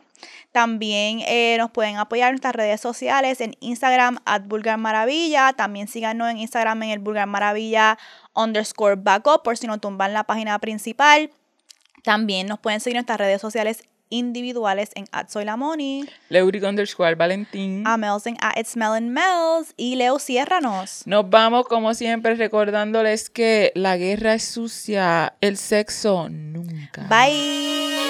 También 0.51 1.19
eh, 1.27 1.55
nos 1.57 1.71
pueden 1.71 1.97
apoyar 1.97 2.29
en 2.29 2.33
nuestras 2.33 2.55
redes 2.55 2.81
sociales, 2.81 3.39
en 3.41 3.55
Instagram, 3.59 4.19
at 4.25 4.43
vulgarmaravilla. 4.43 5.53
También 5.53 5.87
síganos 5.87 6.29
en 6.29 6.37
Instagram 6.37 6.83
en 6.83 6.89
el 6.89 6.99
vulgarmaravilla 6.99 7.97
underscore 8.33 8.95
backup 8.95 9.43
por 9.43 9.57
si 9.57 9.67
no 9.67 9.79
tumban 9.79 10.13
la 10.13 10.23
página 10.23 10.57
principal. 10.59 11.31
También 12.03 12.47
nos 12.47 12.59
pueden 12.59 12.79
seguir 12.79 12.95
en 12.95 12.99
nuestras 12.99 13.19
redes 13.19 13.41
sociales 13.41 13.83
individuales 14.09 14.91
en 14.95 15.05
at 15.11 15.29
soy 15.29 15.45
la 15.45 15.55
Moni, 15.55 16.07
Leuric 16.29 16.63
underscore 16.63 17.15
Valentín. 17.15 17.85
a 17.85 17.97
Mels 17.97 18.25
en 18.25 18.37
at 18.41 18.57
it's 18.57 18.75
Mel 18.75 18.93
and 18.93 19.11
Mels 19.11 19.73
y 19.77 19.95
Leo 19.95 20.19
ciérranos. 20.19 21.03
Nos 21.05 21.29
vamos, 21.29 21.67
como 21.67 21.93
siempre, 21.93 22.35
recordándoles 22.35 23.29
que 23.29 23.71
la 23.75 23.97
guerra 23.97 24.33
es 24.33 24.43
sucia, 24.43 25.33
el 25.41 25.57
sexo 25.57 26.29
nunca. 26.29 27.07
Bye. 27.09 28.08